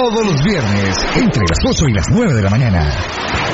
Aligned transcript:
Todos 0.00 0.24
los 0.24 0.42
viernes, 0.42 0.96
entre 1.14 1.42
las 1.42 1.58
8 1.62 1.88
y 1.88 1.92
las 1.92 2.06
9 2.10 2.32
de 2.32 2.40
la 2.40 2.48
mañana. 2.48 2.90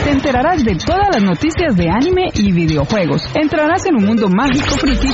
Te 0.05 0.11
enterarás 0.11 0.63
de 0.65 0.77
todas 0.77 1.09
las 1.13 1.21
noticias 1.21 1.75
de 1.75 1.91
anime 1.91 2.27
y 2.35 2.53
videojuegos. 2.53 3.23
Entrarás 3.35 3.85
en 3.87 3.97
un 3.97 4.05
mundo 4.05 4.29
mágico 4.29 4.77
friki 4.77 5.09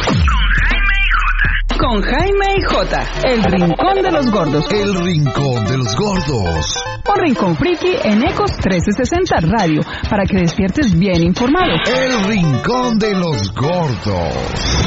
con 1.79 2.03
Jaime 2.03 2.57
y 2.59 2.63
Jota, 2.63 3.07
el 3.25 3.43
rincón 3.45 4.03
de 4.03 4.13
los 4.13 4.31
gordos. 4.31 4.67
El 4.71 4.95
rincón 4.95 5.65
de 5.65 5.79
los 5.79 5.97
gordos. 5.97 6.85
Un 7.09 7.21
rincón 7.25 7.57
friki 7.57 7.97
en 8.05 8.29
Ecos 8.29 8.53
1360 8.53 9.37
Radio, 9.57 9.81
para 10.11 10.27
que 10.27 10.37
despiertes 10.37 10.93
bien 10.99 11.23
informado. 11.23 11.73
El 11.87 12.25
rincón 12.25 12.99
de 12.99 13.15
los 13.15 13.55
gordos. 13.55 14.83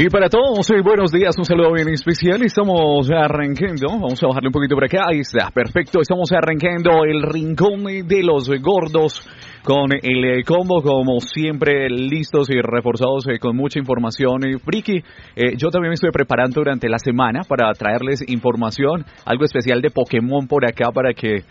Y 0.00 0.08
para 0.10 0.28
todos, 0.28 0.68
buenos 0.84 1.10
días, 1.10 1.36
un 1.38 1.44
saludo 1.44 1.72
bien 1.72 1.88
especial. 1.88 2.40
Estamos 2.44 3.10
arrancando, 3.10 3.88
vamos 3.88 4.22
a 4.22 4.28
bajarle 4.28 4.46
un 4.46 4.52
poquito 4.52 4.76
por 4.76 4.84
acá, 4.84 5.06
ahí 5.10 5.18
está, 5.18 5.50
perfecto. 5.50 6.00
Estamos 6.00 6.30
arrancando 6.30 7.02
el 7.04 7.20
rincón 7.20 7.82
de 7.82 8.22
los 8.22 8.48
gordos 8.62 9.28
con 9.62 9.92
el 9.92 10.24
eh, 10.24 10.44
combo, 10.44 10.82
como 10.82 11.20
siempre, 11.20 11.88
listos 11.88 12.48
y 12.50 12.60
reforzados 12.60 13.26
eh, 13.28 13.38
con 13.38 13.56
mucha 13.56 13.78
información. 13.78 14.40
friki, 14.64 15.02
yo 15.56 15.70
también 15.70 15.90
me 15.90 15.94
estoy 15.94 16.10
preparando 16.10 16.60
durante 16.60 16.88
la 16.88 16.98
semana 16.98 17.42
para 17.48 17.72
traerles 17.72 18.22
información, 18.28 19.04
algo 19.24 19.44
especial 19.44 19.80
de 19.80 19.90
Pokémon 19.90 20.46
por 20.46 20.66
acá 20.66 20.90
para 20.92 21.12
que 21.12 21.44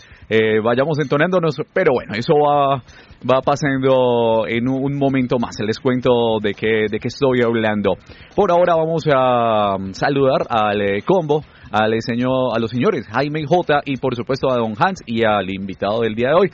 vayamos 0.61 0.99
entonándonos, 0.99 1.55
pero 1.73 1.93
bueno, 1.93 2.13
eso 2.15 2.33
va 2.35 2.83
va 3.23 3.41
pasando 3.41 4.45
en 4.47 4.67
un 4.67 4.97
momento 4.97 5.37
más. 5.39 5.55
Les 5.59 5.79
cuento 5.79 6.39
de 6.41 6.53
qué, 6.53 6.85
de 6.89 6.99
qué 6.99 7.07
estoy 7.07 7.41
hablando. 7.41 7.95
Por 8.35 8.51
ahora 8.51 8.75
vamos 8.75 9.03
a 9.11 9.77
saludar 9.91 10.45
al 10.49 10.81
eh, 10.81 11.01
combo, 11.05 11.43
al 11.71 11.93
señor, 12.01 12.55
a 12.55 12.59
los 12.59 12.71
señores 12.71 13.07
Jaime 13.07 13.45
J 13.45 13.81
y 13.85 13.97
por 13.97 14.15
supuesto 14.15 14.51
a 14.51 14.57
Don 14.57 14.73
Hans 14.77 15.01
y 15.05 15.23
al 15.23 15.49
invitado 15.49 16.01
del 16.01 16.15
día 16.15 16.29
de 16.29 16.35
hoy. 16.35 16.51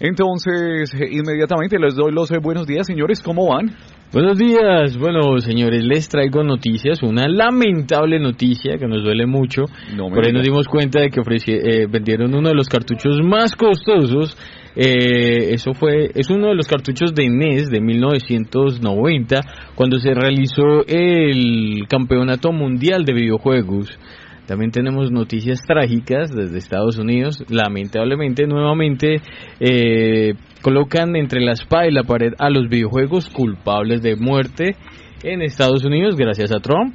Entonces, 0.00 0.92
inmediatamente 0.94 1.78
les 1.78 1.94
doy 1.94 2.12
los 2.12 2.30
eh, 2.30 2.38
buenos 2.42 2.66
días, 2.66 2.86
señores, 2.86 3.20
¿cómo 3.20 3.48
van? 3.48 3.76
Buenos 4.12 4.36
días, 4.36 4.98
bueno 4.98 5.38
señores, 5.38 5.82
les 5.84 6.08
traigo 6.08 6.42
noticias, 6.42 7.02
una 7.02 7.28
lamentable 7.28 8.18
noticia 8.18 8.76
que 8.76 8.86
nos 8.86 9.02
duele 9.02 9.26
mucho. 9.26 9.62
Por 9.96 10.26
ahí 10.26 10.32
nos 10.32 10.44
dimos 10.44 10.68
cuenta 10.68 11.00
de 11.00 11.08
que 11.08 11.20
eh, 11.20 11.86
vendieron 11.86 12.34
uno 12.34 12.50
de 12.50 12.54
los 12.54 12.68
cartuchos 12.68 13.20
más 13.22 13.56
costosos 13.56 14.36
eh, 14.74 15.52
eso 15.52 15.74
fue, 15.74 16.10
es 16.14 16.30
uno 16.30 16.48
de 16.48 16.54
los 16.54 16.66
cartuchos 16.66 17.14
de 17.14 17.28
NES 17.28 17.70
de 17.70 17.80
1990, 17.80 19.40
cuando 19.74 19.98
se 19.98 20.14
realizó 20.14 20.86
el 20.86 21.86
Campeonato 21.88 22.52
Mundial 22.52 23.04
de 23.04 23.12
Videojuegos. 23.12 23.98
También 24.46 24.72
tenemos 24.72 25.10
noticias 25.12 25.60
trágicas 25.66 26.34
desde 26.34 26.58
Estados 26.58 26.98
Unidos. 26.98 27.44
Lamentablemente, 27.48 28.46
nuevamente, 28.46 29.20
eh, 29.60 30.34
colocan 30.62 31.14
entre 31.16 31.40
la 31.40 31.52
espada 31.52 31.86
y 31.86 31.92
la 31.92 32.02
pared 32.02 32.32
a 32.38 32.50
los 32.50 32.68
videojuegos 32.68 33.28
culpables 33.30 34.02
de 34.02 34.16
muerte 34.16 34.76
en 35.22 35.42
Estados 35.42 35.84
Unidos, 35.84 36.16
gracias 36.16 36.52
a 36.52 36.60
Trump. 36.60 36.94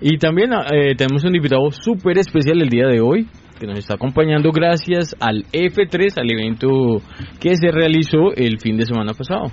Y 0.00 0.18
también 0.18 0.52
eh, 0.52 0.94
tenemos 0.96 1.24
un 1.24 1.34
invitado 1.34 1.70
súper 1.70 2.18
especial 2.18 2.60
el 2.62 2.68
día 2.68 2.86
de 2.86 3.00
hoy, 3.00 3.26
que 3.58 3.66
nos 3.66 3.78
está 3.78 3.94
acompañando 3.94 4.50
gracias 4.52 5.16
al 5.20 5.44
F3, 5.52 6.18
al 6.18 6.30
evento 6.30 7.00
que 7.40 7.56
se 7.56 7.70
realizó 7.70 8.32
el 8.36 8.60
fin 8.60 8.76
de 8.76 8.86
semana 8.86 9.14
pasado. 9.14 9.50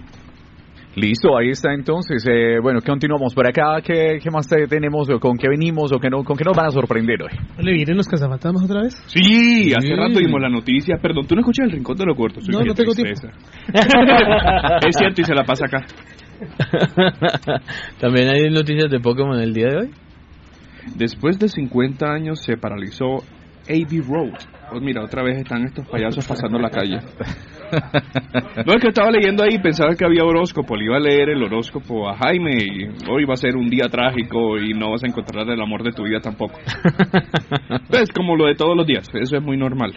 Listo, 0.96 1.38
ahí 1.38 1.50
está 1.50 1.74
entonces. 1.74 2.26
Eh, 2.28 2.60
bueno, 2.62 2.80
continuamos 2.86 3.34
por 3.34 3.48
acá. 3.48 3.82
¿Qué, 3.82 4.20
qué 4.22 4.30
más 4.30 4.48
tenemos? 4.48 5.08
¿Con 5.22 5.38
qué 5.38 5.48
venimos? 5.48 5.92
¿O 5.94 6.00
qué 6.00 6.10
no, 6.10 6.24
con 6.24 6.36
qué 6.36 6.44
nos 6.44 6.56
van 6.56 6.68
a 6.68 6.72
sorprender 6.72 7.22
hoy? 7.22 7.32
¿Le 7.60 7.72
vienen 7.72 7.96
los 7.96 8.08
cazafantasmas 8.08 8.66
otra 8.66 8.82
vez? 8.82 8.96
Sí, 9.08 9.74
hace 9.74 9.96
rato 9.96 10.20
vimos 10.20 10.42
la 10.42 10.50
noticia. 10.50 10.98
Perdón, 11.02 11.28
¿tú 11.28 11.36
no 11.36 11.42
escuchas 11.42 11.68
el 11.68 11.72
rincón 11.72 11.96
de 11.96 12.06
los 12.06 12.18
cortos? 12.18 12.48
No, 12.50 12.60
no 12.62 12.74
tengo 12.74 12.94
tiempo. 12.94 13.28
es 14.88 14.98
cierto 14.98 15.22
y 15.22 15.24
se 15.24 15.34
la 15.34 15.46
pasa 15.46 15.66
acá. 15.66 15.86
También 18.00 18.30
hay 18.30 18.50
noticias 18.50 18.90
de 18.90 19.00
Pokémon 19.00 19.40
el 19.40 19.54
día 19.54 19.68
de 19.68 19.78
hoy. 19.78 19.92
Después 20.96 21.40
de 21.40 21.48
50 21.48 22.06
años 22.06 22.42
se 22.44 22.58
paralizó 22.58 23.24
AB 23.70 24.04
Road. 24.08 24.34
Pues 24.72 24.82
mira, 24.82 25.04
otra 25.04 25.22
vez 25.22 25.38
están 25.38 25.66
estos 25.66 25.86
payasos 25.86 26.26
pasando 26.26 26.58
la 26.58 26.70
calle. 26.70 27.00
No, 28.66 28.74
es 28.74 28.82
que 28.82 28.90
estaba 28.90 29.10
leyendo 29.12 29.44
ahí 29.44 29.56
y 29.56 29.60
pensaba 29.60 29.96
que 29.96 30.04
había 30.04 30.26
horóscopo. 30.26 30.76
Le 30.76 30.86
iba 30.86 30.98
a 30.98 31.00
leer 31.00 31.30
el 31.30 31.42
horóscopo 31.42 32.10
a 32.10 32.18
Jaime 32.18 32.52
y 32.58 32.84
hoy 33.10 33.24
va 33.24 33.36
a 33.36 33.38
ser 33.38 33.56
un 33.56 33.70
día 33.70 33.88
trágico 33.88 34.58
y 34.58 34.74
no 34.74 34.92
vas 34.92 35.06
a 35.06 35.08
encontrar 35.08 35.50
el 35.50 35.62
amor 35.62 35.82
de 35.82 35.94
tu 35.94 36.04
vida 36.04 36.20
tampoco. 36.20 36.60
Es 37.92 38.12
como 38.12 38.36
lo 38.36 38.48
de 38.48 38.56
todos 38.56 38.76
los 38.76 38.86
días, 38.86 39.08
eso 39.14 39.38
es 39.38 39.42
muy 39.42 39.56
normal. 39.56 39.94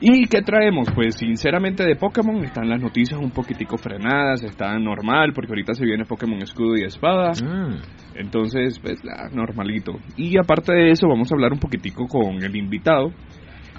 ¿Y 0.00 0.26
qué 0.26 0.42
traemos? 0.42 0.88
Pues 0.94 1.16
sinceramente 1.16 1.84
de 1.84 1.96
Pokémon 1.96 2.44
están 2.44 2.68
las 2.68 2.80
noticias 2.80 3.18
un 3.20 3.32
poquitico 3.32 3.76
frenadas, 3.76 4.44
está 4.44 4.78
normal 4.78 5.32
porque 5.34 5.50
ahorita 5.50 5.74
se 5.74 5.84
viene 5.84 6.04
Pokémon 6.04 6.40
Escudo 6.40 6.76
y 6.76 6.84
Espada. 6.84 7.32
Ah. 7.44 7.76
Entonces, 8.14 8.78
pues 8.78 9.00
normalito. 9.32 9.92
Y 10.16 10.38
aparte 10.38 10.72
de 10.72 10.90
eso 10.90 11.08
vamos 11.08 11.30
a 11.32 11.34
hablar 11.34 11.52
un 11.52 11.58
poquitico 11.58 12.06
con 12.06 12.42
el 12.42 12.54
invitado, 12.54 13.10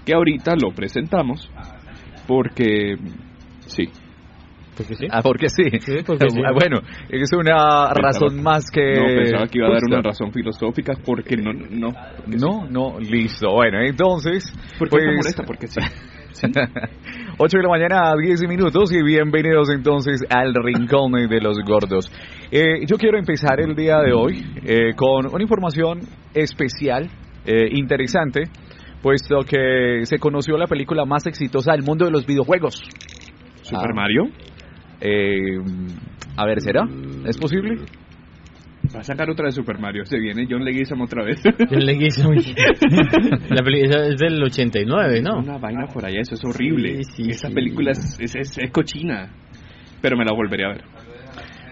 que 0.10 0.16
ahorita 0.16 0.56
lo 0.56 0.72
presentamos, 0.72 1.52
porque 2.28 2.96
sí. 3.60 3.90
Porque 4.76 4.96
sí. 4.96 5.08
Ah, 5.12 5.22
porque 5.22 5.50
sí. 5.50 5.64
Ah, 5.64 6.52
bueno, 6.54 6.80
es 7.10 7.32
una 7.32 7.94
razón 7.94 8.42
más 8.42 8.72
que. 8.72 8.96
No, 8.96 9.06
pensaba 9.06 9.46
que 9.46 9.60
iba 9.60 9.68
a 9.68 9.74
dar 9.74 9.84
una 9.88 10.02
razón 10.02 10.32
filosófica 10.32 10.94
porque 11.06 11.38
no. 11.38 11.54
No, 11.54 11.92
no, 12.26 12.68
no, 12.68 13.00
listo. 13.00 13.52
Bueno, 13.52 13.82
entonces. 13.84 14.52
¿Por 14.80 14.90
qué 14.90 14.98
pues, 14.98 15.16
molesta? 15.16 15.44
Porque 15.44 15.68
sí. 15.68 15.80
8 17.38 17.58
de 17.58 17.64
la 17.64 17.70
mañana, 17.70 18.14
10 18.20 18.48
minutos 18.48 18.92
y 18.92 19.04
bienvenidos 19.04 19.70
entonces 19.70 20.22
al 20.30 20.56
Rincón 20.56 21.12
de 21.12 21.40
los 21.40 21.60
Gordos. 21.60 22.12
Eh, 22.50 22.86
yo 22.88 22.98
quiero 22.98 23.20
empezar 23.20 23.60
el 23.60 23.76
día 23.76 24.00
de 24.00 24.14
hoy 24.14 24.44
eh, 24.64 24.96
con 24.96 25.28
una 25.32 25.44
información 25.44 26.00
especial, 26.34 27.10
eh, 27.46 27.68
interesante, 27.72 28.44
puesto 29.02 29.42
que 29.42 30.02
se 30.04 30.20
conoció 30.20 30.58
la 30.58 30.68
película 30.68 31.06
más 31.06 31.26
exitosa 31.26 31.74
del 31.74 31.84
mundo 31.84 32.06
de 32.06 32.12
los 32.12 32.26
videojuegos. 32.26 32.82
¿Super 33.62 33.94
Mario? 33.94 34.30
a 36.36 36.46
ver, 36.46 36.62
¿será? 36.62 36.86
¿Es 37.26 37.38
posible? 37.38 37.78
Va 38.94 39.02
a 39.02 39.04
sacar 39.04 39.30
otra 39.30 39.46
de 39.46 39.52
Super 39.52 39.78
Mario. 39.78 40.06
Se 40.06 40.18
viene 40.18 40.48
John 40.50 40.64
Leguizamo 40.64 41.04
otra 41.04 41.24
vez. 41.24 41.42
John 41.70 41.86
Leguizamo. 41.86 42.32
la 43.50 43.64
película 43.64 44.08
es 44.08 44.18
del 44.18 44.42
89, 44.42 45.22
¿no? 45.22 45.40
Una 45.40 45.58
vaina 45.58 45.86
por 45.94 46.06
allá, 46.06 46.20
eso 46.22 46.36
es 46.36 46.44
horrible. 46.44 47.04
Sí, 47.04 47.24
sí, 47.24 47.30
Esa 47.30 47.50
película 47.50 47.92
es, 47.92 48.18
es, 48.20 48.36
es, 48.36 48.72
cochina. 48.72 49.32
Pero 50.02 50.18
me 50.18 50.26
la 50.26 50.34
volveré 50.34 50.66
a 50.66 50.70
ver. 50.70 50.84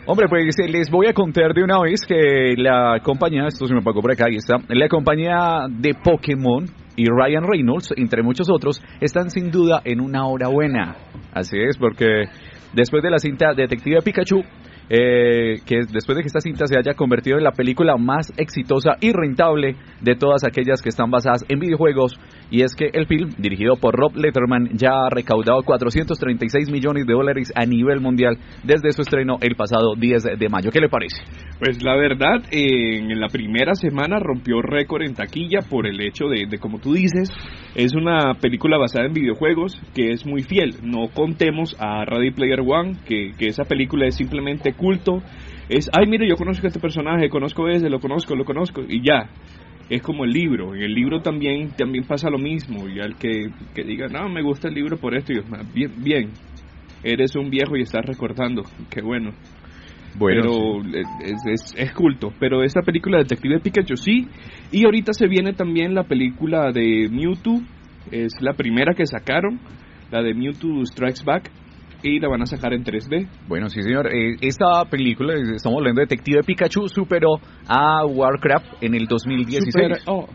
Hombre, 0.06 0.28
pues 0.30 0.56
les 0.70 0.90
voy 0.90 1.08
a 1.08 1.14
contar 1.14 1.54
de 1.54 1.64
una 1.64 1.82
vez 1.82 2.06
que 2.08 2.54
la 2.56 3.00
compañía, 3.04 3.48
esto 3.48 3.66
se 3.66 3.74
me 3.74 3.82
pagó 3.82 4.02
por 4.02 4.12
acá, 4.12 4.28
ahí 4.28 4.38
está, 4.38 4.56
la 4.70 4.88
compañía 4.88 5.66
de 5.70 5.94
Pokémon 5.96 6.66
y 6.98 7.06
Ryan 7.06 7.44
Reynolds, 7.48 7.94
entre 7.96 8.24
muchos 8.24 8.50
otros, 8.50 8.84
están 9.00 9.30
sin 9.30 9.52
duda 9.52 9.82
en 9.86 10.02
una 10.02 10.26
hora 10.26 10.50
buena. 10.50 10.98
Así 11.32 11.58
es, 11.58 11.78
porque 11.78 12.26
después 12.74 13.04
de 13.04 13.12
la 13.12 13.20
cinta 13.20 13.54
Detective 13.54 14.02
Pikachu, 14.02 14.42
eh, 14.90 15.60
que 15.66 15.82
después 15.92 16.16
de 16.16 16.24
que 16.24 16.28
esta 16.28 16.40
cinta 16.40 16.66
se 16.66 16.78
haya 16.78 16.94
convertido 16.94 17.38
en 17.38 17.44
la 17.44 17.52
película 17.52 17.98
más 17.98 18.34
exitosa 18.38 18.96
y 19.00 19.12
rentable 19.12 19.76
de 20.02 20.16
todas 20.16 20.44
aquellas 20.44 20.82
que 20.82 20.90
están 20.90 21.12
basadas 21.12 21.46
en 21.48 21.60
videojuegos, 21.60 22.20
y 22.50 22.64
es 22.64 22.76
que 22.76 22.90
el 22.94 23.08
film, 23.08 23.30
dirigido 23.38 23.76
por 23.76 23.96
Rob 23.96 24.16
Letterman, 24.16 24.70
ya 24.74 25.06
ha 25.06 25.10
recaudado 25.10 25.64
436 25.64 26.72
millones 26.72 27.06
de 27.06 27.14
dólares 27.14 27.52
a 27.56 27.66
nivel 27.66 28.00
mundial 28.00 28.38
desde 28.64 28.92
su 28.92 29.02
estreno 29.02 29.38
el 29.42 29.56
pasado 29.56 29.96
10 29.96 30.24
de 30.38 30.50
mayo. 30.50 30.72
¿Qué 30.72 30.80
le 30.80 30.90
parece? 30.90 31.22
Pues 31.60 31.84
la 31.84 31.96
verdad, 31.96 32.44
en 32.52 33.20
la 33.20 33.28
primera 33.28 33.74
semana 33.76 34.20
rompió 34.20 34.62
récord 34.62 35.04
en 35.04 35.16
taquilla 35.16 35.60
por 35.62 35.88
el 35.88 36.00
hecho 36.02 36.28
de, 36.28 36.46
de, 36.48 36.58
como 36.58 36.80
tú 36.80 36.94
dices, 36.94 37.32
es 37.76 37.94
una 37.94 38.36
película 38.36 38.78
basada 38.78 39.08
en 39.08 39.14
videojuegos 39.14 39.80
que 39.94 40.12
es 40.12 40.26
muy 40.26 40.44
fiel. 40.44 40.76
No 40.84 41.10
contemos 41.14 41.76
a 41.80 42.06
Ready 42.06 42.32
Player 42.32 42.62
One, 42.62 42.98
que, 43.06 43.32
que 43.38 43.48
esa 43.48 43.64
película 43.64 44.08
es 44.08 44.16
simplemente 44.16 44.74
culto, 44.74 45.22
es, 45.70 45.90
ay, 45.92 46.08
mire, 46.08 46.28
yo 46.30 46.36
conozco 46.36 46.66
a 46.66 46.70
este 46.70 46.80
personaje, 46.80 47.30
conozco 47.30 47.68
ese, 47.68 47.90
lo 47.90 48.00
conozco, 48.00 48.36
lo 48.36 48.46
conozco, 48.46 48.82
y 48.88 49.02
ya. 49.04 49.30
Es 49.90 50.02
como 50.02 50.26
el 50.26 50.32
libro, 50.32 50.76
en 50.76 50.82
el 50.82 50.94
libro 50.94 51.22
también, 51.22 51.70
también 51.78 52.06
pasa 52.06 52.30
lo 52.30 52.38
mismo, 52.38 52.90
y 52.90 53.00
al 53.00 53.16
que, 53.18 53.50
que 53.74 53.84
diga, 53.84 54.08
no, 54.08 54.28
me 54.28 54.42
gusta 54.42 54.68
el 54.68 54.74
libro 54.74 54.98
por 54.98 55.16
esto, 55.16 55.32
y 55.32 55.38
yo, 55.38 55.44
bien, 55.74 55.92
bien, 56.04 56.32
eres 57.04 57.36
un 57.36 57.50
viejo 57.50 57.78
y 57.78 57.84
estás 57.84 58.06
recordando, 58.06 58.64
qué 58.90 59.02
bueno. 59.02 59.32
Bueno, 60.18 60.42
pero 60.42 60.82
es, 61.24 61.76
es, 61.78 61.94
culto. 61.94 62.34
Pero 62.40 62.64
esta 62.64 62.82
película 62.82 63.18
de 63.18 63.24
Detective 63.26 63.60
Pikachu 63.60 63.96
sí. 63.96 64.28
Y 64.72 64.84
ahorita 64.84 65.14
se 65.14 65.28
viene 65.28 65.54
también 65.54 65.94
la 65.94 66.06
película 66.06 66.72
de 66.72 67.08
Mewtwo. 67.12 67.62
Es 68.12 68.34
la 68.42 68.54
primera 68.54 68.96
que 68.96 69.06
sacaron. 69.06 69.60
La 70.10 70.24
de 70.24 70.34
Mewtwo 70.34 70.84
Strikes 70.86 71.24
Back 71.24 71.52
y 72.04 72.20
la 72.20 72.28
van 72.30 72.42
a 72.42 72.46
sacar 72.46 72.74
en 72.74 72.84
3D. 72.84 73.28
Bueno, 73.48 73.70
sí, 73.70 73.82
señor. 73.82 74.08
Eh, 74.14 74.36
esta 74.42 74.86
película, 74.90 75.34
estamos 75.36 75.80
hablando 75.80 76.00
de 76.02 76.06
Detective 76.08 76.44
Pikachu, 76.44 76.88
superó 76.88 77.40
a 77.68 78.06
Warcraft 78.06 78.82
en 78.84 78.96
el 78.96 79.06
2016. 79.08 79.72
Super- 79.72 79.98
oh, 80.08 80.28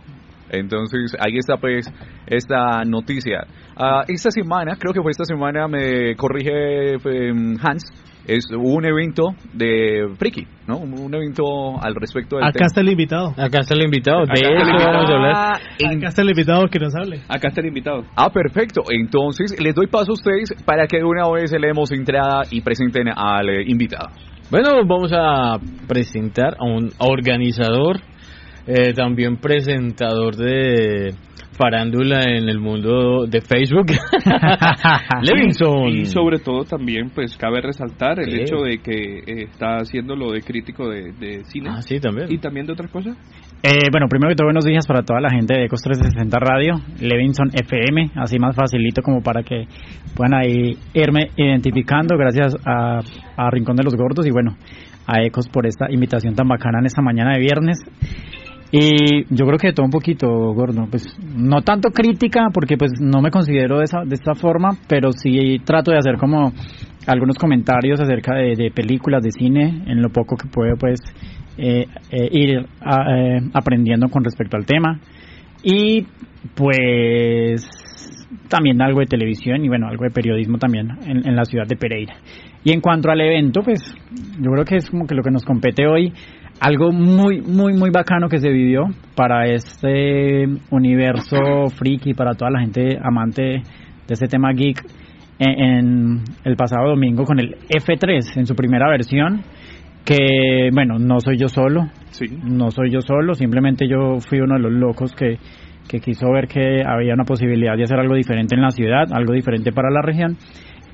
Entonces, 0.51 1.15
ahí 1.19 1.39
está 1.39 1.57
pues 1.57 1.91
esta 2.27 2.85
noticia. 2.85 3.47
Ah, 3.77 4.05
esta 4.09 4.31
semana, 4.31 4.77
creo 4.79 4.93
que 4.93 5.01
fue 5.01 5.11
esta 5.11 5.25
semana, 5.25 5.67
me 5.69 6.15
corrige 6.17 6.95
em, 6.95 7.57
Hans, 7.63 7.85
es 8.27 8.47
un 8.57 8.85
evento 8.85 9.35
de 9.53 10.15
Friki, 10.19 10.47
¿no? 10.69 10.79
Un, 10.79 10.93
un 10.99 11.15
evento 11.15 11.45
al 11.83 11.95
respecto 11.95 12.37
del 12.37 12.45
Acá 12.45 12.53
tema. 12.53 12.67
está 12.67 12.81
el 12.81 12.89
invitado. 12.91 13.29
Acá 13.37 13.59
está 13.61 13.75
el 13.75 13.83
invitado, 13.83 14.19
de 14.21 14.25
Acá 14.25 14.35
está 14.35 14.49
el 14.49 14.57
eso 14.57 14.69
invitado. 14.71 14.93
vamos 14.93 15.11
a 15.11 15.15
hablar. 15.15 15.61
En- 15.79 15.99
Acá 15.99 16.09
está 16.09 16.23
el 16.23 16.29
invitado 16.31 16.67
que 16.69 16.79
nos 16.79 16.95
hable. 16.95 17.21
acá 17.29 17.49
está 17.49 17.61
el 17.61 17.67
invitado. 17.69 18.05
Ah, 18.17 18.31
perfecto. 18.31 18.83
Entonces, 18.91 19.55
les 19.61 19.75
doy 19.75 19.87
paso 19.89 20.13
a 20.13 20.15
ustedes 20.15 20.51
para 20.65 20.87
que 20.87 20.99
de 20.99 21.05
una 21.05 21.29
vez 21.31 21.51
le 21.53 21.67
demos 21.67 21.91
entrada 21.93 22.43
y 22.51 22.61
presenten 22.61 23.09
al 23.09 23.49
eh, 23.49 23.65
invitado. 23.67 24.09
Bueno, 24.51 24.85
vamos 24.87 25.11
a 25.15 25.57
presentar 25.89 26.55
a 26.61 26.65
un 26.65 26.91
organizador, 26.99 27.97
eh, 28.67 28.93
también 28.95 29.37
presentador 29.39 30.37
de 30.37 31.15
farándula 31.53 32.23
en 32.25 32.49
el 32.49 32.59
mundo 32.59 33.27
de 33.27 33.41
Facebook, 33.41 33.87
Levinson. 35.23 35.89
Y 35.89 36.05
sobre 36.07 36.39
todo 36.39 36.65
también, 36.65 37.11
pues 37.15 37.37
cabe 37.37 37.61
resaltar 37.61 38.21
el 38.21 38.31
¿Qué? 38.31 38.43
hecho 38.43 38.57
de 38.57 38.79
que 38.79 39.19
eh, 39.19 39.45
está 39.51 39.77
haciendo 39.77 40.17
lo 40.17 40.31
de 40.33 40.41
crítico 40.41 40.89
de, 40.89 41.13
de 41.13 41.45
cine 41.45 41.71
Ah, 41.71 41.83
sí, 41.83 42.01
también. 42.01 42.29
y 42.31 42.39
también 42.39 42.67
de 42.67 42.73
otras 42.73 42.91
cosas. 42.91 43.17
Eh, 43.63 43.89
bueno, 43.93 44.07
primero 44.09 44.31
que 44.31 44.37
todo, 44.37 44.47
buenos 44.47 44.65
días 44.65 44.87
para 44.87 45.03
toda 45.03 45.21
la 45.21 45.31
gente 45.31 45.55
de 45.55 45.67
Ecos 45.67 45.83
360 45.83 46.39
Radio, 46.41 46.75
Levinson 47.01 47.51
FM, 47.53 48.11
así 48.17 48.39
más 48.39 48.57
facilito 48.57 49.03
como 49.03 49.23
para 49.23 49.43
que 49.43 49.67
puedan 50.17 50.35
ahí 50.35 50.77
irme 50.95 51.29
identificando, 51.37 52.17
gracias 52.17 52.57
a, 52.67 53.01
a 53.37 53.51
Rincón 53.51 53.77
de 53.77 53.85
los 53.85 53.95
Gordos 53.95 54.27
y 54.27 54.31
bueno, 54.33 54.57
a 55.07 55.23
Ecos 55.23 55.49
por 55.49 55.67
esta 55.67 55.87
invitación 55.91 56.35
tan 56.35 56.49
bacana 56.49 56.79
en 56.81 56.87
esta 56.87 57.03
mañana 57.03 57.35
de 57.35 57.41
viernes. 57.41 57.79
Y 58.75 59.25
yo 59.29 59.45
creo 59.45 59.59
que 59.59 59.73
todo 59.75 59.85
un 59.85 59.93
poquito, 59.93 60.27
gordo, 60.55 60.87
pues 60.91 61.05
no 61.37 61.61
tanto 61.61 61.91
crítica, 61.91 62.47
porque 62.55 62.79
pues 62.79 62.93
no 63.01 63.21
me 63.21 63.31
considero 63.31 63.77
de, 63.79 63.85
esa, 63.85 64.01
de 64.07 64.15
esta 64.15 64.35
forma, 64.35 64.71
pero 64.89 65.13
sí 65.13 65.59
trato 65.63 65.91
de 65.91 65.99
hacer 65.99 66.17
como 66.17 66.53
algunos 67.07 67.37
comentarios 67.37 68.01
acerca 68.01 68.35
de, 68.35 68.71
películas, 68.75 69.23
de 69.23 69.31
cine, 69.31 69.83
en 69.87 70.01
lo 70.01 70.09
poco 70.09 70.37
que 70.37 70.49
puedo 70.49 70.75
pues 70.79 71.01
eh, 71.59 71.85
eh, 72.11 72.29
ir 72.33 72.67
a- 72.81 73.15
eh, 73.15 73.41
aprendiendo 73.53 74.09
con 74.09 74.25
respecto 74.25 74.57
al 74.57 74.65
tema. 74.65 74.99
Y 75.63 76.07
pues 76.55 77.69
también 78.49 78.81
algo 78.81 79.01
de 79.01 79.07
televisión 79.07 79.63
y 79.65 79.69
bueno, 79.69 79.87
algo 79.87 80.05
de 80.05 80.11
periodismo 80.11 80.57
también 80.57 80.89
en 81.07 81.37
la 81.37 81.45
ciudad 81.45 81.67
de 81.67 81.77
Pereira. 81.77 82.15
Y 82.65 82.73
en 82.73 82.81
cuanto 82.81 83.11
al 83.11 83.21
evento, 83.21 83.61
pues 83.63 83.81
yo 84.41 84.51
creo 84.51 84.65
que 84.65 84.77
es 84.77 84.89
como 84.89 85.07
que 85.07 85.15
lo 85.15 85.23
que 85.23 85.31
nos 85.31 85.45
compete 85.45 85.87
hoy, 85.87 86.13
algo 86.63 86.93
muy, 86.93 87.41
muy, 87.41 87.75
muy 87.75 87.91
bacano 87.91 88.29
que 88.29 88.39
se 88.39 88.49
vivió 88.49 88.85
para 89.17 89.47
este 89.47 90.47
universo 90.71 91.67
friki, 91.77 92.15
para 92.15 92.35
toda 92.35 92.53
la 92.53 92.61
gente 92.61 92.99
amante 93.03 93.43
de 93.43 93.63
este 94.09 94.29
tema 94.29 94.53
geek, 94.53 94.81
en, 95.41 95.61
en 95.61 96.19
el 96.45 96.57
pasado 96.57 96.91
domingo 96.91 97.25
con 97.25 97.41
el 97.41 97.57
F3 97.69 98.37
en 98.37 98.47
su 98.47 98.55
primera 98.55 98.89
versión, 98.89 99.43
que 100.05 100.71
bueno, 100.73 100.99
no 101.01 101.19
soy 101.19 101.37
yo 101.37 101.49
solo, 101.49 101.89
Sí. 102.11 102.27
no 102.45 102.71
soy 102.71 102.91
yo 102.93 103.01
solo, 103.01 103.35
simplemente 103.35 103.89
yo 103.89 104.19
fui 104.21 104.39
uno 104.41 104.55
de 104.55 104.61
los 104.61 104.73
locos 104.73 105.15
que, 105.17 105.39
que 105.89 105.99
quiso 105.99 106.31
ver 106.31 106.47
que 106.47 106.83
había 106.87 107.15
una 107.15 107.25
posibilidad 107.25 107.77
de 107.77 107.85
hacer 107.85 107.99
algo 107.99 108.15
diferente 108.15 108.55
en 108.55 108.63
la 108.63 108.71
ciudad, 108.71 109.13
algo 109.13 109.33
diferente 109.33 109.73
para 109.73 109.91
la 109.91 110.01
región, 110.01 110.37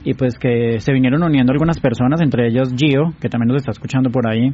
y 0.04 0.14
pues 0.14 0.38
que 0.38 0.78
se 0.80 0.92
vinieron 0.94 1.22
uniendo 1.22 1.52
algunas 1.52 1.78
personas, 1.80 2.22
entre 2.22 2.46
ellas 2.48 2.72
Gio, 2.74 3.12
que 3.20 3.28
también 3.28 3.48
nos 3.48 3.56
está 3.58 3.72
escuchando 3.72 4.10
por 4.10 4.26
ahí 4.30 4.50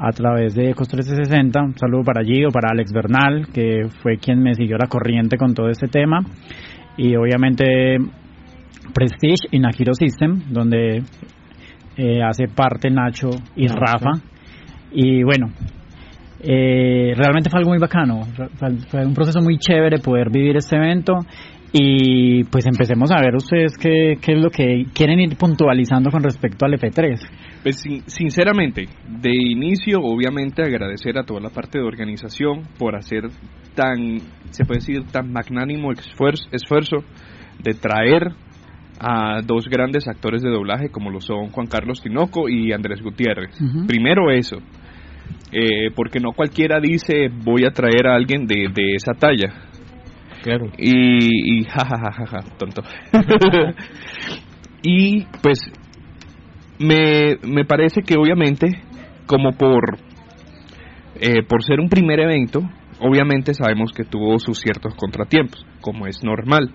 a 0.00 0.12
través 0.12 0.54
de 0.54 0.70
Ecos 0.70 0.88
360. 0.88 1.62
Un 1.62 1.78
saludo 1.78 2.04
para 2.04 2.24
Gio, 2.24 2.48
para 2.50 2.70
Alex 2.70 2.90
Bernal, 2.92 3.48
que 3.52 3.82
fue 4.02 4.16
quien 4.16 4.42
me 4.42 4.54
siguió 4.54 4.78
la 4.78 4.88
corriente 4.88 5.36
con 5.36 5.54
todo 5.54 5.68
este 5.68 5.88
tema, 5.88 6.20
y 6.96 7.14
obviamente 7.16 7.98
Prestige 8.94 9.48
y 9.50 9.58
Nahiro 9.58 9.92
System, 9.92 10.40
donde 10.50 11.02
eh, 11.96 12.22
hace 12.22 12.48
parte 12.48 12.90
Nacho 12.90 13.28
y 13.56 13.68
Rafa. 13.68 14.12
Y 14.92 15.22
bueno, 15.22 15.50
eh, 16.40 17.12
realmente 17.14 17.50
fue 17.50 17.58
algo 17.58 17.70
muy 17.70 17.78
bacano, 17.78 18.22
fue 18.88 19.04
un 19.04 19.14
proceso 19.14 19.40
muy 19.42 19.58
chévere 19.58 19.98
poder 19.98 20.30
vivir 20.30 20.56
este 20.56 20.76
evento 20.76 21.12
y 21.72 22.42
pues 22.44 22.66
empecemos 22.66 23.10
a 23.12 23.20
ver 23.20 23.36
ustedes 23.36 23.76
qué, 23.78 24.16
qué 24.20 24.32
es 24.32 24.38
lo 24.42 24.50
que 24.50 24.84
quieren 24.92 25.20
ir 25.20 25.36
puntualizando 25.36 26.10
con 26.10 26.22
respecto 26.22 26.66
al 26.66 26.72
F3. 26.72 27.20
Pues 27.62 27.80
sin- 27.80 28.02
sinceramente, 28.08 28.86
de 29.08 29.30
inicio, 29.34 29.98
obviamente 30.02 30.62
agradecer 30.62 31.16
a 31.18 31.22
toda 31.24 31.40
la 31.40 31.50
parte 31.50 31.78
de 31.78 31.84
organización 31.84 32.62
por 32.78 32.96
hacer 32.96 33.24
tan, 33.74 34.18
se 34.50 34.64
puede 34.64 34.80
decir, 34.80 35.04
tan 35.12 35.30
magnánimo 35.32 35.92
esfuerzo, 35.92 36.48
esfuerzo 36.50 36.96
de 37.62 37.74
traer 37.74 38.32
a 38.98 39.40
dos 39.42 39.66
grandes 39.68 40.08
actores 40.08 40.42
de 40.42 40.50
doblaje 40.50 40.90
como 40.90 41.10
lo 41.10 41.20
son 41.20 41.50
Juan 41.50 41.66
Carlos 41.68 42.02
Tinoco 42.02 42.48
y 42.48 42.72
Andrés 42.72 43.00
Gutiérrez. 43.00 43.56
Primero 43.86 44.30
eso, 44.30 44.56
eh, 45.52 45.90
porque 45.94 46.18
no 46.20 46.32
cualquiera 46.32 46.80
dice 46.80 47.28
voy 47.44 47.64
a 47.64 47.70
traer 47.70 48.06
a 48.08 48.14
alguien 48.14 48.46
de, 48.46 48.68
de 48.74 48.94
esa 48.96 49.12
talla. 49.12 49.69
Claro. 50.42 50.66
Y, 50.78 51.60
y 51.60 51.64
ja, 51.68 51.84
ja, 51.84 51.96
ja, 51.96 52.12
ja, 52.12 52.26
ja, 52.26 52.56
tonto. 52.58 52.82
y 54.82 55.24
pues 55.42 55.60
me, 56.78 57.36
me 57.42 57.64
parece 57.64 58.02
que 58.02 58.16
obviamente 58.16 58.82
como 59.26 59.52
por 59.52 59.98
eh, 61.20 61.42
por 61.46 61.62
ser 61.62 61.78
un 61.78 61.88
primer 61.88 62.20
evento 62.20 62.60
obviamente 63.00 63.54
sabemos 63.54 63.92
que 63.92 64.04
tuvo 64.04 64.38
sus 64.38 64.58
ciertos 64.58 64.94
contratiempos 64.94 65.64
como 65.82 66.06
es 66.06 66.24
normal 66.24 66.72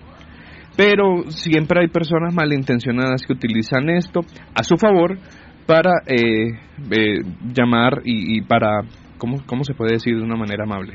pero 0.76 1.28
siempre 1.30 1.80
hay 1.80 1.88
personas 1.88 2.34
malintencionadas 2.34 3.22
que 3.26 3.32
utilizan 3.32 3.90
esto 3.90 4.20
a 4.54 4.62
su 4.62 4.76
favor 4.76 5.18
para 5.66 5.90
eh, 6.06 6.50
eh, 6.90 7.18
llamar 7.52 8.02
y, 8.04 8.38
y 8.38 8.42
para 8.42 8.82
¿cómo, 9.18 9.38
¿cómo 9.46 9.64
se 9.64 9.74
puede 9.74 9.94
decir 9.94 10.16
de 10.16 10.22
una 10.22 10.36
manera 10.36 10.64
amable? 10.64 10.94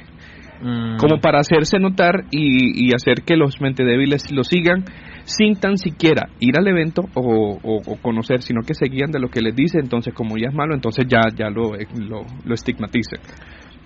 Mm, 0.61 0.97
como 0.97 1.19
para 1.19 1.39
hacerse 1.39 1.79
notar 1.79 2.25
y, 2.31 2.85
y 2.87 2.93
hacer 2.93 3.23
que 3.25 3.35
los 3.35 3.59
mente 3.59 3.83
débiles 3.83 4.31
lo 4.31 4.43
sigan 4.43 4.85
sin 5.23 5.55
tan 5.55 5.77
siquiera 5.77 6.29
ir 6.39 6.57
al 6.57 6.67
evento 6.67 7.01
o, 7.15 7.57
o- 7.63 7.81
o 7.85 7.95
conocer, 8.01 8.41
sino 8.41 8.61
que 8.61 8.73
se 8.75 8.85
guían 8.87 9.11
de 9.11 9.19
lo 9.19 9.29
que 9.29 9.41
les 9.41 9.55
dice, 9.55 9.79
entonces 9.79 10.13
como 10.13 10.37
ya 10.37 10.49
es 10.49 10.53
malo, 10.55 10.75
entonces 10.75 11.05
ya, 11.07 11.21
ya 11.35 11.49
lo, 11.49 11.75
eh, 11.75 11.87
lo, 11.95 12.21
lo 12.45 12.53
estigmaticen. 12.53 13.19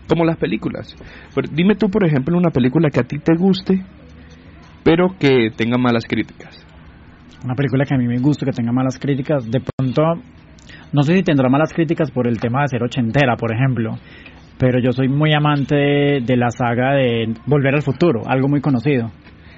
Como 0.07 0.23
las 0.25 0.37
películas. 0.37 0.95
Pero 1.33 1.47
dime 1.51 1.75
tú, 1.75 1.89
por 1.89 2.05
ejemplo, 2.05 2.37
una 2.37 2.51
película 2.51 2.89
que 2.89 2.99
a 2.99 3.03
ti 3.03 3.17
te 3.19 3.33
guste, 3.37 3.83
pero 4.83 5.07
que 5.19 5.49
tenga 5.55 5.77
malas 5.77 6.03
críticas. 6.07 6.65
Una 7.43 7.55
película 7.55 7.85
que 7.85 7.95
a 7.95 7.97
mí 7.97 8.07
me 8.07 8.19
gusta, 8.19 8.45
que 8.45 8.51
tenga 8.51 8.71
malas 8.71 8.99
críticas, 8.99 9.49
de 9.49 9.61
pronto, 9.61 10.01
no 10.93 11.01
sé 11.03 11.15
si 11.15 11.23
tendrá 11.23 11.49
malas 11.49 11.73
críticas 11.73 12.11
por 12.11 12.27
el 12.27 12.39
tema 12.39 12.61
de 12.61 12.67
ser 12.69 12.83
ochentera, 12.83 13.35
por 13.35 13.53
ejemplo, 13.53 13.95
pero 14.57 14.79
yo 14.79 14.91
soy 14.91 15.07
muy 15.09 15.33
amante 15.33 15.75
de, 15.75 16.21
de 16.21 16.37
la 16.37 16.49
saga 16.49 16.93
de 16.95 17.33
Volver 17.45 17.75
al 17.75 17.81
Futuro, 17.81 18.21
algo 18.27 18.47
muy 18.47 18.61
conocido. 18.61 19.11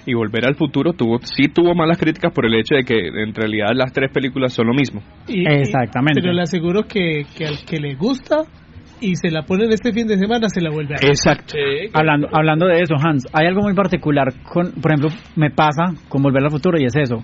Y 0.05 0.13
Volver 0.13 0.45
al 0.47 0.55
Futuro 0.55 0.93
tuvo, 0.93 1.19
sí 1.21 1.49
tuvo 1.49 1.75
malas 1.75 1.97
críticas 1.97 2.31
por 2.33 2.45
el 2.45 2.55
hecho 2.55 2.75
de 2.75 2.83
que 2.83 2.95
en 3.07 3.33
realidad 3.33 3.67
las 3.73 3.91
tres 3.91 4.09
películas 4.11 4.53
son 4.53 4.67
lo 4.67 4.73
mismo. 4.73 5.01
Y- 5.27 5.41
y- 5.41 5.45
Exactamente. 5.45 6.21
pero 6.21 6.33
le 6.33 6.43
aseguro 6.43 6.83
que, 6.83 7.25
que 7.37 7.45
al 7.45 7.57
que 7.65 7.77
le 7.79 7.95
gusta 7.95 8.43
y 9.01 9.15
se 9.15 9.29
la 9.29 9.43
ponen 9.43 9.71
este 9.71 9.91
fin 9.93 10.07
de 10.07 10.17
semana, 10.17 10.49
se 10.49 10.61
la 10.61 10.69
vuelve 10.69 10.95
a. 10.95 10.97
Exacto. 11.07 11.53
Hablando, 11.93 12.27
hablando 12.31 12.65
de 12.67 12.81
eso, 12.81 12.95
Hans, 13.03 13.25
hay 13.33 13.47
algo 13.47 13.61
muy 13.61 13.73
particular 13.73 14.27
con, 14.43 14.71
por 14.73 14.91
ejemplo, 14.91 15.09
me 15.35 15.49
pasa 15.51 15.93
con 16.09 16.21
Volver 16.23 16.43
al 16.43 16.51
Futuro 16.51 16.79
y 16.79 16.85
es 16.85 16.95
eso. 16.95 17.23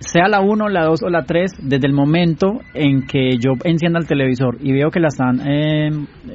Sea 0.00 0.28
la 0.28 0.40
1, 0.40 0.68
la 0.68 0.84
2 0.84 1.02
o 1.04 1.08
la 1.08 1.22
3, 1.22 1.52
desde 1.62 1.86
el 1.86 1.94
momento 1.94 2.60
en 2.74 3.06
que 3.06 3.30
yo 3.38 3.52
encienda 3.64 3.98
el 3.98 4.06
televisor 4.06 4.58
y 4.60 4.72
veo 4.72 4.90
que 4.90 5.00
la 5.00 5.08
están 5.08 5.40
eh, 5.48 5.88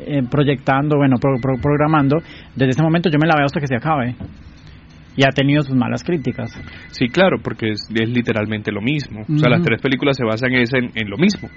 eh, 0.08 0.22
proyectando, 0.30 0.98
bueno, 0.98 1.18
pro- 1.22 1.36
pro- 1.42 1.62
programando, 1.62 2.18
desde 2.56 2.70
ese 2.72 2.82
momento 2.82 3.10
yo 3.12 3.20
me 3.22 3.28
la 3.28 3.36
veo 3.36 3.46
hasta 3.46 3.60
que 3.60 3.68
se 3.68 3.76
acabe. 3.76 4.16
Y 5.16 5.24
ha 5.24 5.32
tenido 5.32 5.62
sus 5.64 5.76
malas 5.76 6.04
críticas. 6.04 6.50
Sí, 6.92 7.10
claro, 7.10 7.38
porque 7.44 7.72
es, 7.72 7.90
es 7.94 8.10
literalmente 8.10 8.72
lo 8.72 8.80
mismo. 8.82 9.22
O 9.22 9.38
sea, 9.38 9.50
las 9.50 9.62
tres 9.64 9.82
películas 9.82 10.16
se 10.16 10.24
basan 10.24 10.54
en, 10.54 10.64
en 10.96 11.10
lo 11.10 11.18
mismo. 11.18 11.50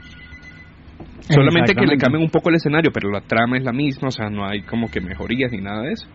Solamente 1.29 1.75
que 1.75 1.87
le 1.87 1.97
cambian 1.97 2.23
un 2.23 2.31
poco 2.31 2.51
el 2.51 2.57
escenario, 2.57 2.91
pero 2.93 3.11
la 3.11 3.21
trama 3.21 3.57
es 3.57 3.65
la 3.65 3.73
misma, 3.73 4.09
o 4.09 4.11
sea, 4.11 4.29
no 4.29 4.47
hay 4.47 4.63
como 4.63 4.89
que 4.89 5.01
mejorías 5.01 5.53
ni 5.53 5.61
nada 5.61 5.83
de 5.83 5.93
eso. 5.93 6.09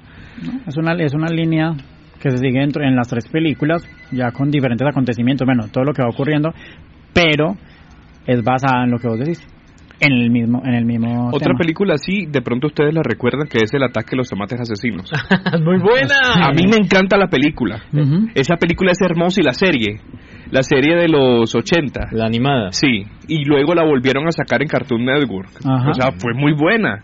Es 0.67 0.77
una, 0.77 0.93
es 0.93 1.13
una 1.13 1.27
línea 1.29 1.73
que 2.19 2.31
se 2.31 2.37
sigue 2.37 2.61
en 2.61 2.95
las 2.95 3.07
tres 3.07 3.27
películas, 3.27 3.87
ya 4.11 4.31
con 4.31 4.49
diferentes 4.49 4.87
acontecimientos, 4.87 5.45
bueno, 5.45 5.67
todo 5.71 5.83
lo 5.83 5.93
que 5.93 6.01
va 6.01 6.09
ocurriendo, 6.09 6.53
pero 7.13 7.55
es 8.25 8.43
basada 8.43 8.83
en 8.83 8.91
lo 8.91 8.99
que 8.99 9.07
vos 9.07 9.19
decís, 9.19 9.47
en 9.99 10.13
el 10.13 10.29
mismo, 10.29 10.61
en 10.63 10.73
el 10.75 10.85
mismo 10.85 11.29
Otra 11.29 11.47
tema. 11.47 11.57
película 11.57 11.95
así, 11.95 12.25
de 12.27 12.41
pronto 12.41 12.67
ustedes 12.67 12.93
la 12.93 13.01
recuerdan, 13.03 13.47
que 13.47 13.59
es 13.63 13.73
El 13.73 13.83
ataque 13.83 14.11
de 14.11 14.17
los 14.17 14.29
tomates 14.29 14.59
asesinos. 14.59 15.09
Muy 15.63 15.79
buena. 15.79 16.47
A 16.47 16.51
mí 16.51 16.63
me 16.69 16.77
encanta 16.77 17.17
la 17.17 17.27
película. 17.27 17.81
Esa 18.35 18.57
película 18.57 18.91
es 18.91 19.01
hermosa 19.01 19.41
y 19.41 19.43
la 19.43 19.53
serie. 19.53 19.99
la 20.51 20.61
serie 20.61 20.95
de 20.95 21.07
los 21.07 21.53
80. 21.55 22.09
La 22.11 22.25
animada. 22.25 22.71
Sí, 22.71 23.05
y 23.27 23.45
luego 23.45 23.73
la 23.73 23.83
volvieron 23.83 24.27
a 24.27 24.31
sacar 24.31 24.61
en 24.61 24.67
Cartoon 24.67 25.03
Network. 25.05 25.49
Ajá. 25.65 25.89
O 25.89 25.93
sea, 25.93 26.11
fue 26.17 26.33
muy 26.33 26.53
buena. 26.53 27.03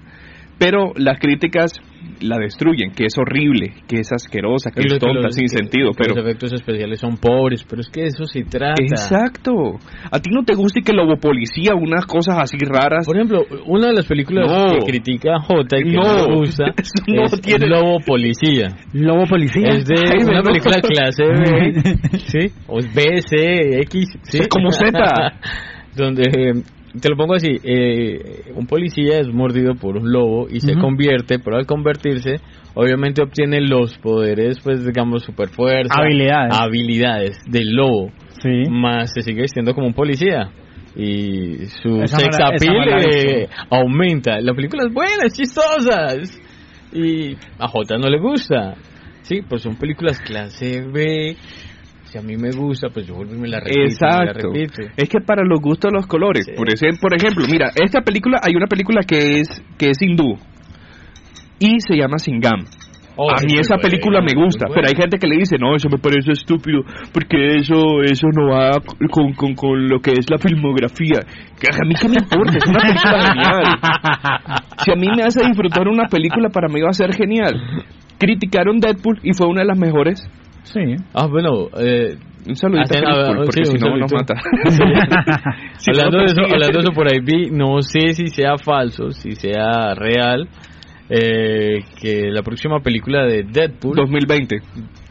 Pero 0.60 0.94
las 0.96 1.20
críticas 1.20 1.74
la 2.22 2.38
destruyen, 2.38 2.92
que 2.92 3.06
es 3.06 3.14
horrible, 3.18 3.74
que 3.88 4.00
es 4.00 4.12
asquerosa, 4.12 4.72
que 4.72 4.82
es 4.82 5.00
tonta, 5.00 5.20
los- 5.22 5.36
sin 5.36 5.46
que- 5.46 5.58
sentido. 5.58 5.92
que 5.92 6.04
Pero 6.04 6.16
Los 6.16 6.26
efectos 6.26 6.54
especiales 6.54 7.00
son 7.00 7.18
pobres, 7.18 7.64
pero 7.70 7.82
es 7.82 7.90
que 7.90 8.02
de 8.02 8.08
eso 8.08 8.26
se 8.26 8.44
trata. 8.44 8.82
Exacto. 8.82 9.52
A 10.12 10.20
ti 10.20 10.30
no 10.32 10.44
te 10.44 10.54
gusta 10.56 10.80
y 10.80 10.84
que 10.84 10.94
Lobo 10.94 11.18
Policía, 11.18 11.74
unas 11.76 12.06
cosas 12.06 12.38
así 12.40 12.58
raras. 12.60 13.06
Por 13.06 13.16
ejemplo, 13.18 13.42
una 13.66 13.88
de 13.88 13.94
las 13.94 14.06
películas 14.06 14.48
No. 14.50 14.78
que 14.80 14.86
critica 14.86 15.40
J 15.42 15.80
y 15.80 15.84
que 15.84 15.92
no, 15.92 16.28
No. 16.30 16.36
gusta 16.38 16.66
no 17.08 17.24
es 17.26 17.42
tiene- 17.42 17.68
Lobo 17.68 18.00
Policía. 18.06 18.70
Lobo 18.94 19.24
policía. 19.26 19.68
Es 19.70 19.86
de 19.86 19.96
Ay, 20.00 20.24
una 20.28 20.40
no. 20.40 20.44
película 20.44 20.76
clase 20.82 21.24
B, 21.24 21.74
¿sí? 22.28 22.54
O 22.68 22.78
B, 22.78 23.22
C, 23.22 23.80
X, 23.82 24.08
¿sí? 24.24 24.38
Es 24.40 24.48
como 24.48 24.72
Z. 24.72 24.92
Donde, 25.96 26.24
eh, 26.24 26.54
te 27.00 27.10
lo 27.10 27.16
pongo 27.16 27.34
así, 27.34 27.58
eh, 27.64 28.52
un 28.56 28.68
policía 28.68 29.20
es 29.20 29.28
mordido 29.28 29.76
por 29.76 29.98
un 29.98 30.12
lobo 30.12 30.48
y 30.50 30.60
se 30.60 30.76
convierte, 30.76 31.40
pero 31.40 31.58
al 31.58 31.66
convertirse, 31.66 32.36
obviamente 32.76 33.24
obtiene 33.24 33.62
los 33.62 33.98
poderes, 33.98 34.60
pues 34.64 34.86
digamos, 34.86 35.24
super 35.24 35.50
fuerza. 35.50 35.94
Habilidades. 35.96 36.54
Habilidades 36.56 37.38
del 37.48 37.76
lobo. 37.76 38.12
Sí. 38.42 38.70
Más 38.70 39.12
se 39.14 39.22
sigue 39.22 39.42
vistiendo 39.42 39.74
como 39.74 39.88
un 39.88 39.94
policía. 39.94 40.52
Y 40.96 41.66
su 41.82 42.04
Esa 42.04 42.20
sex 42.20 42.38
appeal 42.40 43.06
eh, 43.12 43.50
aumenta. 43.72 44.40
La 44.40 44.54
película 44.54 44.84
es 44.88 44.94
buena, 44.94 45.26
es 45.26 45.34
chistosa. 45.34 46.16
Y 46.94 47.34
a 47.58 47.68
J 47.68 47.98
no 47.98 48.08
le 48.08 48.20
gusta. 48.20 48.76
Sí, 49.24 49.42
pues 49.42 49.64
son 49.64 49.78
películas 49.78 50.20
clase 50.20 50.82
B. 50.82 51.36
Si 52.14 52.20
a 52.20 52.22
mí 52.22 52.38
me 52.38 52.52
gusta, 52.52 52.90
pues 52.94 53.08
yo 53.08 53.16
vuelvo 53.16 53.34
y 53.34 53.40
me 53.40 53.48
la 53.48 53.60
repito. 53.60 53.74
y 53.74 53.82
me 53.82 53.88
la 53.88 53.92
Exacto. 53.92 54.52
repito. 54.54 54.84
Es 54.96 55.10
que 55.10 55.20
para 55.26 55.42
los 55.44 55.60
gustos 55.60 55.92
los 55.92 56.06
colores. 56.06 56.46
Sí. 56.46 56.52
Por, 56.56 56.72
ese, 56.72 56.90
por 57.02 57.12
ejemplo, 57.12 57.44
mira, 57.50 57.72
esta 57.74 58.02
película, 58.02 58.40
hay 58.44 58.56
una 58.56 58.68
película 58.68 59.02
que 59.02 59.40
es 59.40 59.48
que 59.80 59.90
es 59.90 60.00
hindú 60.00 60.38
y 61.58 61.80
se 61.80 61.96
llama 61.96 62.20
Singam. 62.20 62.66
Oh, 63.16 63.32
a 63.32 63.42
mí 63.42 63.58
esa 63.58 63.78
buena, 63.78 63.90
película 63.90 64.22
me 64.22 64.34
gusta, 64.36 64.68
pero 64.70 64.88
hay 64.88 64.96
gente 64.96 65.18
que 65.18 65.26
le 65.26 65.38
dice, 65.38 65.58
no, 65.58 65.76
eso 65.76 65.90
me 65.90 65.98
parece 65.98 66.34
estúpido, 66.34 66.82
porque 67.12 67.56
eso 67.58 68.04
eso 68.04 68.28
no 68.32 68.54
va 68.54 68.74
con, 69.10 69.34
con, 69.34 69.56
con 69.56 69.88
lo 69.90 70.00
que 70.00 70.12
es 70.12 70.30
la 70.30 70.38
filmografía. 70.38 71.18
Que 71.60 71.74
a 71.74 71.84
mí 71.84 71.96
qué 72.00 72.10
me 72.10 72.18
importa, 72.22 72.58
es 72.58 72.68
una 72.68 72.80
película 72.80 73.34
genial. 73.34 73.64
Si 74.86 74.92
a 74.92 74.96
mí 74.96 75.08
me 75.18 75.24
hace 75.24 75.42
disfrutar 75.48 75.88
una 75.88 76.08
película, 76.08 76.50
para 76.50 76.68
mí 76.68 76.80
va 76.80 76.90
a 76.90 76.94
ser 76.94 77.12
genial. 77.16 77.60
Criticaron 78.20 78.78
Deadpool 78.80 79.20
y 79.24 79.34
fue 79.34 79.48
una 79.48 79.62
de 79.62 79.68
las 79.68 79.80
mejores. 79.80 80.24
Sí. 80.64 80.80
Ah, 81.14 81.28
bueno, 81.28 81.68
eh, 81.78 82.16
Un 82.48 82.56
saludito 82.56 82.94
Hacen- 82.94 83.06
a 83.08 83.16
Deadpool, 83.18 83.46
porque 83.46 83.66
sí, 83.66 83.72
si 83.72 83.78
no 83.78 83.98
nos 83.98 84.12
mata. 84.12 84.34
Si 85.78 85.92
no, 85.92 85.98
hablando, 86.00 86.18
de 86.20 86.26
eso, 86.26 86.42
hablando 86.42 86.80
de 86.80 86.84
eso 86.86 86.94
por 86.94 87.08
ahí 87.12 87.20
vi, 87.22 87.50
no 87.52 87.82
sé 87.82 88.14
si 88.14 88.28
sea 88.28 88.58
falso, 88.58 89.12
si 89.12 89.32
sea 89.34 89.94
real, 89.96 90.48
eh, 91.10 91.80
que 92.02 92.30
la 92.32 92.42
próxima 92.42 92.80
película 92.80 93.26
de 93.26 93.44
Deadpool 93.44 93.96
2020. 93.96 94.58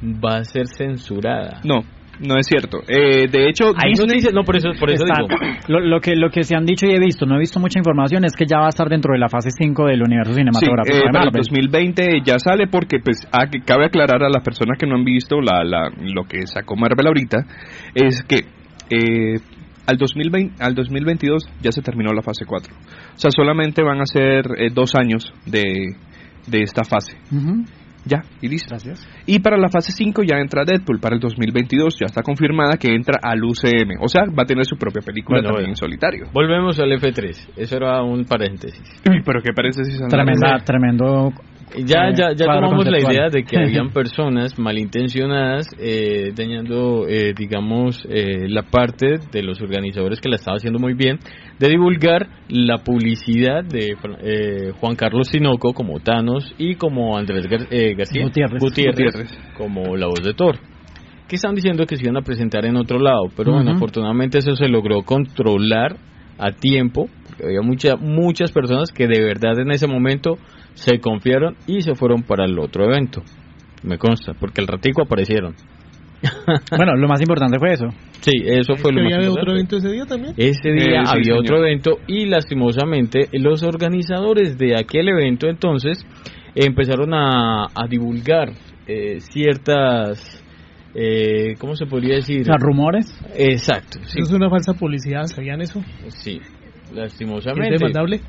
va 0.02 0.38
a 0.38 0.44
ser 0.44 0.66
censurada. 0.66 1.60
No, 1.64 1.80
no 2.22 2.38
es 2.38 2.46
cierto. 2.46 2.78
Eh, 2.88 3.26
de 3.28 3.48
hecho, 3.48 3.72
Hay 3.76 3.90
Disney- 3.90 4.06
noticias, 4.06 4.32
no, 4.32 4.44
por 4.44 4.56
eso, 4.56 4.68
por 4.78 4.90
eso 4.90 5.04
digo. 5.04 5.28
lo, 5.68 5.80
lo 5.80 6.00
que 6.00 6.14
lo 6.16 6.30
que 6.30 6.42
se 6.44 6.56
han 6.56 6.64
dicho 6.64 6.86
y 6.86 6.92
he 6.92 6.98
visto, 6.98 7.26
no 7.26 7.36
he 7.36 7.38
visto 7.40 7.60
mucha 7.60 7.78
información, 7.78 8.24
es 8.24 8.34
que 8.34 8.46
ya 8.46 8.58
va 8.58 8.66
a 8.66 8.68
estar 8.70 8.88
dentro 8.88 9.12
de 9.12 9.18
la 9.18 9.28
fase 9.28 9.50
5 9.50 9.86
del 9.86 10.02
universo 10.02 10.32
Sí, 10.32 10.38
cinematográfico 10.38 10.96
eh, 10.96 11.00
de 11.00 11.04
para 11.12 11.24
el 11.24 11.30
Marvel. 11.32 11.42
2020 11.42 12.20
ya 12.24 12.38
sale 12.38 12.66
porque 12.68 12.98
pues 13.00 13.18
ah, 13.32 13.46
que 13.50 13.60
cabe 13.60 13.86
aclarar 13.86 14.22
a 14.22 14.28
las 14.30 14.42
personas 14.42 14.78
que 14.78 14.86
no 14.86 14.94
han 14.96 15.04
visto 15.04 15.40
la, 15.40 15.64
la, 15.64 15.90
lo 16.00 16.24
que 16.24 16.46
sacó 16.46 16.76
Marvel 16.76 17.06
ahorita 17.06 17.38
es 17.94 18.22
que 18.22 18.40
eh, 18.90 19.38
al 19.86 19.96
2020 19.96 20.62
al 20.62 20.74
2022 20.74 21.44
ya 21.60 21.72
se 21.72 21.82
terminó 21.82 22.12
la 22.12 22.22
fase 22.22 22.44
4 22.46 22.72
o 22.74 23.18
sea 23.18 23.30
solamente 23.30 23.82
van 23.82 24.00
a 24.00 24.06
ser 24.06 24.44
eh, 24.58 24.68
dos 24.72 24.94
años 24.94 25.32
de, 25.46 25.96
de 26.46 26.62
esta 26.62 26.84
fase 26.84 27.16
Ujú. 27.32 27.64
Ya. 28.04 28.22
Y 28.40 28.48
listo. 28.48 28.74
Y 29.26 29.40
para 29.40 29.56
la 29.56 29.68
fase 29.68 29.92
5 29.92 30.22
ya 30.22 30.36
entra 30.38 30.64
Deadpool. 30.64 31.00
Para 31.00 31.14
el 31.14 31.20
2022 31.20 31.98
ya 32.00 32.06
está 32.06 32.22
confirmada 32.22 32.76
que 32.76 32.94
entra 32.94 33.18
al 33.22 33.42
UCM 33.42 34.00
o 34.00 34.08
sea 34.08 34.24
va 34.26 34.42
a 34.42 34.46
tener 34.46 34.64
su 34.64 34.76
propia 34.76 35.02
película 35.02 35.38
Bueno, 35.38 35.48
también 35.48 35.64
bueno. 35.64 35.72
en 35.72 35.76
solitario. 35.76 36.26
Volvemos 36.32 36.78
al 36.80 36.90
F3, 36.92 37.52
eso 37.56 37.76
era 37.76 38.02
un 38.02 38.24
paréntesis. 38.24 38.82
Uy, 39.08 39.22
pero 39.24 39.40
qué 39.42 39.52
parece 39.54 39.84
si 39.84 39.98
Tremenda, 40.08 40.58
tremendo. 40.64 41.32
Ya, 41.78 42.08
eh, 42.08 42.14
ya, 42.14 42.32
ya 42.34 42.44
cuadro 42.44 42.68
tomamos 42.68 42.86
la 42.86 42.98
idea 43.12 43.28
de 43.30 43.44
que 43.44 43.56
habían 43.62 43.90
personas 43.92 44.58
malintencionadas 44.58 45.66
eh, 45.78 46.32
dañando, 46.34 47.06
eh, 47.08 47.32
digamos, 47.36 48.02
eh, 48.08 48.46
la 48.48 48.62
parte 48.62 49.18
de 49.32 49.42
los 49.42 49.60
organizadores 49.60 50.20
que 50.20 50.28
la 50.28 50.36
estaba 50.36 50.56
haciendo 50.56 50.78
muy 50.78 50.94
bien 50.94 51.18
de 51.58 51.68
divulgar 51.68 52.28
la 52.48 52.78
publicidad 52.78 53.64
de 53.64 53.94
eh, 54.22 54.72
Juan 54.80 54.96
Carlos 54.96 55.28
Sinoco 55.28 55.72
como 55.72 56.00
Thanos 56.00 56.54
y 56.58 56.74
como 56.74 57.16
Andrés 57.16 57.46
Gar- 57.48 57.68
eh, 57.70 57.94
García 57.94 58.22
Gutiérrez. 58.24 58.60
Gutiérrez. 58.60 59.38
como 59.56 59.96
la 59.96 60.06
voz 60.06 60.22
de 60.22 60.34
Thor. 60.34 60.58
Que 61.28 61.36
están 61.36 61.54
diciendo 61.54 61.86
que 61.86 61.96
se 61.96 62.02
iban 62.04 62.16
a 62.18 62.22
presentar 62.22 62.66
en 62.66 62.76
otro 62.76 62.98
lado, 62.98 63.22
pero 63.36 63.52
bueno, 63.52 63.70
afortunadamente 63.76 64.38
eso 64.38 64.54
se 64.54 64.68
logró 64.68 65.02
controlar 65.02 65.96
a 66.38 66.50
tiempo. 66.52 67.06
Había 67.42 67.60
mucha, 67.62 67.96
muchas 67.96 68.52
personas 68.52 68.90
que 68.92 69.06
de 69.06 69.20
verdad 69.22 69.58
en 69.58 69.70
ese 69.72 69.86
momento 69.86 70.38
se 70.74 70.98
confiaron 71.00 71.56
y 71.66 71.80
se 71.82 71.94
fueron 71.94 72.22
para 72.22 72.44
el 72.44 72.58
otro 72.58 72.84
evento. 72.84 73.22
Me 73.82 73.98
consta, 73.98 74.32
porque 74.38 74.60
al 74.60 74.68
ratico 74.68 75.02
aparecieron. 75.02 75.54
Bueno, 76.76 76.94
lo 76.96 77.08
más 77.08 77.20
importante 77.20 77.58
fue 77.58 77.72
eso. 77.72 77.86
Sí, 78.20 78.30
eso 78.44 78.76
fue 78.76 78.92
lo 78.92 78.98
¿Que 78.98 79.04
más 79.04 79.12
había 79.14 79.26
importante. 79.26 79.40
otro 79.40 79.52
evento 79.54 79.76
ese 79.78 79.88
día 79.92 80.04
también? 80.06 80.34
Ese 80.36 80.70
día 80.70 81.00
Eh, 81.02 81.06
sí, 81.06 81.12
había 81.12 81.24
señor. 81.24 81.38
otro 81.40 81.58
evento 81.58 81.98
y 82.06 82.26
lastimosamente 82.26 83.28
los 83.32 83.62
organizadores 83.64 84.56
de 84.56 84.76
aquel 84.76 85.08
evento 85.08 85.48
entonces 85.48 86.06
empezaron 86.54 87.12
a, 87.14 87.64
a 87.74 87.86
divulgar 87.88 88.52
eh, 88.86 89.18
ciertas, 89.20 90.44
eh, 90.94 91.54
¿cómo 91.58 91.74
se 91.74 91.86
podría 91.86 92.16
decir? 92.16 92.46
Los 92.46 92.56
rumores. 92.60 93.06
Exacto, 93.36 93.98
sí, 94.04 94.18
Eso 94.20 94.30
es 94.30 94.32
una 94.32 94.48
falsa 94.50 94.74
publicidad, 94.74 95.24
¿sabían 95.26 95.60
eso? 95.60 95.82
sí, 96.08 96.40
¿Es 96.92 96.96
lastimosamente. 96.96 97.76
demandable? 97.78 98.20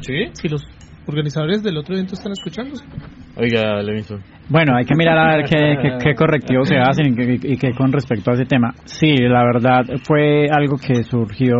Sí. 0.00 0.26
Si 0.32 0.48
los 0.48 0.62
organizadores 1.06 1.62
del 1.62 1.76
otro 1.78 1.94
evento 1.94 2.14
están 2.14 2.32
escuchando. 2.32 2.74
Oiga, 3.36 3.80
Levinson. 3.82 4.20
Bueno, 4.50 4.76
hay 4.76 4.84
que 4.84 4.94
mirar 4.96 5.16
a 5.18 5.36
ver 5.36 5.46
qué, 5.46 5.76
qué, 5.82 5.98
qué 6.02 6.14
correctivos 6.14 6.68
se 6.68 6.76
hacen 6.76 7.12
y 7.12 7.16
qué, 7.16 7.38
y 7.52 7.56
qué 7.56 7.72
con 7.72 7.92
respecto 7.92 8.30
a 8.30 8.34
ese 8.34 8.44
tema. 8.44 8.74
Sí, 8.84 9.16
la 9.16 9.42
verdad 9.44 9.84
fue 10.04 10.48
algo 10.50 10.76
que 10.76 11.02
surgió, 11.04 11.56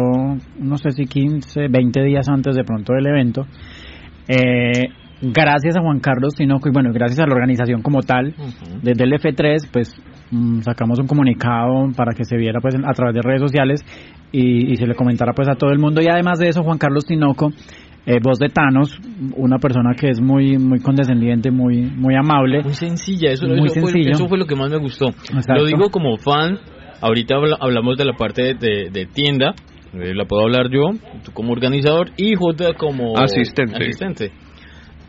no 0.58 0.76
sé 0.76 0.90
si 0.90 1.04
15, 1.06 1.68
20 1.68 2.02
días 2.02 2.28
antes 2.28 2.56
de 2.56 2.64
pronto 2.64 2.92
del 2.92 3.06
evento. 3.06 3.46
Eh, 4.28 4.88
gracias 5.22 5.76
a 5.76 5.80
Juan 5.80 6.00
Carlos 6.00 6.34
Tinoco 6.34 6.68
y 6.68 6.72
bueno, 6.72 6.90
gracias 6.92 7.20
a 7.20 7.26
la 7.26 7.34
organización 7.34 7.82
como 7.82 8.02
tal, 8.02 8.34
desde 8.82 9.04
el 9.04 9.12
F3, 9.12 9.68
pues 9.72 9.94
mm, 10.30 10.60
sacamos 10.60 10.98
un 10.98 11.06
comunicado 11.06 11.88
para 11.96 12.12
que 12.12 12.24
se 12.24 12.36
viera 12.36 12.60
pues 12.60 12.74
en- 12.74 12.84
a 12.84 12.92
través 12.92 13.14
de 13.14 13.22
redes 13.22 13.40
sociales 13.40 13.80
y, 14.32 14.72
y 14.72 14.76
se 14.76 14.86
le 14.86 14.94
comentara 14.94 15.32
pues 15.32 15.48
a 15.48 15.54
todo 15.54 15.70
el 15.70 15.78
mundo. 15.78 16.00
Y 16.02 16.08
además 16.08 16.38
de 16.38 16.48
eso, 16.48 16.62
Juan 16.62 16.78
Carlos 16.78 17.04
Tinoco, 17.06 17.50
eh, 18.06 18.18
voz 18.22 18.38
de 18.38 18.48
Thanos, 18.48 18.98
una 19.36 19.58
persona 19.58 19.90
que 19.98 20.08
es 20.10 20.20
muy 20.20 20.56
muy 20.58 20.80
condescendiente, 20.80 21.50
muy 21.50 21.82
muy 21.82 22.14
amable. 22.14 22.62
Muy 22.62 22.74
sencilla, 22.74 23.30
eso, 23.30 23.46
Muy 23.46 23.66
eso, 23.66 23.80
fue, 23.80 23.90
sencillo. 23.92 24.12
eso 24.12 24.28
fue 24.28 24.38
lo 24.38 24.46
que 24.46 24.54
más 24.56 24.70
me 24.70 24.78
gustó. 24.78 25.08
Exacto. 25.08 25.54
Lo 25.56 25.64
digo 25.66 25.90
como 25.90 26.16
fan, 26.16 26.58
ahorita 27.00 27.36
habla- 27.36 27.58
hablamos 27.60 27.96
de 27.98 28.04
la 28.04 28.14
parte 28.14 28.54
de, 28.54 28.90
de 28.90 29.06
tienda, 29.06 29.54
eh, 29.92 30.14
la 30.14 30.24
puedo 30.24 30.42
hablar 30.42 30.70
yo, 30.70 30.90
tú 31.24 31.32
como 31.32 31.52
organizador 31.52 32.10
y 32.16 32.34
J 32.34 32.74
como 32.74 33.16
Asistente. 33.18 33.76
asistente. 33.76 34.32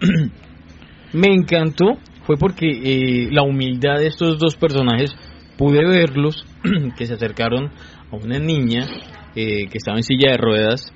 me 1.13 1.27
encantó, 1.33 1.97
fue 2.23 2.37
porque 2.37 2.67
eh, 2.69 3.29
la 3.31 3.43
humildad 3.43 3.97
de 3.99 4.07
estos 4.07 4.37
dos 4.39 4.55
personajes, 4.55 5.11
pude 5.57 5.85
verlos 5.87 6.45
que 6.97 7.05
se 7.05 7.13
acercaron 7.15 7.69
a 8.11 8.15
una 8.15 8.39
niña 8.39 8.87
eh, 9.35 9.67
que 9.69 9.77
estaba 9.77 9.97
en 9.97 10.03
silla 10.03 10.31
de 10.31 10.37
ruedas, 10.37 10.91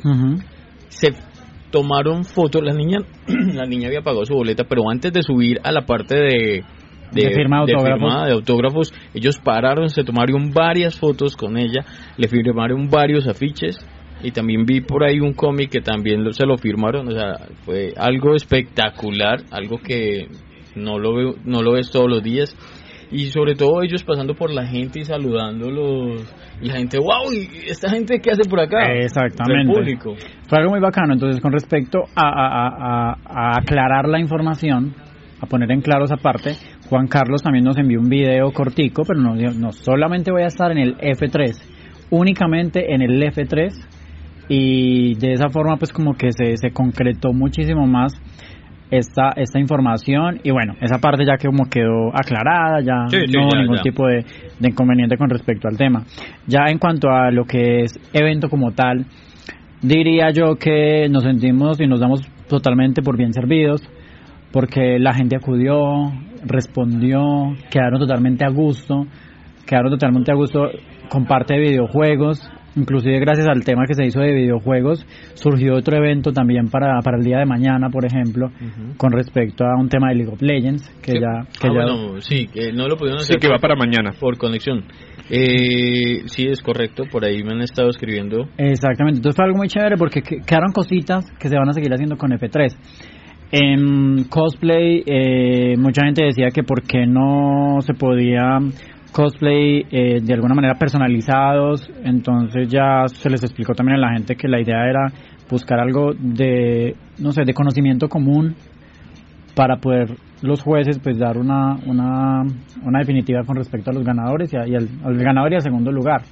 se 0.89 1.13
tomaron 1.71 2.23
fotos, 2.23 2.61
la 2.63 2.73
niña, 2.73 2.99
la 3.27 3.65
niña 3.65 3.87
había 3.87 4.01
pagado 4.01 4.25
su 4.25 4.33
boleta, 4.35 4.63
pero 4.65 4.83
antes 4.91 5.11
de 5.11 5.21
subir 5.23 5.59
a 5.63 5.71
la 5.71 5.81
parte 5.85 6.15
de, 6.15 6.63
De 7.11 7.31
firma 7.35 7.65
de 7.65 7.73
autógrafos. 7.73 7.99
firma 7.99 8.25
de 8.25 8.31
autógrafos, 8.33 8.93
ellos 9.13 9.37
pararon, 9.39 9.89
se 9.89 10.03
tomaron 10.03 10.51
varias 10.51 10.97
fotos 10.99 11.35
con 11.35 11.57
ella, 11.57 11.85
le 12.17 12.27
firmaron 12.27 12.89
varios 12.89 13.27
afiches. 13.27 13.77
Y 14.25 14.31
también 14.31 14.65
vi 14.65 14.79
por 14.81 15.03
ahí 15.03 15.19
un 15.19 15.33
cómic 15.33 15.69
que 15.69 15.81
también 15.81 16.23
lo- 16.23 16.31
se 16.31 16.45
lo 16.45 16.57
firmaron, 16.57 17.07
o 17.09 17.11
sea, 17.11 17.47
fue 17.65 17.93
algo 17.97 18.35
espectacular, 18.35 19.41
algo 19.51 19.79
que 19.79 20.27
no 20.75 20.97
lo 20.97 21.13
veo, 21.15 21.35
no 21.43 21.61
lo 21.61 21.73
ves 21.73 21.91
todos 21.91 22.09
los 22.09 22.23
días 22.23 22.55
y 23.13 23.27
sobre 23.29 23.55
todo 23.55 23.81
ellos 23.83 24.03
pasando 24.03 24.33
por 24.35 24.51
la 24.51 24.65
gente 24.65 24.99
y 24.99 25.05
saludándolos 25.05 26.23
y 26.61 26.67
la 26.67 26.75
gente, 26.77 26.97
wow, 26.97 27.31
¿y 27.31 27.69
esta 27.69 27.89
gente 27.89 28.19
qué 28.19 28.31
hace 28.31 28.49
por 28.49 28.59
acá? 28.59 28.91
Exactamente. 28.93 29.71
El 29.71 29.77
público. 29.77 30.15
Fue 30.47 30.57
algo 30.59 30.71
muy 30.71 30.79
bacano. 30.79 31.13
Entonces, 31.13 31.41
con 31.41 31.51
respecto 31.51 31.99
a, 32.15 32.27
a- 32.27 32.67
a- 32.67 33.17
a 33.25 33.57
aclarar 33.59 34.07
la 34.07 34.19
información, 34.19 34.93
a 35.39 35.45
poner 35.45 35.71
en 35.71 35.81
claro 35.81 36.05
esa 36.05 36.17
parte, 36.17 36.55
Juan 36.89 37.07
Carlos 37.07 37.41
también 37.43 37.65
nos 37.65 37.77
envió 37.77 37.99
un 37.99 38.09
video 38.09 38.51
cortico, 38.51 39.03
pero 39.05 39.19
no, 39.19 39.35
no 39.35 39.71
solamente 39.71 40.31
voy 40.31 40.43
a 40.43 40.47
estar 40.47 40.71
en 40.71 40.77
el 40.79 40.95
F3, 40.97 41.53
únicamente 42.11 42.93
en 42.93 43.01
el 43.01 43.21
F3 43.21 43.69
y 44.49 45.15
de 45.15 45.33
esa 45.33 45.49
forma 45.49 45.77
pues 45.77 45.91
como 45.93 46.13
que 46.15 46.31
se, 46.31 46.57
se 46.57 46.71
concretó 46.71 47.31
muchísimo 47.33 47.85
más 47.87 48.13
esta, 48.97 49.31
esta 49.35 49.59
información 49.59 50.39
y 50.43 50.51
bueno, 50.51 50.75
esa 50.79 50.99
parte 50.99 51.25
ya 51.25 51.37
como 51.37 51.65
quedó 51.65 52.09
aclarada, 52.13 52.79
ya 52.81 53.05
no 53.05 53.47
hubo 53.47 53.57
ningún 53.57 53.81
tipo 53.81 54.05
de, 54.05 54.23
de, 54.59 54.69
inconveniente 54.69 55.17
con 55.17 55.29
respecto 55.29 55.67
al 55.67 55.77
tema. 55.77 56.03
Ya 56.45 56.65
en 56.67 56.77
cuanto 56.77 57.09
a 57.09 57.31
lo 57.31 57.45
que 57.45 57.81
es 57.81 57.99
evento 58.13 58.49
como 58.49 58.71
tal, 58.71 59.05
diría 59.81 60.29
yo 60.29 60.55
que 60.55 61.07
nos 61.09 61.23
sentimos 61.23 61.81
y 61.81 61.87
nos 61.87 61.99
damos 61.99 62.21
totalmente 62.47 63.01
por 63.01 63.17
bien 63.17 63.33
servidos 63.33 63.81
porque 64.51 64.99
la 64.99 65.13
gente 65.15 65.35
acudió, 65.35 66.11
respondió, 66.45 67.55
quedaron 67.71 67.99
totalmente 67.99 68.45
a 68.45 68.49
gusto, 68.49 69.07
quedaron 69.65 69.91
totalmente 69.91 70.31
a 70.31 70.35
gusto 70.35 70.69
con 71.09 71.25
parte 71.25 71.55
de 71.55 71.61
videojuegos, 71.61 72.39
inclusive 72.75 73.19
gracias 73.19 73.47
al 73.47 73.63
tema 73.63 73.83
que 73.87 73.93
se 73.93 74.05
hizo 74.05 74.19
de 74.19 74.33
videojuegos, 74.33 75.05
surgió 75.33 75.75
otro 75.75 75.97
evento 75.97 76.31
también 76.31 76.69
para, 76.69 76.99
para 77.01 77.17
el 77.17 77.23
día 77.23 77.39
de 77.39 77.45
mañana, 77.45 77.89
por 77.89 78.05
ejemplo, 78.05 78.51
con 78.97 79.11
respecto 79.11 79.65
a 79.65 79.79
un 79.79 79.89
tema 79.89 80.09
de 80.09 80.15
League 80.15 80.31
of 80.31 80.41
Legends, 80.41 80.89
que 81.01 81.13
ya... 81.13 81.47
Que 81.59 81.67
ah, 81.67 81.71
bueno, 81.71 82.21
sí, 82.21 82.47
que 82.47 82.71
no 82.71 82.87
lo 82.87 82.95
pudieron 82.95 83.21
hacer. 83.21 83.35
Sí, 83.35 83.39
que 83.39 83.51
va 83.51 83.59
para 83.59 83.75
mañana. 83.75 84.11
Por 84.19 84.37
conexión. 84.37 84.83
Eh, 85.29 86.23
sí, 86.25 86.47
es 86.47 86.61
correcto, 86.61 87.03
por 87.11 87.25
ahí 87.25 87.43
me 87.43 87.53
han 87.53 87.61
estado 87.61 87.89
escribiendo. 87.89 88.49
Exactamente, 88.57 89.19
entonces 89.19 89.35
fue 89.35 89.45
algo 89.45 89.57
muy 89.57 89.67
chévere 89.67 89.97
porque 89.97 90.21
quedaron 90.21 90.71
cositas 90.73 91.25
que 91.39 91.49
se 91.49 91.55
van 91.55 91.69
a 91.69 91.73
seguir 91.73 91.93
haciendo 91.93 92.17
con 92.17 92.31
F3. 92.31 92.75
En 93.55 94.23
cosplay, 94.29 95.03
eh, 95.05 95.77
mucha 95.77 96.03
gente 96.05 96.25
decía 96.25 96.47
que 96.51 96.63
por 96.63 96.81
qué 96.81 97.05
no 97.05 97.77
se 97.81 97.93
podía 97.93 98.57
cosplay 99.13 99.85
eh, 99.89 100.19
de 100.21 100.33
alguna 100.33 100.55
manera 100.55 100.73
personalizados, 100.75 101.89
entonces 102.03 102.67
ya 102.67 103.05
se 103.07 103.29
les 103.29 103.43
explicó 103.43 103.73
también 103.73 103.97
a 103.97 104.07
la 104.07 104.13
gente 104.13 104.35
que 104.35 104.49
la 104.49 104.59
idea 104.59 104.85
era 104.89 105.13
buscar 105.49 105.79
algo 105.79 106.11
de, 106.13 106.95
no 107.19 107.31
sé, 107.31 107.43
de 107.45 107.53
conocimiento 107.53 108.09
común 108.09 108.55
para 109.55 109.77
poder 109.77 110.17
los 110.41 110.61
jueces 110.61 110.99
pues 110.99 111.17
dar 111.17 111.37
una, 111.37 111.75
una, 111.85 112.41
una 112.83 112.99
definitiva 112.99 113.43
con 113.45 113.55
respecto 113.55 113.91
a 113.91 113.93
los 113.93 114.03
ganadores 114.03 114.51
y, 114.51 114.57
al, 114.57 114.89
ganador 115.17 115.53
y 115.53 115.55
al 115.55 115.61
segundo 115.61 115.91
lugar. 115.91 116.23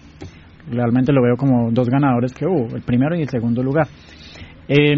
Realmente 0.69 1.13
lo 1.13 1.21
veo 1.21 1.35
como 1.37 1.71
dos 1.71 1.87
ganadores 1.89 2.33
que 2.33 2.45
hubo, 2.45 2.75
el 2.75 2.81
primero 2.81 3.15
y 3.15 3.21
el 3.21 3.29
segundo 3.29 3.63
lugar. 3.63 3.87
Eh, 4.67 4.95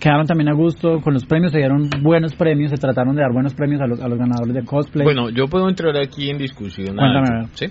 quedaron 0.00 0.26
también 0.26 0.48
a 0.48 0.54
gusto 0.54 1.00
con 1.00 1.14
los 1.14 1.24
premios, 1.24 1.52
se 1.52 1.58
dieron 1.58 1.88
buenos 2.02 2.34
premios, 2.34 2.70
se 2.70 2.76
trataron 2.76 3.14
de 3.14 3.22
dar 3.22 3.32
buenos 3.32 3.54
premios 3.54 3.80
a 3.82 3.86
los, 3.86 4.00
a 4.00 4.08
los 4.08 4.18
ganadores 4.18 4.54
de 4.54 4.64
cosplay. 4.64 5.04
Bueno, 5.04 5.30
yo 5.30 5.46
puedo 5.46 5.68
entrar 5.68 5.96
aquí 5.96 6.30
en 6.30 6.38
discusión. 6.38 6.96
Cuéntame. 6.96 7.48
¿sí? 7.54 7.66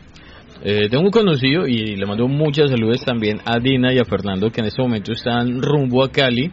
Eh, 0.64 0.90
tengo 0.90 1.04
un 1.04 1.12
conocido 1.12 1.68
y 1.68 1.96
le 1.96 2.06
mando 2.06 2.28
muchas 2.28 2.70
saludos 2.70 3.04
también 3.04 3.40
a 3.46 3.60
Dina 3.60 3.94
y 3.94 3.98
a 3.98 4.06
Fernando 4.06 4.52
que 4.52 4.62
en 4.62 4.68
este 4.68 4.82
momento 4.82 5.12
están 5.12 5.62
rumbo 5.62 6.04
a 6.04 6.12
Cali. 6.12 6.52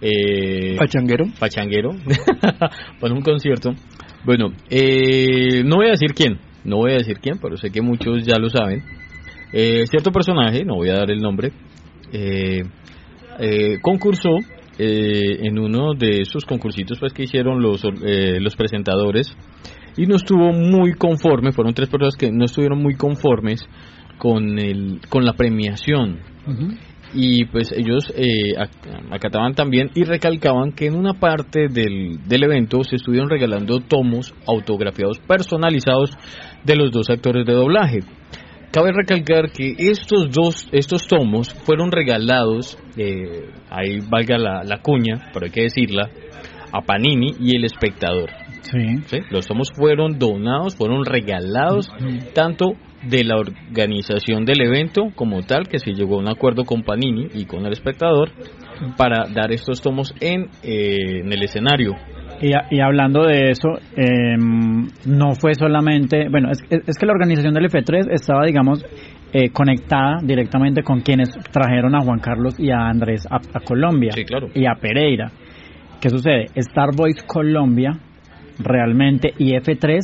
Eh, 0.00 0.76
Pachanguero. 0.78 1.26
Pachanguero. 1.38 1.90
para 3.00 3.14
un 3.14 3.20
concierto. 3.22 3.70
Bueno, 4.24 4.52
eh, 4.70 5.62
no 5.64 5.76
voy 5.76 5.86
a 5.86 5.90
decir 5.90 6.14
quién, 6.14 6.38
no 6.64 6.76
voy 6.78 6.92
a 6.92 6.98
decir 6.98 7.18
quién, 7.20 7.38
pero 7.42 7.56
sé 7.56 7.70
que 7.70 7.82
muchos 7.82 8.24
ya 8.24 8.36
lo 8.38 8.48
saben. 8.48 8.82
Eh, 9.52 9.84
cierto 9.86 10.12
personaje, 10.12 10.64
no 10.64 10.76
voy 10.76 10.88
a 10.88 10.94
dar 10.94 11.10
el 11.10 11.18
nombre, 11.18 11.52
eh, 12.12 12.62
eh, 13.38 13.78
concursó 13.82 14.30
eh, 14.78 15.46
en 15.46 15.58
uno 15.58 15.94
de 15.94 16.22
esos 16.22 16.44
concursitos 16.44 16.98
pues 16.98 17.12
que 17.12 17.24
hicieron 17.24 17.60
los, 17.60 17.82
eh, 17.84 18.40
los 18.40 18.56
presentadores 18.56 19.36
y 19.96 20.06
no 20.06 20.16
estuvo 20.16 20.52
muy 20.52 20.94
conforme, 20.94 21.52
fueron 21.52 21.74
tres 21.74 21.88
personas 21.88 22.16
que 22.16 22.30
no 22.32 22.46
estuvieron 22.46 22.82
muy 22.82 22.94
conformes 22.94 23.68
con, 24.18 24.58
el, 24.58 25.00
con 25.08 25.24
la 25.24 25.34
premiación. 25.34 26.20
Y 27.14 27.44
pues 27.44 27.72
ellos 27.72 28.10
eh, 28.16 28.54
acataban 29.10 29.54
también 29.54 29.90
y 29.94 30.04
recalcaban 30.04 30.72
que 30.72 30.86
en 30.86 30.96
una 30.96 31.12
parte 31.12 31.68
del, 31.68 32.26
del 32.26 32.42
evento 32.44 32.82
se 32.84 32.96
estuvieron 32.96 33.28
regalando 33.28 33.80
tomos 33.80 34.34
autografiados 34.46 35.18
personalizados 35.18 36.16
de 36.64 36.76
los 36.76 36.90
dos 36.90 37.10
actores 37.10 37.44
de 37.44 37.52
doblaje. 37.52 38.00
Cabe 38.72 38.92
recalcar 38.92 39.52
que 39.52 39.74
estos 39.76 40.30
dos, 40.30 40.66
estos 40.72 41.06
tomos 41.06 41.52
fueron 41.66 41.92
regalados, 41.92 42.78
eh, 42.96 43.50
ahí 43.68 43.98
valga 44.00 44.38
la, 44.38 44.78
cuña, 44.78 45.30
pero 45.34 45.44
hay 45.44 45.52
que 45.52 45.64
decirla, 45.64 46.08
a 46.72 46.80
Panini 46.80 47.34
y 47.38 47.54
el 47.54 47.66
espectador. 47.66 48.30
Sí. 48.62 49.18
Los 49.30 49.46
tomos 49.46 49.68
fueron 49.74 50.18
donados, 50.18 50.74
fueron 50.74 51.04
regalados, 51.04 51.90
tanto 52.34 52.72
de 53.02 53.24
la 53.24 53.36
organización 53.36 54.46
del 54.46 54.62
evento 54.62 55.10
como 55.14 55.42
tal, 55.42 55.68
que 55.68 55.78
se 55.78 55.92
llegó 55.92 56.14
a 56.14 56.20
un 56.20 56.30
acuerdo 56.30 56.64
con 56.64 56.82
Panini 56.82 57.28
y 57.34 57.44
con 57.44 57.66
el 57.66 57.72
espectador 57.72 58.30
para 58.96 59.26
dar 59.28 59.52
estos 59.52 59.82
tomos 59.82 60.14
en, 60.20 60.48
eh, 60.62 61.20
en 61.20 61.30
el 61.30 61.42
escenario. 61.42 61.92
Y, 62.42 62.80
hablando 62.80 63.24
de 63.24 63.50
eso, 63.50 63.78
em, 63.96 64.88
no 65.06 65.34
fue 65.34 65.54
solamente, 65.54 66.28
bueno, 66.28 66.50
es, 66.50 66.60
es, 66.70 66.98
que 66.98 67.06
la 67.06 67.12
organización 67.12 67.54
del 67.54 67.66
F3 67.66 68.08
estaba, 68.10 68.44
digamos, 68.44 68.84
eh, 69.32 69.50
conectada 69.50 70.18
directamente 70.22 70.82
con 70.82 71.00
quienes 71.00 71.30
trajeron 71.52 71.94
a 71.94 72.00
Juan 72.00 72.18
Carlos 72.18 72.54
y 72.58 72.70
a 72.70 72.88
Andrés 72.88 73.24
a, 73.30 73.60
Colombia 73.60 74.12
claro. 74.26 74.48
y 74.54 74.66
a 74.66 74.74
Pereira. 74.74 75.30
¿Qué 76.00 76.10
sucede? 76.10 76.46
Star 76.54 76.90
Boys 76.94 77.22
Colombia 77.22 77.92
realmente 78.58 79.32
y 79.38 79.54
F3 79.54 80.00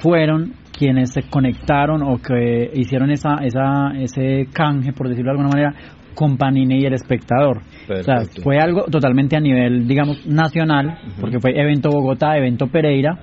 fueron 0.00 0.54
quienes 0.76 1.12
se 1.12 1.22
conectaron 1.30 2.02
o 2.02 2.16
que 2.16 2.70
hicieron 2.74 3.10
esa, 3.10 3.34
esa, 3.44 3.92
ese 3.96 4.46
canje, 4.52 4.92
por 4.94 5.08
decirlo 5.08 5.32
de 5.32 5.38
alguna 5.38 5.50
manera, 5.50 5.74
con 6.20 6.36
Panini 6.36 6.82
y 6.82 6.84
el 6.84 6.92
espectador. 6.92 7.62
O 7.88 8.02
sea, 8.02 8.16
fue 8.42 8.58
algo 8.58 8.82
totalmente 8.90 9.38
a 9.38 9.40
nivel, 9.40 9.88
digamos, 9.88 10.26
nacional, 10.26 10.98
porque 11.18 11.40
fue 11.40 11.58
evento 11.58 11.88
Bogotá, 11.88 12.36
evento 12.36 12.66
Pereira, 12.66 13.18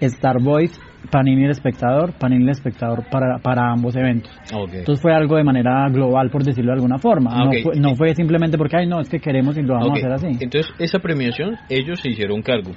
Star 0.00 0.40
Boys, 0.40 0.70
Panini 1.10 1.42
y 1.42 1.44
el 1.46 1.50
espectador, 1.50 2.12
Panini 2.16 2.42
y 2.42 2.44
el 2.44 2.50
espectador 2.50 3.02
para, 3.10 3.38
para 3.38 3.72
ambos 3.72 3.96
eventos. 3.96 4.30
Entonces 4.52 5.02
fue 5.02 5.12
algo 5.12 5.34
de 5.34 5.42
manera 5.42 5.88
global, 5.88 6.30
por 6.30 6.44
decirlo 6.44 6.70
de 6.70 6.76
alguna 6.76 6.98
forma. 6.98 7.30
Ah, 7.32 7.50
no, 7.74 7.96
fue, 7.96 8.14
simplemente 8.14 8.56
porque, 8.56 8.76
ay, 8.76 8.86
no, 8.86 9.00
es 9.00 9.08
que 9.08 9.18
queremos 9.18 9.58
y 9.58 9.62
lo 9.62 9.74
vamos 9.74 9.90
a 9.90 9.94
hacer 9.94 10.12
así. 10.12 10.38
Entonces, 10.40 10.72
esa 10.78 11.00
premiación, 11.00 11.56
ellos 11.68 11.98
se 11.98 12.10
hicieron 12.10 12.42
cargo. 12.42 12.70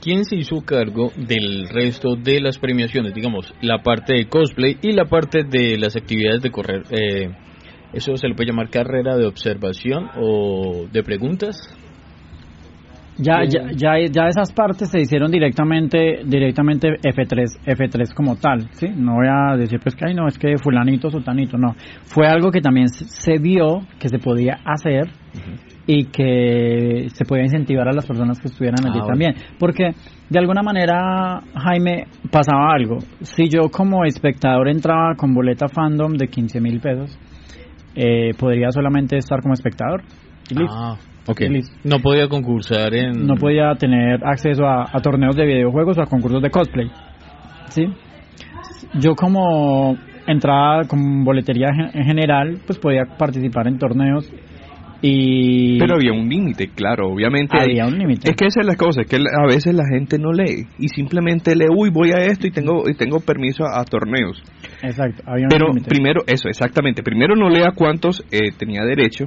¿Quién 0.00 0.24
se 0.24 0.36
hizo 0.36 0.62
cargo 0.62 1.12
del 1.16 1.68
resto 1.68 2.16
de 2.16 2.40
las 2.40 2.56
premiaciones? 2.56 3.12
Digamos, 3.12 3.54
la 3.60 3.82
parte 3.82 4.14
de 4.14 4.24
cosplay 4.26 4.78
y 4.80 4.92
la 4.92 5.04
parte 5.04 5.44
de 5.44 5.76
las 5.78 5.96
actividades 5.96 6.40
de 6.40 6.50
correr. 6.50 6.82
Eh, 6.90 7.28
¿Eso 7.92 8.16
se 8.16 8.28
le 8.28 8.34
puede 8.34 8.50
llamar 8.50 8.70
carrera 8.70 9.16
de 9.16 9.26
observación 9.26 10.08
o 10.16 10.86
de 10.90 11.02
preguntas? 11.02 11.56
Ya, 13.18 13.44
ya, 13.44 13.70
ya, 13.76 13.98
ya 14.10 14.26
esas 14.26 14.52
partes 14.52 14.90
se 14.90 15.00
hicieron 15.00 15.30
directamente 15.30 16.22
directamente 16.24 16.88
F3 16.88 17.60
F3 17.66 18.14
como 18.14 18.36
tal, 18.36 18.70
¿sí? 18.72 18.88
No 18.88 19.16
voy 19.16 19.26
a 19.28 19.54
decir 19.56 19.78
pues 19.80 19.94
que 19.94 20.06
ay 20.06 20.14
no, 20.14 20.26
es 20.26 20.38
que 20.38 20.56
fulanito, 20.56 21.10
sultanito, 21.10 21.58
no. 21.58 21.74
Fue 22.04 22.26
algo 22.26 22.50
que 22.50 22.62
también 22.62 22.88
se 22.88 23.38
vio 23.38 23.82
que 24.00 24.08
se 24.08 24.18
podía 24.18 24.60
hacer 24.64 25.10
y 25.86 26.06
que 26.06 27.08
se 27.12 27.24
podía 27.26 27.44
incentivar 27.44 27.86
a 27.88 27.92
las 27.92 28.06
personas 28.06 28.40
que 28.40 28.48
estuvieran 28.48 28.86
allí 28.86 29.00
ah, 29.02 29.06
también, 29.06 29.34
porque 29.58 29.90
de 30.30 30.38
alguna 30.38 30.62
manera 30.62 31.40
Jaime 31.54 32.06
pasaba 32.30 32.72
algo. 32.72 32.98
Si 33.20 33.48
yo 33.48 33.68
como 33.70 34.04
espectador 34.04 34.68
entraba 34.68 35.14
con 35.16 35.34
boleta 35.34 35.68
fandom 35.68 36.14
de 36.14 36.28
15 36.28 36.60
mil 36.60 36.80
pesos, 36.80 37.18
eh, 37.94 38.32
podría 38.38 38.70
solamente 38.70 39.16
estar 39.16 39.40
como 39.40 39.54
espectador. 39.54 40.02
Ah, 40.68 40.96
ok. 41.26 41.40
No 41.84 41.98
podía 42.00 42.28
concursar 42.28 42.94
en... 42.94 43.26
No 43.26 43.34
podía 43.36 43.74
tener 43.74 44.24
acceso 44.24 44.64
a, 44.66 44.86
torneos 45.02 45.36
de 45.36 45.46
videojuegos 45.46 45.98
o 45.98 46.02
a 46.02 46.06
concursos 46.06 46.42
de 46.42 46.50
cosplay. 46.50 46.90
¿Sí? 47.68 47.86
Yo 48.94 49.14
como 49.14 49.96
entraba 50.26 50.84
con 50.84 51.24
boletería 51.24 51.68
en 51.92 52.04
general, 52.04 52.60
pues 52.66 52.78
podía 52.78 53.04
participar 53.18 53.66
en 53.68 53.78
torneos 53.78 54.30
y... 55.04 55.80
Pero 55.80 55.96
había 55.96 56.12
un 56.12 56.28
límite, 56.28 56.68
claro, 56.68 57.08
obviamente. 57.08 57.58
Había 57.60 57.86
un 57.86 57.98
límite. 57.98 58.30
Es 58.30 58.36
que 58.36 58.46
esa 58.46 58.60
es 58.60 58.66
la 58.66 58.76
cosa, 58.76 59.02
es 59.02 59.08
que 59.08 59.16
a 59.16 59.46
veces 59.46 59.74
la 59.74 59.84
gente 59.92 60.16
no 60.16 60.32
lee 60.32 60.68
y 60.78 60.88
simplemente 60.88 61.56
lee, 61.56 61.66
uy, 61.76 61.90
voy 61.90 62.12
a 62.12 62.18
esto 62.18 62.46
y 62.46 62.52
tengo, 62.52 62.88
y 62.88 62.94
tengo 62.94 63.18
permiso 63.18 63.64
a, 63.64 63.84
torneos. 63.84 64.40
Exacto, 64.82 65.22
había 65.26 65.44
un 65.44 65.48
Pero 65.48 65.66
primero, 65.86 66.22
eso, 66.26 66.48
exactamente. 66.48 67.02
Primero 67.02 67.34
no 67.36 67.48
lea 67.48 67.72
cuántos 67.74 68.24
eh, 68.30 68.50
tenía 68.56 68.82
derecho. 68.82 69.26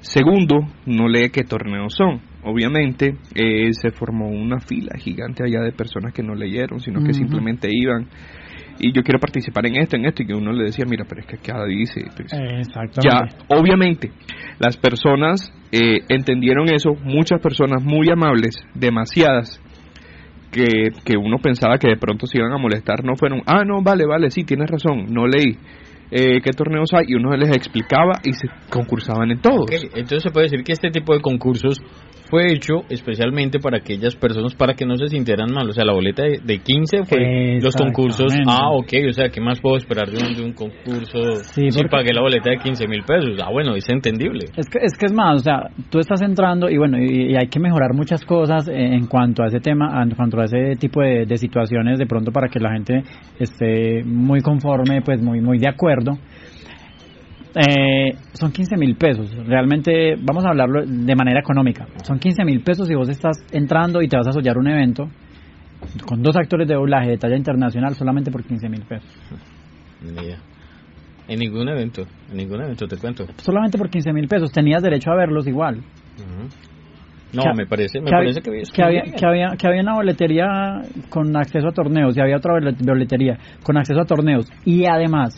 Segundo, 0.00 0.60
no 0.86 1.08
lee 1.08 1.30
qué 1.30 1.42
torneos 1.42 1.94
son. 1.94 2.20
Obviamente 2.44 3.16
eh, 3.34 3.72
se 3.72 3.90
formó 3.90 4.28
una 4.28 4.60
fila 4.60 4.96
gigante 4.96 5.42
allá 5.44 5.60
de 5.60 5.72
personas 5.72 6.14
que 6.14 6.22
no 6.22 6.34
leyeron, 6.34 6.78
sino 6.78 7.02
que 7.02 7.12
simplemente 7.12 7.68
iban 7.70 8.08
y 8.80 8.92
yo 8.92 9.02
quiero 9.02 9.18
participar 9.18 9.66
en 9.66 9.76
esto, 9.76 9.96
en 9.96 10.06
esto, 10.06 10.22
y 10.22 10.26
que 10.26 10.34
uno 10.34 10.52
le 10.52 10.64
decía, 10.64 10.84
mira, 10.88 11.04
pero 11.08 11.20
es 11.20 11.26
que 11.26 11.36
acá 11.36 11.64
dice. 11.64 12.02
ya, 13.02 13.26
obviamente, 13.48 14.12
las 14.58 14.76
personas 14.76 15.52
eh, 15.72 16.00
entendieron 16.08 16.68
eso, 16.72 16.94
muchas 17.02 17.40
personas 17.40 17.82
muy 17.82 18.08
amables, 18.10 18.54
demasiadas, 18.74 19.60
que, 20.50 20.90
que 21.04 21.16
uno 21.16 21.38
pensaba 21.38 21.78
que 21.78 21.88
de 21.88 21.96
pronto 21.96 22.26
se 22.26 22.38
iban 22.38 22.52
a 22.52 22.58
molestar, 22.58 23.04
no 23.04 23.16
fueron, 23.16 23.42
ah, 23.46 23.64
no, 23.64 23.82
vale, 23.82 24.06
vale, 24.06 24.30
sí, 24.30 24.44
tienes 24.44 24.70
razón, 24.70 25.06
no 25.10 25.26
leí. 25.26 25.56
eh, 26.10 26.40
qué 26.42 26.50
torneos 26.52 26.92
hay 26.94 27.04
y 27.08 27.14
uno 27.14 27.36
les 27.36 27.54
explicaba 27.54 28.20
y 28.24 28.32
se 28.32 28.48
concursaban 28.70 29.30
en 29.30 29.40
todos. 29.40 29.66
Entonces 29.70 30.22
se 30.22 30.30
puede 30.30 30.46
decir 30.46 30.64
que 30.64 30.72
este 30.72 30.90
tipo 30.90 31.14
de 31.14 31.20
concursos 31.20 31.82
fue 32.30 32.52
hecho 32.52 32.82
especialmente 32.88 33.58
para 33.58 33.78
aquellas 33.78 34.14
personas 34.16 34.54
para 34.54 34.74
que 34.74 34.84
no 34.84 34.96
se 34.96 35.08
sintieran 35.08 35.52
mal. 35.52 35.68
O 35.68 35.72
sea, 35.72 35.84
la 35.84 35.92
boleta 35.92 36.22
de, 36.22 36.40
de 36.42 36.58
15 36.58 37.04
fue 37.04 37.60
los 37.60 37.74
concursos. 37.74 38.32
Ah, 38.46 38.70
ok, 38.72 38.92
o 39.08 39.12
sea, 39.12 39.28
¿qué 39.30 39.40
más 39.40 39.60
puedo 39.60 39.76
esperar 39.76 40.10
de 40.10 40.18
un, 40.18 40.34
de 40.34 40.42
un 40.42 40.52
concurso 40.52 41.36
sí, 41.42 41.70
si 41.70 41.84
pagué 41.84 42.12
la 42.12 42.22
boleta 42.22 42.50
de 42.50 42.58
15 42.58 42.86
mil 42.88 43.02
pesos? 43.04 43.38
Ah, 43.42 43.50
bueno, 43.50 43.74
es 43.74 43.88
entendible. 43.88 44.46
Es 44.56 44.68
que, 44.68 44.78
es 44.82 44.96
que 44.96 45.06
es 45.06 45.12
más, 45.12 45.40
o 45.40 45.44
sea, 45.44 45.70
tú 45.90 45.98
estás 45.98 46.22
entrando 46.22 46.68
y 46.68 46.78
bueno, 46.78 46.98
y, 46.98 47.36
hay 47.36 47.48
que 47.48 47.60
mejorar 47.60 47.94
muchas 47.94 48.24
cosas 48.24 48.68
en 48.68 49.06
cuanto 49.06 49.42
a 49.42 49.46
ese 49.46 49.60
tema, 49.60 50.02
en 50.02 50.10
cuanto 50.10 50.40
a 50.40 50.44
ese 50.44 50.76
tipo 50.78 51.00
de, 51.00 51.24
de 51.26 51.36
situaciones, 51.36 51.98
de 51.98 52.06
pronto 52.06 52.32
para 52.32 52.48
que 52.48 52.58
la 52.58 52.72
gente 52.72 53.02
esté 53.38 54.02
muy 54.04 54.40
conforme, 54.40 55.02
pues 55.02 55.22
muy, 55.22 55.40
muy 55.40 55.58
de 55.58 55.68
acuerdo. 55.68 56.18
Eh, 57.54 58.14
son 58.34 58.52
15 58.52 58.76
mil 58.76 58.96
pesos. 58.96 59.34
Realmente, 59.46 60.16
vamos 60.20 60.44
a 60.44 60.50
hablarlo 60.50 60.84
de 60.84 61.14
manera 61.16 61.40
económica. 61.40 61.86
Son 62.04 62.18
15 62.18 62.44
mil 62.44 62.60
pesos 62.62 62.86
si 62.88 62.94
vos 62.94 63.08
estás 63.08 63.38
entrando 63.52 64.02
y 64.02 64.08
te 64.08 64.16
vas 64.16 64.28
a 64.28 64.32
soñar 64.32 64.58
un 64.58 64.68
evento 64.68 65.08
con 66.06 66.22
dos 66.22 66.36
actores 66.36 66.66
de 66.68 66.74
doblaje 66.74 67.10
de 67.10 67.18
talla 67.18 67.36
internacional 67.36 67.94
solamente 67.94 68.30
por 68.30 68.44
15 68.44 68.68
mil 68.68 68.82
pesos. 68.82 69.08
En 71.28 71.38
ningún 71.38 71.68
evento, 71.68 72.02
en 72.30 72.36
ningún 72.36 72.62
evento 72.62 72.86
te 72.86 72.96
cuento. 72.96 73.26
Solamente 73.36 73.78
por 73.78 73.90
15 73.90 74.12
mil 74.12 74.28
pesos, 74.28 74.50
tenías 74.50 74.82
derecho 74.82 75.10
a 75.10 75.16
verlos 75.16 75.46
igual. 75.46 75.82
No, 77.32 77.42
me 77.54 77.66
parece, 77.66 78.00
me 78.00 78.10
parece 78.10 78.40
que, 78.40 78.62
que, 78.74 78.82
había, 78.82 79.02
que, 79.02 79.26
había, 79.26 79.48
que 79.58 79.66
había 79.66 79.82
una 79.82 79.94
boletería 79.94 80.46
con 81.10 81.36
acceso 81.36 81.68
a 81.68 81.72
torneos 81.72 82.16
y 82.16 82.20
había 82.20 82.38
otra 82.38 82.54
boletería 82.54 83.38
con 83.62 83.76
acceso 83.76 84.00
a 84.00 84.06
torneos 84.06 84.50
y 84.64 84.86
además 84.86 85.36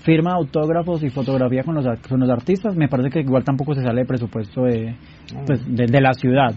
firma 0.00 0.32
autógrafos 0.34 1.02
y 1.02 1.10
fotografía 1.10 1.62
con 1.62 1.74
los, 1.74 1.86
con 2.08 2.20
los 2.20 2.30
artistas, 2.30 2.76
me 2.76 2.88
parece 2.88 3.10
que 3.10 3.20
igual 3.20 3.44
tampoco 3.44 3.74
se 3.74 3.82
sale 3.82 4.02
de 4.02 4.06
presupuesto 4.06 4.62
de, 4.62 4.96
pues, 5.46 5.60
de, 5.66 6.00
la 6.00 6.12
ciudad. 6.12 6.54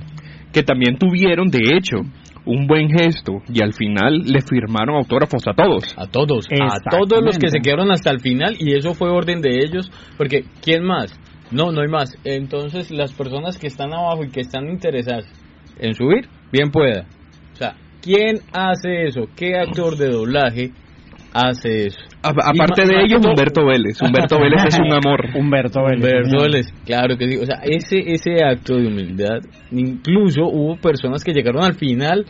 Que 0.51 0.63
también 0.63 0.97
tuvieron, 0.97 1.47
de 1.49 1.60
hecho, 1.75 1.97
un 2.45 2.67
buen 2.67 2.89
gesto 2.89 3.41
y 3.47 3.62
al 3.63 3.73
final 3.73 4.23
le 4.25 4.41
firmaron 4.41 4.97
autógrafos 4.97 5.47
a 5.47 5.54
todos. 5.54 5.95
A 5.97 6.08
todos, 6.08 6.47
a 6.51 6.89
todos 6.89 7.23
los 7.23 7.38
que 7.38 7.49
se 7.49 7.60
quedaron 7.60 7.91
hasta 7.91 8.12
el 8.12 8.19
final 8.19 8.56
y 8.60 8.75
eso 8.75 8.93
fue 8.93 9.10
orden 9.10 9.41
de 9.41 9.60
ellos, 9.63 9.91
porque 10.17 10.43
¿quién 10.62 10.84
más? 10.84 11.17
No, 11.51 11.71
no 11.71 11.82
hay 11.82 11.88
más. 11.88 12.15
Entonces 12.23 12.91
las 12.91 13.13
personas 13.13 13.58
que 13.58 13.67
están 13.67 13.93
abajo 13.93 14.23
y 14.23 14.30
que 14.30 14.41
están 14.41 14.69
interesadas 14.69 15.25
en 15.80 15.93
subir, 15.93 16.27
bien 16.51 16.69
pueda. 16.69 17.06
O 17.54 17.56
sea, 17.56 17.75
¿quién 18.01 18.39
hace 18.54 19.08
eso? 19.08 19.27
¿Qué 19.36 19.56
actor 19.58 19.97
de 19.97 20.10
doblaje 20.10 20.71
hace 21.33 21.87
eso? 21.87 21.99
aparte 22.21 22.85
de 22.85 23.03
ellos, 23.03 23.25
Humberto 23.25 23.65
Vélez. 23.65 24.01
Humberto 24.01 24.39
Vélez 24.41 24.63
es 24.67 24.79
un 24.79 24.93
amor. 24.93 25.25
Humberto 25.35 25.83
Vélez. 25.83 26.03
Humberto 26.03 26.43
Vélez, 26.43 26.73
claro 26.85 27.17
que 27.17 27.27
sí. 27.27 27.37
O 27.37 27.45
sea, 27.45 27.61
ese, 27.63 27.99
ese 28.13 28.43
acto 28.43 28.75
de 28.75 28.87
humildad, 28.87 29.39
incluso 29.71 30.43
hubo 30.43 30.77
personas 30.77 31.23
que 31.23 31.33
llegaron 31.33 31.63
al 31.63 31.75
final 31.75 32.25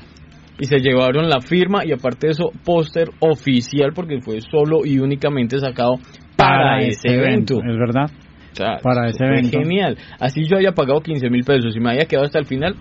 y 0.59 0.65
se 0.65 0.77
llevaron 0.77 1.27
la 1.27 1.41
firma 1.41 1.83
y 1.85 1.91
aparte 1.91 2.27
de 2.27 2.33
eso, 2.33 2.51
póster 2.63 3.09
oficial 3.19 3.93
porque 3.93 4.21
fue 4.21 4.41
solo 4.41 4.85
y 4.85 4.99
únicamente 4.99 5.59
sacado 5.59 5.95
para, 6.37 6.79
ese 6.79 7.09
evento. 7.09 7.55
Es 7.55 7.77
verdad. 7.77 8.11
para 8.83 9.09
ese 9.09 9.25
evento. 9.25 9.59
Genial. 9.59 9.97
Así 10.19 10.45
yo 10.45 10.57
haya 10.57 10.71
pagado 10.73 11.01
15 11.01 11.29
mil 11.29 11.43
pesos 11.43 11.75
y 11.75 11.79
me 11.79 11.91
haya 11.91 12.05
quedado 12.05 12.25
hasta 12.25 12.39
el 12.39 12.45
final, 12.45 12.75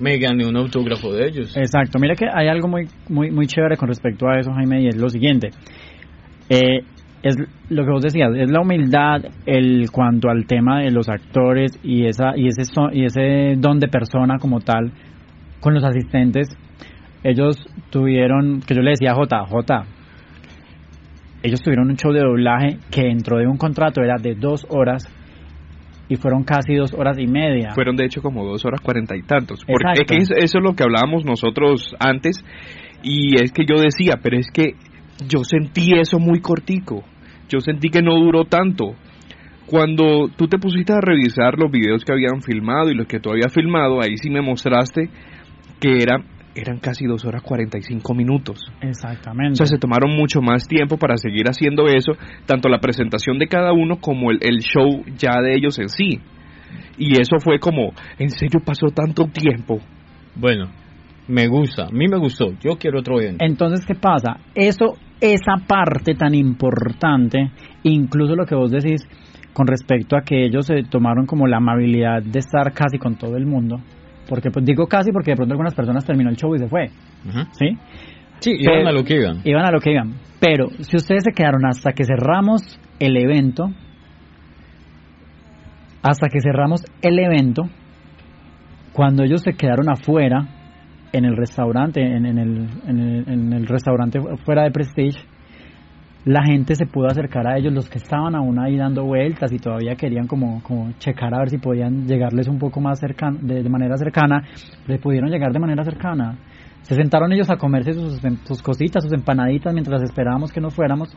me 0.00 0.18
gané 0.18 0.46
un 0.46 0.56
autógrafo 0.56 1.12
de 1.12 1.26
ellos. 1.26 1.56
Exacto. 1.56 1.98
Mira 1.98 2.14
que 2.14 2.26
hay 2.32 2.48
algo 2.48 2.68
muy, 2.68 2.86
muy, 3.08 3.30
muy 3.30 3.46
chévere 3.46 3.76
con 3.76 3.88
respecto 3.88 4.28
a 4.28 4.38
eso, 4.38 4.52
Jaime, 4.52 4.82
y 4.82 4.88
es 4.88 4.96
lo 4.96 5.08
siguiente. 5.08 5.50
Eh, 6.48 6.80
es 7.22 7.36
lo 7.68 7.84
que 7.84 7.90
vos 7.90 8.02
decías, 8.02 8.30
es 8.36 8.50
la 8.50 8.60
humildad 8.60 9.22
el 9.44 9.90
cuanto 9.90 10.28
al 10.30 10.46
tema 10.46 10.80
de 10.80 10.92
los 10.92 11.08
actores 11.08 11.78
y 11.82 12.06
esa 12.06 12.36
y 12.36 12.46
ese 12.46 12.62
y 12.92 13.04
ese 13.04 13.54
don 13.58 13.80
de 13.80 13.88
persona 13.88 14.38
como 14.38 14.60
tal 14.60 14.92
con 15.60 15.74
los 15.74 15.84
asistentes. 15.84 16.48
Ellos 17.24 17.56
tuvieron, 17.90 18.60
que 18.60 18.74
yo 18.74 18.82
le 18.82 18.90
decía 18.90 19.10
a 19.10 19.14
J, 19.16 19.46
J, 19.46 19.84
ellos 21.42 21.60
tuvieron 21.60 21.88
un 21.90 21.96
show 21.96 22.12
de 22.12 22.20
doblaje 22.20 22.78
que 22.90 23.02
dentro 23.02 23.38
de 23.38 23.46
un 23.48 23.56
contrato 23.56 24.00
era 24.02 24.14
de 24.20 24.34
dos 24.36 24.64
horas 24.70 25.04
y 26.08 26.16
fueron 26.16 26.42
casi 26.42 26.74
dos 26.74 26.92
horas 26.94 27.18
y 27.18 27.26
media. 27.26 27.72
Fueron 27.74 27.96
de 27.96 28.06
hecho 28.06 28.22
como 28.22 28.44
dos 28.44 28.64
horas 28.64 28.80
cuarenta 28.80 29.16
y 29.16 29.22
tantos. 29.22 29.64
Porque 29.64 30.16
eso 30.16 30.34
es 30.34 30.54
lo 30.62 30.74
que 30.74 30.84
hablábamos 30.84 31.24
nosotros 31.24 31.94
antes 31.98 32.42
y 33.02 33.42
es 33.42 33.52
que 33.52 33.64
yo 33.64 33.80
decía, 33.80 34.14
pero 34.22 34.38
es 34.38 34.50
que 34.50 34.74
yo 35.26 35.44
sentí 35.44 35.92
eso 35.98 36.18
muy 36.18 36.40
cortico. 36.40 37.04
Yo 37.48 37.60
sentí 37.60 37.88
que 37.88 38.02
no 38.02 38.14
duró 38.14 38.44
tanto. 38.44 38.94
Cuando 39.66 40.28
tú 40.28 40.48
te 40.48 40.58
pusiste 40.58 40.92
a 40.92 41.00
revisar 41.00 41.58
los 41.58 41.70
videos 41.70 42.04
que 42.04 42.12
habían 42.12 42.40
filmado 42.40 42.90
y 42.90 42.94
los 42.94 43.06
que 43.06 43.20
tú 43.20 43.30
habías 43.30 43.52
filmado, 43.52 44.00
ahí 44.00 44.16
sí 44.16 44.30
me 44.30 44.40
mostraste 44.40 45.10
que 45.78 46.02
era, 46.02 46.16
eran 46.60 46.78
casi 46.78 47.06
dos 47.06 47.24
horas 47.24 47.42
45 47.42 48.14
minutos. 48.14 48.60
Exactamente. 48.80 49.52
O 49.52 49.56
sea, 49.56 49.66
se 49.66 49.78
tomaron 49.78 50.16
mucho 50.16 50.40
más 50.40 50.66
tiempo 50.66 50.96
para 50.96 51.16
seguir 51.16 51.46
haciendo 51.48 51.86
eso, 51.86 52.12
tanto 52.46 52.68
la 52.68 52.80
presentación 52.80 53.38
de 53.38 53.48
cada 53.48 53.72
uno 53.72 54.00
como 54.00 54.30
el, 54.30 54.38
el 54.42 54.58
show 54.58 55.04
ya 55.16 55.40
de 55.40 55.54
ellos 55.54 55.78
en 55.78 55.88
sí. 55.88 56.20
Y 56.98 57.20
eso 57.20 57.38
fue 57.38 57.58
como, 57.58 57.92
¿en 58.18 58.30
serio 58.30 58.60
pasó 58.64 58.88
tanto 58.88 59.26
tiempo? 59.26 59.78
Bueno, 60.34 60.70
me 61.28 61.46
gusta, 61.46 61.84
a 61.86 61.90
mí 61.90 62.08
me 62.08 62.18
gustó, 62.18 62.52
yo 62.60 62.76
quiero 62.78 63.00
otro 63.00 63.20
evento. 63.20 63.44
Entonces, 63.44 63.84
¿qué 63.86 63.94
pasa? 63.94 64.38
Eso 64.54 64.96
esa 65.20 65.56
parte 65.66 66.14
tan 66.14 66.34
importante, 66.34 67.50
incluso 67.82 68.34
lo 68.34 68.46
que 68.46 68.54
vos 68.54 68.70
decís 68.70 69.06
con 69.52 69.66
respecto 69.66 70.16
a 70.16 70.22
que 70.22 70.46
ellos 70.46 70.66
se 70.66 70.84
tomaron 70.84 71.26
como 71.26 71.48
la 71.48 71.56
amabilidad 71.56 72.22
de 72.22 72.38
estar 72.38 72.72
casi 72.72 72.98
con 72.98 73.16
todo 73.16 73.36
el 73.36 73.44
mundo, 73.44 73.80
porque 74.28 74.50
pues 74.50 74.64
digo 74.64 74.86
casi 74.86 75.10
porque 75.10 75.32
de 75.32 75.36
pronto 75.36 75.54
algunas 75.54 75.74
personas 75.74 76.04
terminó 76.04 76.30
el 76.30 76.36
show 76.36 76.54
y 76.54 76.58
se 76.58 76.68
fue, 76.68 76.90
¿sí? 77.52 77.78
Sí, 78.40 78.52
iban 78.56 78.86
a 78.86 78.92
lo 78.92 79.02
que 79.02 79.16
iban. 79.16 79.40
Iban 79.44 79.66
a 79.66 79.72
lo 79.72 79.80
que 79.80 79.90
iban. 79.90 80.14
Pero 80.40 80.68
si 80.80 80.96
ustedes 80.96 81.24
se 81.24 81.32
quedaron 81.32 81.66
hasta 81.66 81.92
que 81.92 82.04
cerramos 82.04 82.78
el 83.00 83.16
evento, 83.16 83.68
hasta 86.02 86.28
que 86.28 86.40
cerramos 86.40 86.82
el 87.02 87.18
evento, 87.18 87.62
cuando 88.92 89.24
ellos 89.24 89.42
se 89.42 89.54
quedaron 89.54 89.90
afuera, 89.90 90.46
en 91.12 91.24
el 91.24 91.36
restaurante, 91.36 92.00
en, 92.00 92.26
el, 92.26 92.38
en, 92.38 92.98
el, 92.98 93.28
en, 93.28 93.52
el, 93.52 93.66
restaurante 93.66 94.20
fuera 94.44 94.64
de 94.64 94.70
Prestige, 94.70 95.18
la 96.28 96.44
gente 96.44 96.74
se 96.74 96.84
pudo 96.84 97.06
acercar 97.06 97.46
a 97.46 97.56
ellos, 97.56 97.72
los 97.72 97.88
que 97.88 97.96
estaban 97.96 98.34
aún 98.34 98.58
ahí 98.58 98.76
dando 98.76 99.02
vueltas 99.02 99.50
y 99.50 99.58
todavía 99.58 99.94
querían 99.94 100.26
como, 100.26 100.62
como 100.62 100.92
checar 100.98 101.32
a 101.32 101.38
ver 101.38 101.48
si 101.48 101.56
podían 101.56 102.06
llegarles 102.06 102.48
un 102.48 102.58
poco 102.58 102.82
más 102.82 103.00
cercano, 103.00 103.38
de, 103.40 103.66
manera 103.70 103.96
cercana, 103.96 104.42
les 104.86 105.00
pudieron 105.00 105.30
llegar 105.30 105.54
de 105.54 105.58
manera 105.58 105.84
cercana. 105.84 106.36
Se 106.82 106.94
sentaron 106.94 107.32
ellos 107.32 107.48
a 107.48 107.56
comerse 107.56 107.94
sus, 107.94 108.20
sus 108.44 108.62
cositas, 108.62 109.04
sus 109.04 109.12
empanaditas 109.14 109.72
mientras 109.72 110.02
esperábamos 110.02 110.52
que 110.52 110.60
nos 110.60 110.74
fuéramos 110.74 111.08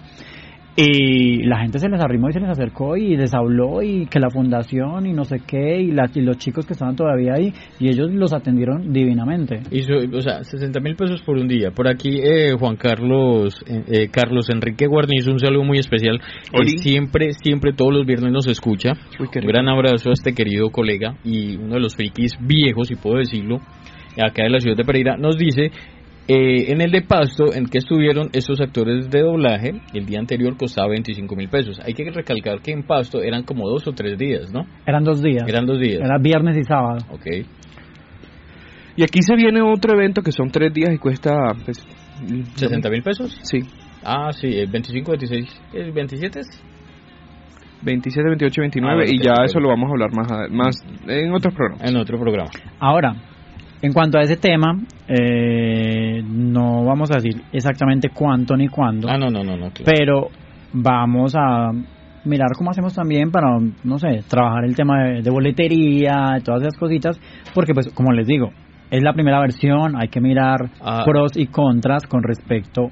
y 0.76 1.44
la 1.44 1.60
gente 1.60 1.80
se 1.80 1.90
les 1.90 2.00
arrimó 2.00 2.30
y 2.30 2.34
se 2.34 2.40
les 2.40 2.50
acercó 2.50 2.96
y 2.96 3.18
les 3.18 3.34
habló 3.34 3.82
y 3.82 4.06
que 4.06 4.20
la 4.20 4.30
fundación 4.30 5.06
y 5.06 5.12
no 5.12 5.26
sé 5.26 5.42
qué 5.46 5.82
y, 5.82 5.92
los 5.92 6.38
chicos 6.38 6.66
que 6.66 6.74
estaban 6.74 6.96
todavía 6.96 7.34
ahí 7.34 7.54
y 7.80 7.90
ellos 7.90 8.10
los 8.12 8.32
atendieron 8.32 8.94
divinamente. 8.94 9.62
Y 9.70 9.82
o 9.92 10.22
sea, 10.22 10.44
60 10.44 10.80
mil 10.80 10.96
pesos 10.96 11.22
por 11.24 11.38
un 11.38 11.48
día. 11.48 11.72
Por 11.72 11.88
aquí 11.88 12.22
eh, 12.24 12.54
Juan 12.58 12.78
Carlos 12.78 13.62
eh, 13.68 13.84
eh, 13.88 14.08
Carlos 14.10 14.50
Enrique 14.50 14.88
Guarnizo, 14.88 15.32
un 15.32 15.40
saludo 15.40 15.64
muy 15.64 15.78
especial. 15.78 16.22
Él 16.54 16.68
siempre, 16.80 17.34
siempre 17.34 17.74
todos 17.74 17.94
los 17.94 18.06
viernes 18.06 18.32
nos 18.32 18.48
escucha. 18.48 18.94
un 19.20 19.48
gran 19.48 19.68
abrazo 19.68 20.10
a 20.10 20.14
este 20.14 20.34
querido 20.34 20.70
colega 20.70 21.18
y 21.24 21.58
uno 21.58 21.76
de 21.76 21.82
los 21.82 21.96
frikis 21.96 22.34
viejos, 22.40 22.88
si 22.88 22.96
puedo 22.96 23.18
decirlo, 23.18 23.58
acá 24.18 24.44
de 24.44 24.50
la 24.50 24.60
ciudad 24.60 24.78
de 24.78 24.86
Pereira, 24.86 25.18
nos 25.18 25.38
dice 25.38 25.72
eh, 26.28 26.72
en 26.72 26.82
el 26.82 26.92
de 26.92 27.02
Pasto, 27.02 27.54
en 27.54 27.66
que 27.66 27.80
estuvieron 27.80 28.30
estos 28.34 28.62
actores 28.62 29.10
de 29.10 29.22
doblaje, 29.22 29.82
el 29.94 30.06
día 30.06 30.20
anterior 30.20 30.56
costaba 30.56 30.90
25 30.90 31.36
mil 31.36 31.50
pesos. 31.50 31.80
Hay 31.84 31.94
que 31.94 32.10
recalcar 32.10 32.62
que 32.62 32.72
en 32.72 32.84
Pasto 32.84 33.22
eran 33.22 33.44
como 33.44 33.68
dos 33.68 33.88
o 33.88 33.92
tres 33.92 34.18
días, 34.18 34.52
¿no? 34.54 34.66
Eran 34.86 35.04
dos 35.04 35.22
días. 35.22 35.44
Eran 35.48 35.66
dos 35.66 35.80
días. 35.80 36.00
Era 36.00 36.18
viernes 36.20 36.58
y 36.58 36.64
sábado. 36.64 37.06
Ok. 37.10 37.26
Y 38.96 39.04
aquí 39.04 39.22
se 39.22 39.36
viene 39.36 39.62
otro 39.62 39.94
evento 39.94 40.22
que 40.22 40.32
son 40.32 40.50
tres 40.52 40.74
días 40.74 40.94
y 40.94 40.98
cuesta... 40.98 41.32
Pues, 41.66 41.86
¿60 42.22 42.92
mil 42.92 43.02
pesos? 43.02 43.40
Sí. 43.44 43.62
Ah, 44.04 44.32
sí, 44.32 44.48
el 44.48 44.70
25, 44.70 45.12
26, 45.12 45.62
¿el 45.74 45.92
27 45.92 46.42
27, 47.84 48.30
28, 48.30 48.62
29 48.62 49.06
y 49.08 49.24
ya 49.24 49.44
eso 49.44 49.60
lo 49.60 49.70
vamos 49.70 49.90
a 49.90 49.92
hablar 49.92 50.12
más, 50.14 50.52
más 50.52 50.76
en 51.08 51.34
otros 51.34 51.54
programas. 51.54 51.90
En 51.90 51.98
otro 51.98 52.20
programa. 52.20 52.52
Ahora, 52.80 53.16
en 53.82 53.94
cuanto 53.94 54.18
a 54.18 54.22
ese 54.22 54.38
tema, 54.38 54.80
eh, 55.08 56.22
no 56.24 56.86
vamos 56.86 57.10
a 57.12 57.16
decir 57.16 57.42
exactamente 57.52 58.10
cuánto 58.10 58.56
ni 58.56 58.68
cuándo. 58.68 59.10
Ah, 59.10 59.18
no, 59.18 59.30
no, 59.30 59.44
no, 59.44 59.58
no. 59.58 59.72
Pero 59.84 60.28
vamos 60.74 61.34
a 61.36 61.72
mirar 62.26 62.50
cómo 62.56 62.72
hacemos 62.72 62.94
también 62.94 63.32
para, 63.32 63.58
no 63.84 63.98
sé, 63.98 64.22
trabajar 64.28 64.66
el 64.66 64.76
tema 64.76 65.06
de, 65.22 65.30
boletería, 65.30 66.34
de 66.36 66.42
todas 66.42 66.62
esas 66.62 66.78
cositas, 66.78 67.20
porque 67.54 67.74
pues, 67.74 67.92
como 67.94 68.12
les 68.12 68.28
digo, 68.28 68.52
es 68.92 69.02
la 69.02 69.14
primera 69.14 69.40
versión, 69.40 70.00
hay 70.00 70.10
que 70.10 70.22
mirar 70.22 70.70
ah. 70.82 71.04
pros 71.06 71.32
y 71.36 71.48
contras 71.48 72.06
con 72.06 72.22
respecto 72.22 72.90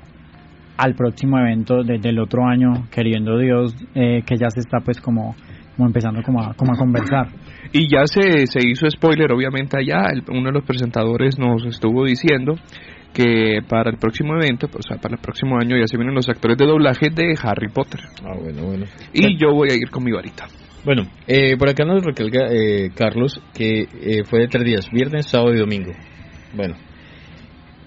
al 0.78 0.96
próximo 0.96 1.38
evento 1.38 1.84
del 1.84 2.20
otro 2.20 2.46
año, 2.48 2.88
queriendo 2.90 3.38
Dios, 3.38 3.76
eh, 3.96 4.24
que 4.26 4.38
ya 4.38 4.50
se 4.50 4.62
está 4.62 4.80
pues 4.80 5.02
como, 5.02 5.36
como 5.76 5.88
empezando 5.88 6.24
como 6.24 6.42
a, 6.42 6.54
como 6.54 6.72
a 6.72 6.78
conversar. 6.78 7.28
Y 7.72 7.88
ya 7.90 8.06
se, 8.08 8.48
se 8.48 8.60
hizo 8.68 8.90
spoiler, 8.90 9.32
obviamente 9.32 9.78
allá, 9.78 10.12
uno 10.30 10.48
de 10.48 10.52
los 10.54 10.64
presentadores 10.64 11.38
nos 11.38 11.66
estuvo 11.66 12.06
diciendo 12.06 12.56
que 13.14 13.62
para 13.68 13.90
el 13.90 13.98
próximo 13.98 14.36
evento, 14.36 14.68
o 14.68 14.82
sea, 14.82 14.98
para 14.98 15.16
el 15.16 15.22
próximo 15.22 15.58
año 15.60 15.78
ya 15.78 15.88
se 15.88 15.98
vienen 15.98 16.16
los 16.16 16.30
actores 16.30 16.58
de 16.58 16.66
doblaje 16.66 17.10
de 17.10 17.36
Harry 17.42 17.70
Potter. 17.70 18.02
Ah, 18.24 18.36
bueno, 18.40 18.64
bueno. 18.66 18.86
Y 19.14 19.38
yo 19.38 19.54
voy 19.54 19.70
a 19.72 19.76
ir 19.76 19.90
con 19.90 20.04
mi 20.04 20.12
varita. 20.12 20.48
Bueno, 20.86 21.04
eh, 21.28 21.58
por 21.58 21.70
acá 21.70 21.84
nos 21.84 22.04
recalca 22.04 22.48
eh, 22.52 22.90
Carlos 22.96 23.42
que 23.54 23.82
eh, 23.82 24.24
fue 24.24 24.40
de 24.40 24.48
tres 24.48 24.64
días, 24.64 24.90
viernes, 24.92 25.28
sábado 25.28 25.54
y 25.54 25.58
domingo. 25.58 25.92
Bueno, 26.54 26.76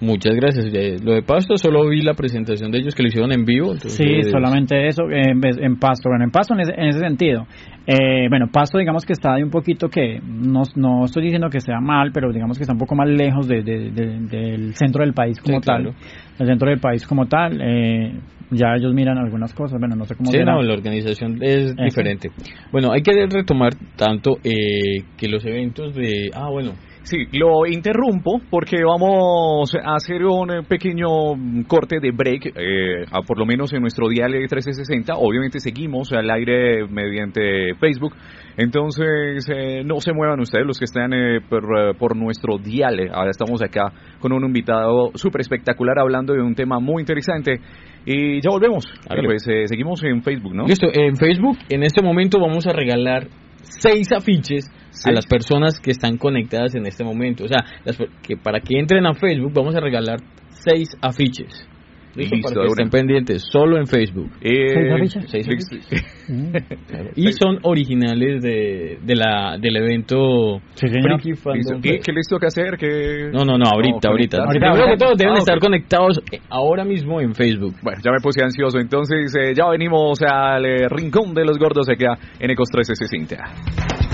Muchas 0.03 0.35
gracias. 0.35 0.65
Lo 1.01 1.13
de 1.13 1.23
Pasto, 1.23 1.55
solo 1.55 1.87
vi 1.87 2.01
la 2.01 2.13
presentación 2.13 2.71
de 2.71 2.79
ellos 2.79 2.93
que 2.93 3.03
lo 3.03 3.07
hicieron 3.07 3.31
en 3.31 3.45
vivo. 3.45 3.73
sí, 3.75 4.23
solamente 4.23 4.87
eso, 4.87 5.03
en, 5.09 5.39
en 5.43 5.79
Pasto. 5.79 6.09
Bueno, 6.09 6.25
en 6.25 6.31
Pasto 6.31 6.53
en 6.53 6.59
ese, 6.59 6.99
sentido. 6.99 7.45
Eh, 7.87 8.27
bueno, 8.29 8.47
Pasto 8.51 8.77
digamos 8.77 9.05
que 9.05 9.13
está 9.13 9.35
de 9.35 9.43
un 9.43 9.49
poquito 9.49 9.87
que, 9.87 10.19
no, 10.21 10.63
no 10.75 11.05
estoy 11.05 11.23
diciendo 11.23 11.49
que 11.49 11.61
sea 11.61 11.79
mal, 11.79 12.11
pero 12.13 12.33
digamos 12.33 12.57
que 12.57 12.63
está 12.63 12.73
un 12.73 12.79
poco 12.79 12.95
más 12.95 13.09
lejos 13.09 13.47
de, 13.47 13.63
del 13.63 14.75
centro 14.75 15.05
del 15.05 15.13
país 15.13 15.39
como 15.39 15.61
tal. 15.61 15.93
El 16.37 16.47
centro 16.47 16.69
del 16.69 16.79
país 16.79 17.07
como 17.07 17.27
tal. 17.27 17.61
Eh, 17.61 18.19
ya 18.51 18.75
ellos 18.75 18.93
miran 18.93 19.17
algunas 19.17 19.53
cosas, 19.53 19.79
bueno, 19.79 19.95
no 19.95 20.05
sé 20.05 20.15
cómo 20.15 20.31
Sí, 20.31 20.37
no, 20.39 20.61
la 20.61 20.73
organización 20.73 21.39
es 21.41 21.75
diferente. 21.75 22.29
Bueno, 22.71 22.91
hay 22.91 23.01
que 23.01 23.11
retomar 23.27 23.73
tanto 23.95 24.37
eh, 24.43 25.03
que 25.17 25.27
los 25.27 25.43
eventos 25.45 25.95
de... 25.95 26.29
Ah, 26.33 26.49
bueno, 26.51 26.73
Sí, 27.03 27.17
lo 27.33 27.65
interrumpo 27.65 28.39
porque 28.49 28.77
vamos 28.81 29.75
a 29.75 29.95
hacer 29.95 30.23
un 30.23 30.63
pequeño 30.65 31.07
corte 31.67 31.99
de 31.99 32.11
break, 32.11 32.53
eh, 32.55 33.05
por 33.27 33.37
lo 33.37 33.45
menos 33.45 33.73
en 33.73 33.81
nuestro 33.81 34.07
dial 34.07 34.31
1360. 34.31 35.15
Obviamente 35.17 35.59
seguimos 35.59 36.13
al 36.13 36.31
aire 36.31 36.87
mediante 36.87 37.75
Facebook. 37.75 38.13
Entonces, 38.55 39.45
eh, 39.53 39.83
no 39.83 39.99
se 39.99 40.13
muevan 40.13 40.39
ustedes 40.39 40.65
los 40.65 40.79
que 40.79 40.85
están 40.85 41.11
eh, 41.13 41.41
por, 41.49 42.15
nuestro 42.15 42.57
dial. 42.57 43.09
Ahora 43.11 43.31
estamos 43.31 43.61
acá 43.61 43.91
con 44.19 44.31
un 44.31 44.45
invitado 44.45 45.11
súper 45.15 45.41
espectacular 45.41 45.99
hablando 45.99 46.33
de 46.33 46.41
un 46.41 46.55
tema 46.55 46.79
muy 46.79 47.01
interesante. 47.01 47.59
Y 48.05 48.41
ya 48.41 48.49
volvemos. 48.49 48.85
Pues 49.25 49.43
seguimos 49.65 50.01
en 50.03 50.23
Facebook, 50.23 50.53
¿no? 50.53 50.67
Listo, 50.67 50.87
en 50.93 51.17
Facebook 51.17 51.57
en 51.69 51.83
este 51.83 52.01
momento 52.01 52.39
vamos 52.39 52.65
a 52.65 52.71
regalar 52.71 53.27
seis 53.63 54.11
afiches 54.11 54.69
a 55.05 55.11
las 55.11 55.25
personas 55.25 55.79
que 55.79 55.91
están 55.91 56.17
conectadas 56.17 56.75
en 56.75 56.85
este 56.85 57.03
momento. 57.03 57.45
O 57.45 57.47
sea, 57.47 57.65
que 58.21 58.37
para 58.37 58.59
que 58.59 58.79
entren 58.79 59.05
a 59.05 59.13
Facebook 59.13 59.53
vamos 59.53 59.75
a 59.75 59.79
regalar 59.79 60.19
seis 60.49 60.89
afiches. 61.01 61.67
Listo, 62.15 62.37
para 62.43 62.61
que 62.61 62.67
estén 62.67 62.89
pendientes, 62.89 63.43
solo 63.51 63.77
en 63.77 63.87
Facebook. 63.87 64.29
Eh, 64.41 65.09
¿Seis 65.25 65.47
mm. 66.27 66.55
Y 67.15 67.31
son 67.33 67.59
originales 67.63 68.41
de, 68.41 68.99
de 69.01 69.15
la, 69.15 69.57
del 69.59 69.77
evento 69.77 70.61
sí, 70.75 70.87
¿Qué, 71.81 72.11
les 72.13 72.27
toca 72.27 72.47
hacer? 72.47 72.77
que 72.77 73.29
No, 73.31 73.43
no, 73.43 73.57
no, 73.57 73.65
ahorita, 73.65 74.09
ahorita. 74.09 74.43
ahorita. 74.43 74.91
que 74.91 74.97
todos 74.97 75.17
deben 75.17 75.35
ah, 75.35 75.39
estar 75.39 75.59
conectados 75.59 76.21
ahora 76.49 76.85
mismo 76.85 77.19
en 77.19 77.33
Facebook. 77.33 77.75
Bueno, 77.81 77.99
ya 78.03 78.11
me 78.11 78.19
puse 78.21 78.43
ansioso, 78.43 78.77
entonces 78.79 79.33
eh, 79.35 79.53
ya 79.55 79.67
venimos 79.69 80.21
al 80.21 80.65
eh, 80.65 80.87
rincón 80.89 81.33
de 81.33 81.45
los 81.45 81.57
gordos 81.57 81.87
de 81.87 81.97
queda 81.97 82.17
en 82.39 82.51
Ecos 82.51 82.69
1360. 82.71 84.12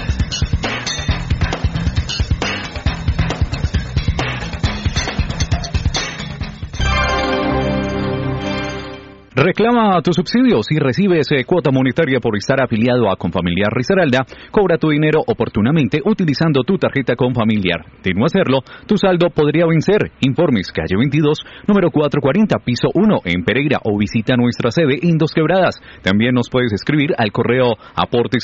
Reclama 9.41 10.02
tus 10.02 10.17
subsidios 10.17 10.67
y 10.69 10.80
recibes 10.80 11.32
eh, 11.32 11.45
cuota 11.45 11.71
monetaria 11.71 12.19
por 12.19 12.36
estar 12.36 12.62
afiliado 12.62 13.10
a 13.10 13.15
Confamiliar 13.15 13.71
Risaralda. 13.71 14.25
Cobra 14.52 14.78
tu 14.78 14.89
dinero 14.89 15.21
oportunamente 15.25 16.02
utilizando 16.04 16.63
tu 16.63 16.78
tarjeta 16.78 17.15
Confamiliar. 17.15 17.86
De 18.04 18.12
no 18.13 18.25
hacerlo, 18.25 18.60
tu 18.86 18.97
saldo 18.97 19.30
podría 19.30 19.65
vencer. 19.65 20.12
Informes 20.28 20.73
calle 20.73 20.97
22, 20.97 21.39
número 21.69 21.89
440, 21.89 22.58
piso 22.65 22.89
1 22.93 23.21
en 23.23 23.45
Pereira 23.45 23.80
o 23.86 23.97
visita 23.97 24.36
nuestra 24.36 24.71
sede 24.71 24.99
en 25.04 25.17
Dos 25.17 25.32
Quebradas. 25.32 25.80
También 26.04 26.36
nos 26.36 26.49
puedes 26.49 26.73
escribir 26.73 27.15
al 27.17 27.32
correo 27.32 27.78
aportes 27.95 28.43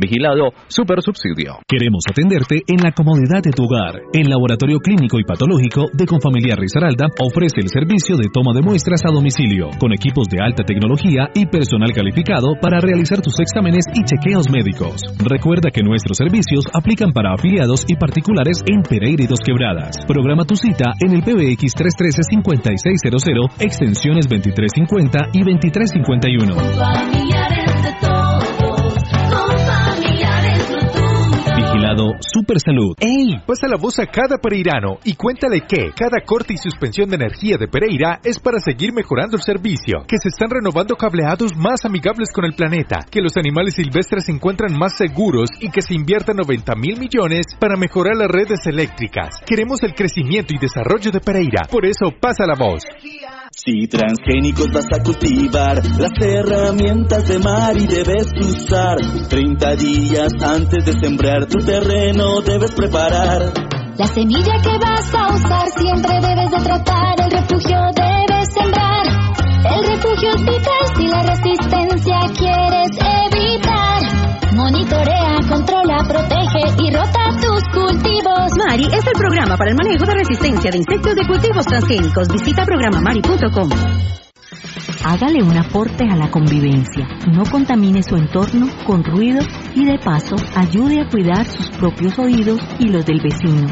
Vigilado 0.00 0.52
Super 0.68 1.00
Subsidio. 1.00 1.60
Queremos 1.66 2.04
atenderte 2.10 2.60
en 2.66 2.76
la 2.84 2.92
comodidad 2.92 3.40
de 3.42 3.52
tu 3.56 3.64
hogar. 3.64 4.02
El 4.12 4.28
Laboratorio 4.28 4.76
Clínico 4.80 5.18
y 5.18 5.24
Patológico 5.24 5.86
de 5.94 6.04
Confamiliar 6.04 6.58
Risaralda 6.58 7.06
ofrece 7.24 7.62
el 7.62 7.70
servicio 7.70 8.18
de 8.18 8.28
toma 8.30 8.52
de 8.52 8.60
muestras 8.60 8.97
a 9.04 9.12
domicilio, 9.12 9.68
con 9.78 9.92
equipos 9.92 10.26
de 10.28 10.42
alta 10.42 10.64
tecnología 10.64 11.28
y 11.34 11.44
personal 11.46 11.92
calificado 11.92 12.56
para 12.60 12.80
realizar 12.80 13.20
tus 13.20 13.38
exámenes 13.40 13.84
y 13.94 14.02
chequeos 14.04 14.50
médicos. 14.50 15.02
Recuerda 15.18 15.70
que 15.70 15.82
nuestros 15.82 16.16
servicios 16.16 16.64
aplican 16.72 17.12
para 17.12 17.34
afiliados 17.34 17.84
y 17.86 17.96
particulares 17.96 18.62
en 18.66 18.80
Pereira 18.82 19.24
y 19.24 19.26
Dos 19.26 19.40
Quebradas. 19.40 19.98
Programa 20.06 20.44
tu 20.44 20.56
cita 20.56 20.94
en 21.00 21.12
el 21.12 21.22
PBX 21.22 21.76
313-5600, 21.76 23.50
extensiones 23.60 24.26
2350 24.28 25.28
y 25.32 25.44
2351. 25.44 27.97
Super 32.20 32.60
Salud. 32.60 32.94
¡Ey! 33.00 33.42
Pasa 33.46 33.66
la 33.66 33.76
voz 33.76 33.98
a 33.98 34.06
cada 34.06 34.38
pereirano 34.38 34.98
y 35.04 35.14
cuéntale 35.14 35.62
que 35.62 35.90
cada 35.96 36.24
corte 36.24 36.54
y 36.54 36.56
suspensión 36.56 37.08
de 37.08 37.16
energía 37.16 37.56
de 37.58 37.66
Pereira 37.66 38.20
es 38.22 38.38
para 38.38 38.60
seguir 38.60 38.92
mejorando 38.92 39.36
el 39.36 39.42
servicio, 39.42 40.04
que 40.06 40.18
se 40.18 40.28
están 40.28 40.50
renovando 40.50 40.94
cableados 40.96 41.56
más 41.56 41.84
amigables 41.84 42.30
con 42.32 42.44
el 42.44 42.54
planeta, 42.54 43.00
que 43.10 43.20
los 43.20 43.36
animales 43.36 43.74
silvestres 43.74 44.26
se 44.26 44.32
encuentran 44.32 44.78
más 44.78 44.96
seguros 44.96 45.50
y 45.60 45.70
que 45.70 45.82
se 45.82 45.94
inviertan 45.94 46.36
90 46.36 46.74
mil 46.76 46.98
millones 46.98 47.46
para 47.58 47.76
mejorar 47.76 48.16
las 48.16 48.28
redes 48.28 48.66
eléctricas. 48.66 49.40
Queremos 49.44 49.82
el 49.82 49.94
crecimiento 49.94 50.54
y 50.54 50.58
desarrollo 50.58 51.10
de 51.10 51.20
Pereira, 51.20 51.62
por 51.70 51.84
eso 51.84 52.12
pasa 52.20 52.46
la 52.46 52.54
voz. 52.54 52.84
Si 53.64 53.88
transgénicos 53.88 54.68
vas 54.72 54.86
a 54.94 55.02
cultivar, 55.02 55.82
las 55.98 56.12
herramientas 56.20 57.26
de 57.26 57.40
Mari 57.40 57.88
debes 57.88 58.30
usar. 58.38 58.98
30 59.28 59.74
días 59.74 60.32
antes 60.40 60.84
de 60.84 60.92
sembrar 60.92 61.46
tu 61.46 61.58
terreno 61.66 62.40
debes 62.40 62.70
preparar. 62.70 63.52
La 63.96 64.06
semilla 64.06 64.62
que 64.62 64.78
vas 64.78 65.12
a 65.12 65.34
usar 65.34 65.68
siempre 65.76 66.14
debes 66.20 66.50
de 66.52 66.60
tratar, 66.62 67.20
el 67.20 67.30
refugio 67.32 67.78
debes 67.96 68.48
sembrar. 68.54 69.06
El 69.74 69.86
refugio 69.90 70.30
es 70.36 70.42
vital 70.44 70.84
si 70.96 71.06
la 71.08 71.22
resistencia 71.22 72.18
quieres 72.38 72.90
evitar. 73.26 74.54
Monitorea, 74.54 75.36
controla, 75.48 76.04
protege 76.06 76.84
y 76.84 76.90
rota 76.94 77.27
Mari 78.24 78.86
es 78.86 79.06
el 79.06 79.12
programa 79.12 79.56
para 79.56 79.70
el 79.70 79.76
manejo 79.76 80.04
de 80.04 80.14
resistencia 80.14 80.70
de 80.70 80.78
insectos 80.78 81.14
de 81.14 81.26
cultivos 81.26 81.66
transgénicos. 81.66 82.28
Visita 82.28 82.64
programamari.com. 82.64 84.27
Hágale 85.04 85.42
un 85.42 85.56
aporte 85.56 86.04
a 86.10 86.16
la 86.16 86.30
convivencia. 86.30 87.06
No 87.30 87.42
contamine 87.50 88.02
su 88.02 88.16
entorno 88.16 88.66
con 88.86 89.04
ruido 89.04 89.40
y 89.74 89.84
de 89.84 89.98
paso 89.98 90.36
ayude 90.54 91.00
a 91.00 91.08
cuidar 91.08 91.46
sus 91.46 91.70
propios 91.70 92.18
oídos 92.18 92.60
y 92.78 92.88
los 92.88 93.06
del 93.06 93.20
vecino. 93.20 93.68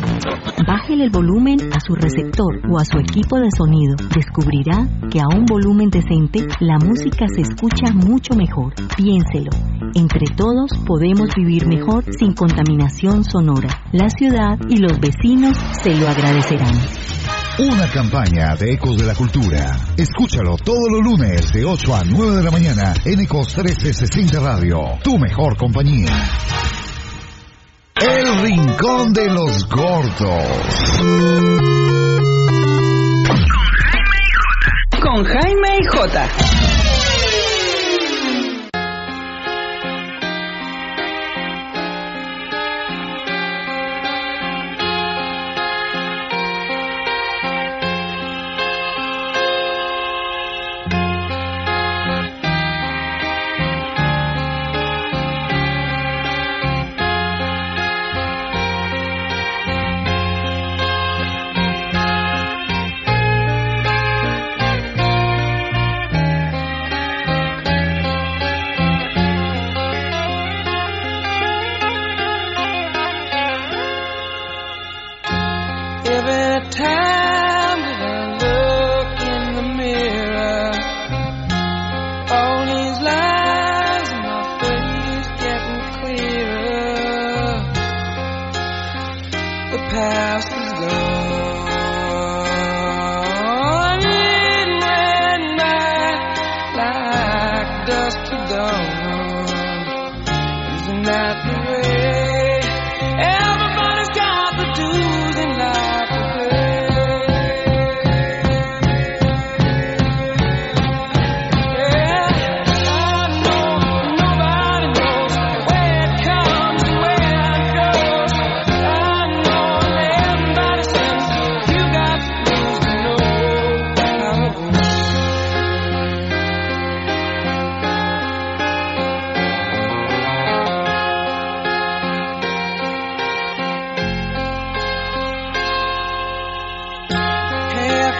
Bájele 0.66 1.04
el 1.04 1.10
volumen 1.10 1.58
a 1.72 1.80
su 1.80 1.94
receptor 1.94 2.60
o 2.70 2.78
a 2.78 2.84
su 2.84 2.98
equipo 2.98 3.38
de 3.38 3.48
sonido. 3.56 3.96
Descubrirá 4.14 4.86
que 5.10 5.20
a 5.20 5.26
un 5.36 5.44
volumen 5.44 5.90
decente 5.90 6.46
la 6.60 6.78
música 6.78 7.26
se 7.28 7.42
escucha 7.42 7.92
mucho 7.92 8.34
mejor. 8.34 8.74
Piénselo. 8.96 9.50
Entre 9.94 10.26
todos 10.34 10.70
podemos 10.86 11.30
vivir 11.36 11.66
mejor 11.66 12.04
sin 12.18 12.34
contaminación 12.34 13.24
sonora. 13.24 13.68
La 13.92 14.08
ciudad 14.10 14.58
y 14.68 14.78
los 14.78 14.98
vecinos 14.98 15.56
se 15.82 15.94
lo 15.94 16.08
agradecerán. 16.08 16.74
Una 17.58 17.90
campaña 17.90 18.54
de 18.54 18.74
Ecos 18.74 18.98
de 18.98 19.06
la 19.06 19.14
Cultura. 19.14 19.78
Escúchalo 19.96 20.56
todos 20.58 20.90
los 20.90 21.02
lunes 21.02 21.50
de 21.54 21.64
8 21.64 21.96
a 21.96 22.02
9 22.04 22.36
de 22.36 22.42
la 22.42 22.50
mañana 22.50 22.92
en 23.02 23.20
Ecos 23.20 23.56
1360 23.56 24.40
Radio. 24.40 24.98
Tu 25.02 25.18
mejor 25.18 25.56
compañía. 25.56 26.12
El 27.94 28.42
Rincón 28.42 29.10
de 29.14 29.30
los 29.30 29.66
Gordos. 29.70 31.00
Con 35.00 35.24
Jaime 35.24 35.78
y 35.80 35.86
Jota. 35.86 36.28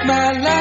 my 0.06 0.32
life. 0.38 0.55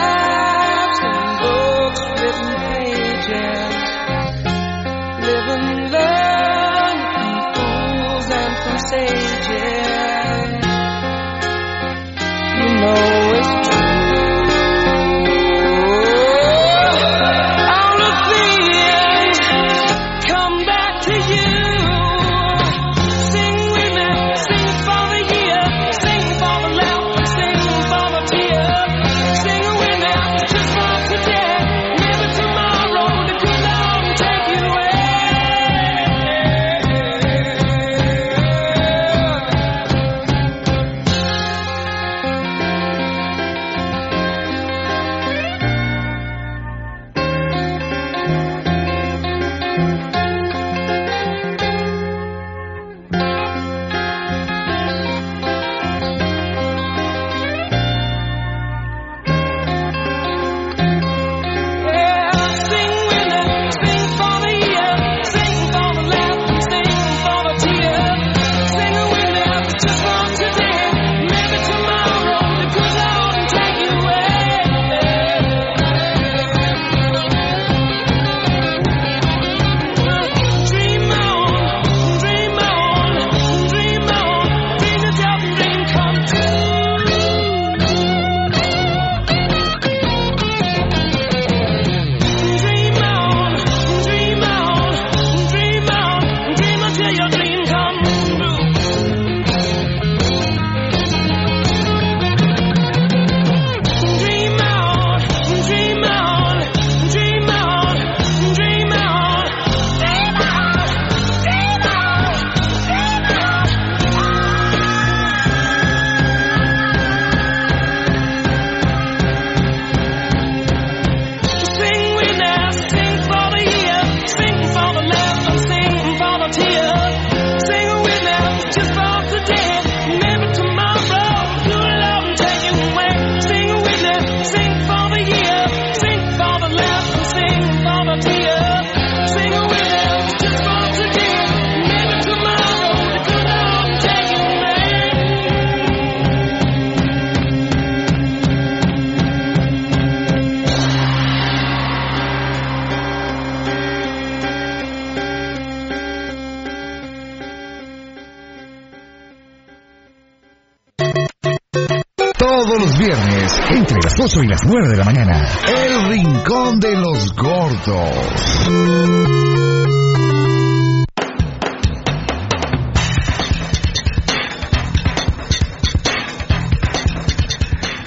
Y 164.43 164.48
las 164.48 164.62
9 164.65 164.89
de 164.89 164.98
la 164.98 165.04
mañana. 165.04 165.48
El 165.67 166.10
Rincón 166.10 166.80
de 166.80 166.95
los 166.95 167.34
Gordos. 167.36 168.65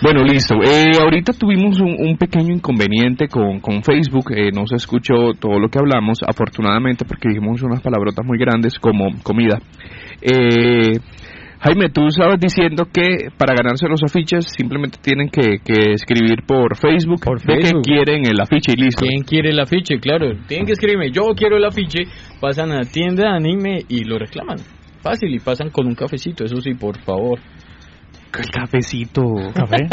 Bueno, 0.03 0.23
listo. 0.25 0.55
Eh, 0.63 0.93
ahorita 1.01 1.33
tuvimos 1.33 1.81
un, 1.81 2.17
pequeño 2.19 2.55
inconveniente 2.55 3.29
con, 3.29 3.61
con 3.61 3.83
Facebook. 3.83 4.33
Eh, 4.33 4.51
no 4.53 4.67
se 4.67 4.77
escuchó 4.77 5.33
todo 5.39 5.59
lo 5.59 5.69
que 5.69 5.79
hablamos, 5.79 6.19
afortunadamente, 6.27 7.05
porque 7.05 7.29
dijimos 7.29 7.63
unas 7.63 7.81
palabrotas 7.81 8.25
muy 8.25 8.39
grandes 8.39 8.79
como 8.79 9.11
comida. 9.23 9.59
Eh, 10.21 10.99
Jaime, 11.61 11.89
tú 11.91 12.07
estabas 12.07 12.39
diciendo 12.39 12.85
que 12.93 13.31
para 13.37 13.53
ganarse 13.55 13.89
los 13.89 14.01
afiches 14.05 14.47
simplemente 14.57 14.99
tienen 15.03 15.29
que, 15.29 15.59
escribir 15.93 16.45
por 16.47 16.77
Facebook, 16.77 17.21
por 17.25 17.41
Facebook. 17.41 17.83
que 17.83 17.91
quieren 17.91 18.27
el 18.27 18.41
afiche 18.41 18.73
y 18.77 18.81
listo. 18.81 19.05
¿Quién 19.05 19.23
quiere 19.25 19.51
el 19.51 19.59
afiche? 19.59 19.99
Claro, 19.99 20.27
tienen 20.47 20.67
que 20.67 20.73
escribirme, 20.73 21.11
yo 21.11 21.23
quiero 21.37 21.57
el 21.57 21.65
afiche, 21.65 22.05
pasan 22.41 22.71
a 22.71 22.77
la 22.77 22.85
tienda 22.85 23.25
de 23.25 23.37
anime 23.37 23.81
y 23.89 24.05
lo 24.05 24.19
reclaman. 24.19 24.59
Fácil, 25.01 25.35
y 25.35 25.41
pasan 25.41 25.71
con 25.71 25.87
un 25.87 25.95
cafecito, 25.95 26.45
eso 26.45 26.61
sí, 26.61 26.75
por 26.75 26.99
favor. 27.01 27.41
El 28.37 28.51
cafecito. 28.51 29.23
¿Café? 29.55 29.89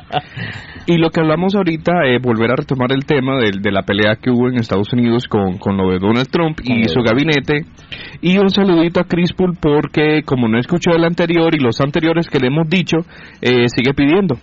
y 0.86 0.98
lo 0.98 1.10
que 1.10 1.20
hablamos 1.20 1.54
ahorita, 1.54 2.04
eh, 2.06 2.18
volver 2.22 2.50
a 2.50 2.56
retomar 2.56 2.92
el 2.92 3.04
tema 3.04 3.38
de, 3.38 3.50
de, 3.60 3.72
la 3.72 3.82
pelea 3.82 4.16
que 4.16 4.30
hubo 4.30 4.48
en 4.48 4.56
Estados 4.56 4.92
Unidos 4.92 5.26
con, 5.28 5.58
con 5.58 5.76
lo 5.76 5.90
de 5.90 5.98
Donald 5.98 6.28
Trump 6.28 6.58
y 6.62 6.84
su 6.88 7.00
gabinete. 7.02 7.64
Y 8.20 8.38
un 8.38 8.50
saludito 8.50 9.00
a 9.00 9.04
Chris 9.04 9.32
Pool 9.32 9.56
porque 9.60 10.22
como 10.24 10.48
no 10.48 10.58
escuchó 10.58 10.90
el 10.92 11.04
anterior 11.04 11.54
y 11.54 11.58
los 11.58 11.80
anteriores 11.80 12.28
que 12.28 12.38
le 12.38 12.48
hemos 12.48 12.68
dicho, 12.68 12.98
eh, 13.40 13.66
sigue 13.68 13.94
pidiendo. 13.94 14.36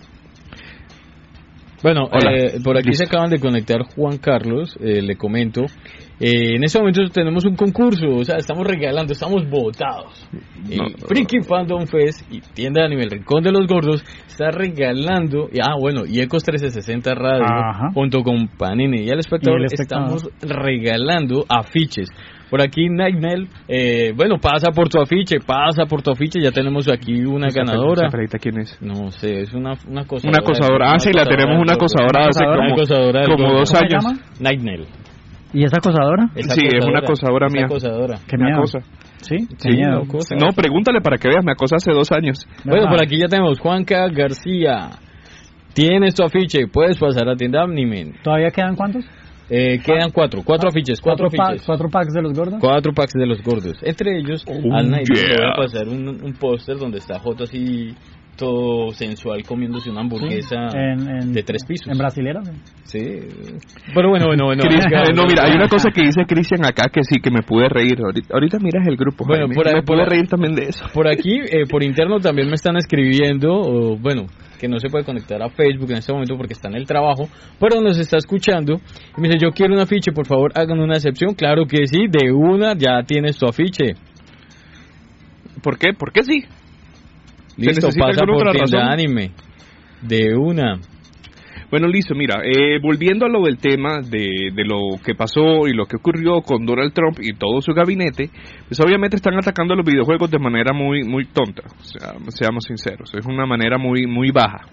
Bueno, 1.82 2.08
eh, 2.12 2.60
por 2.62 2.76
aquí 2.76 2.92
se 2.92 3.04
acaban 3.04 3.30
de 3.30 3.40
conectar 3.40 3.82
Juan 3.94 4.18
Carlos, 4.18 4.76
eh, 4.80 5.00
le 5.00 5.16
comento. 5.16 5.62
Eh, 6.20 6.56
en 6.56 6.64
este 6.64 6.78
momento 6.78 7.02
tenemos 7.10 7.46
un 7.46 7.56
concurso, 7.56 8.06
o 8.08 8.24
sea, 8.24 8.36
estamos 8.36 8.66
regalando, 8.66 9.14
estamos 9.14 9.48
votados. 9.48 10.28
No, 10.68 10.84
Freaky 11.08 11.40
Fandom 11.40 11.86
Fest 11.86 12.30
y 12.30 12.40
tienda 12.40 12.84
a 12.84 12.88
nivel 12.88 13.10
Rincón 13.10 13.42
de 13.42 13.52
los 13.52 13.66
Gordos 13.66 14.04
está 14.26 14.50
regalando, 14.50 15.48
ah, 15.62 15.76
bueno, 15.80 16.02
y 16.06 16.20
Ecos 16.20 16.42
1360 16.46 17.14
Radio 17.14 17.46
junto 17.94 18.22
con 18.22 18.48
Panini 18.48 19.04
y 19.04 19.10
al 19.10 19.20
espectador, 19.20 19.64
estamos 19.64 20.28
regalando 20.42 21.46
afiches. 21.48 22.10
Por 22.50 22.60
aquí 22.60 22.88
Nightnell, 22.88 23.48
eh, 23.68 24.12
bueno, 24.16 24.38
pasa 24.38 24.72
por 24.72 24.88
tu 24.88 25.00
afiche, 25.00 25.38
pasa 25.38 25.86
por 25.86 26.02
tu 26.02 26.10
afiche, 26.10 26.40
ya 26.42 26.50
tenemos 26.50 26.88
aquí 26.90 27.24
una 27.24 27.46
ganadora. 27.54 28.08
quién 28.40 28.58
es? 28.58 28.76
No 28.82 29.10
sé, 29.12 29.42
es 29.42 29.54
una, 29.54 29.74
una 29.86 30.02
acosadora. 30.02 30.30
Una 30.30 30.38
acosadora, 30.42 30.90
ah, 30.90 30.98
sí, 30.98 31.12
la 31.12 31.24
tenemos 31.24 31.60
una 31.60 31.74
acosadora 31.74 32.28
hace 32.28 32.44
como, 32.44 33.36
como 33.36 33.58
dos 33.58 33.72
años. 33.74 34.04
Nightnell. 34.40 34.86
¿Y 35.52 35.64
es 35.64 35.72
acosadora? 35.72 36.28
sí, 36.34 36.66
es 36.66 36.84
una 36.84 37.00
acosadora 37.00 37.48
mía. 37.48 37.64
acosadora. 37.66 38.18
¿Qué 38.28 38.36
me 38.36 38.44
miedo? 38.44 38.58
acosa. 38.58 38.78
¿Sí? 39.18 39.36
Sí, 39.58 39.70
no, 39.80 40.02
no, 40.38 40.52
pregúntale 40.52 41.00
para 41.00 41.18
que 41.18 41.28
veas, 41.28 41.44
me 41.44 41.52
acosa 41.52 41.76
hace 41.76 41.92
dos 41.92 42.10
años. 42.12 42.46
Bueno, 42.64 42.88
por 42.88 43.02
aquí 43.02 43.18
ya 43.18 43.28
tenemos 43.28 43.58
Juanca 43.60 44.08
García. 44.08 44.90
Tienes 45.74 46.14
tu 46.14 46.24
afiche, 46.24 46.66
puedes 46.66 46.98
pasar 46.98 47.28
a 47.28 47.36
tienda 47.36 47.64
Omnimen. 47.64 48.14
¿Todavía 48.24 48.50
quedan 48.50 48.74
cuántos? 48.74 49.04
Eh, 49.50 49.80
quedan 49.84 50.10
cuatro, 50.12 50.42
cuatro 50.44 50.68
afiches, 50.68 51.00
cuatro, 51.00 51.24
¿Cuatro, 51.28 51.36
pa- 51.36 51.48
afiches. 51.50 51.66
¿Cuatro 51.66 51.88
packs 51.90 52.12
de 52.14 52.22
los 52.22 52.32
gordos? 52.32 52.60
Cuatro 52.60 52.92
packs 52.94 53.14
de 53.14 53.26
los 53.26 53.42
gordos. 53.42 53.76
Entre 53.82 54.16
ellos, 54.18 54.44
Oh, 54.46 54.74
al 54.74 54.88
Night 54.90 55.08
le 55.08 55.20
voy 55.22 55.36
yeah. 55.36 55.48
a 55.50 55.56
pasar 55.56 55.88
un, 55.88 56.08
un 56.08 56.32
póster 56.34 56.78
donde 56.78 56.98
está 56.98 57.18
J 57.18 57.44
así 57.44 57.94
todo 58.36 58.90
sensual 58.92 59.42
comiéndose 59.44 59.90
una 59.90 60.00
hamburguesa 60.00 60.70
Sí, 60.70 60.76
en- 60.78 61.08
en- 61.08 61.32
de 61.32 61.42
tres 61.42 61.64
pisos. 61.66 61.88
¿En 61.88 61.98
brasilera? 61.98 62.40
Sí. 62.84 62.98
Pero 63.94 64.08
bueno, 64.08 64.26
bueno, 64.26 64.44
bueno. 64.46 64.62
No, 65.14 65.26
mira, 65.26 65.44
hay 65.44 65.52
una 65.56 65.68
cosa 65.68 65.90
que 65.94 66.02
dice 66.02 66.22
Cristian 66.26 66.64
acá 66.64 66.88
que 66.92 67.02
sí, 67.04 67.20
que 67.22 67.30
me 67.30 67.42
pude 67.42 67.68
reír. 67.68 67.98
Ahorita, 68.02 68.28
ahorita 68.34 68.58
miras 68.60 68.86
el 68.86 68.96
grupo. 68.96 69.24
Bueno, 69.26 69.42
Jaime, 69.42 69.54
por 69.54 69.68
ahí- 69.68 69.74
me 69.74 69.82
pude 69.82 70.04
reír 70.06 70.26
también 70.28 70.54
de 70.54 70.62
eso. 70.68 70.86
Por 70.94 71.06
aquí, 71.08 71.38
eh, 71.38 71.66
por 71.70 71.82
interno 71.82 72.18
también 72.18 72.48
me 72.48 72.54
están 72.54 72.76
escribiendo, 72.76 73.52
o, 73.52 73.96
bueno, 73.98 74.26
que 74.58 74.68
no 74.68 74.78
se 74.78 74.88
puede 74.88 75.04
conectar 75.04 75.42
a 75.42 75.48
Facebook 75.50 75.90
en 75.90 75.98
este 75.98 76.12
momento 76.12 76.36
porque 76.36 76.52
está 76.54 76.68
en 76.68 76.74
el 76.76 76.86
trabajo, 76.86 77.28
pero 77.58 77.80
nos 77.80 77.98
está 77.98 78.16
escuchando 78.16 78.74
y 79.16 79.20
me 79.20 79.28
dice, 79.28 79.38
yo 79.42 79.50
quiero 79.52 79.74
un 79.74 79.80
afiche, 79.80 80.12
por 80.12 80.26
favor, 80.26 80.50
hagan 80.54 80.80
una 80.80 80.94
excepción. 80.94 81.34
Claro 81.34 81.64
que 81.66 81.86
sí, 81.86 82.06
de 82.08 82.32
una 82.32 82.74
ya 82.76 83.02
tienes 83.06 83.38
tu 83.38 83.46
afiche. 83.46 83.94
¿Por 85.62 85.78
qué? 85.78 85.92
¿Por 85.92 86.12
qué 86.12 86.22
sí? 86.24 86.44
¿Se 87.60 87.66
Listo, 87.66 87.88
pasa 87.98 88.24
por 88.24 88.36
otra 88.36 88.52
tienda 88.52 88.90
anime. 88.90 89.32
De 90.00 90.34
una. 90.34 90.80
Bueno, 91.70 91.86
listo, 91.88 92.14
mira, 92.14 92.40
eh, 92.42 92.80
volviendo 92.82 93.26
a 93.26 93.28
lo 93.28 93.42
del 93.42 93.58
tema 93.58 94.00
de, 94.00 94.50
de 94.52 94.64
lo 94.64 94.98
que 95.04 95.14
pasó 95.14 95.68
y 95.68 95.72
lo 95.72 95.84
que 95.84 95.96
ocurrió 95.96 96.40
con 96.40 96.64
Donald 96.64 96.92
Trump 96.92 97.18
y 97.20 97.34
todo 97.34 97.60
su 97.60 97.72
gabinete, 97.74 98.30
pues 98.66 98.80
obviamente 98.80 99.16
están 99.16 99.34
atacando 99.34 99.76
los 99.76 99.86
videojuegos 99.86 100.30
de 100.30 100.38
manera 100.40 100.72
muy 100.72 101.04
muy 101.04 101.26
tonta, 101.26 101.62
o 101.68 101.84
sea, 101.84 102.14
seamos 102.28 102.64
sinceros, 102.64 103.12
es 103.14 103.24
una 103.26 103.46
manera 103.46 103.78
muy 103.78 104.06
muy 104.06 104.30
baja. 104.32 104.66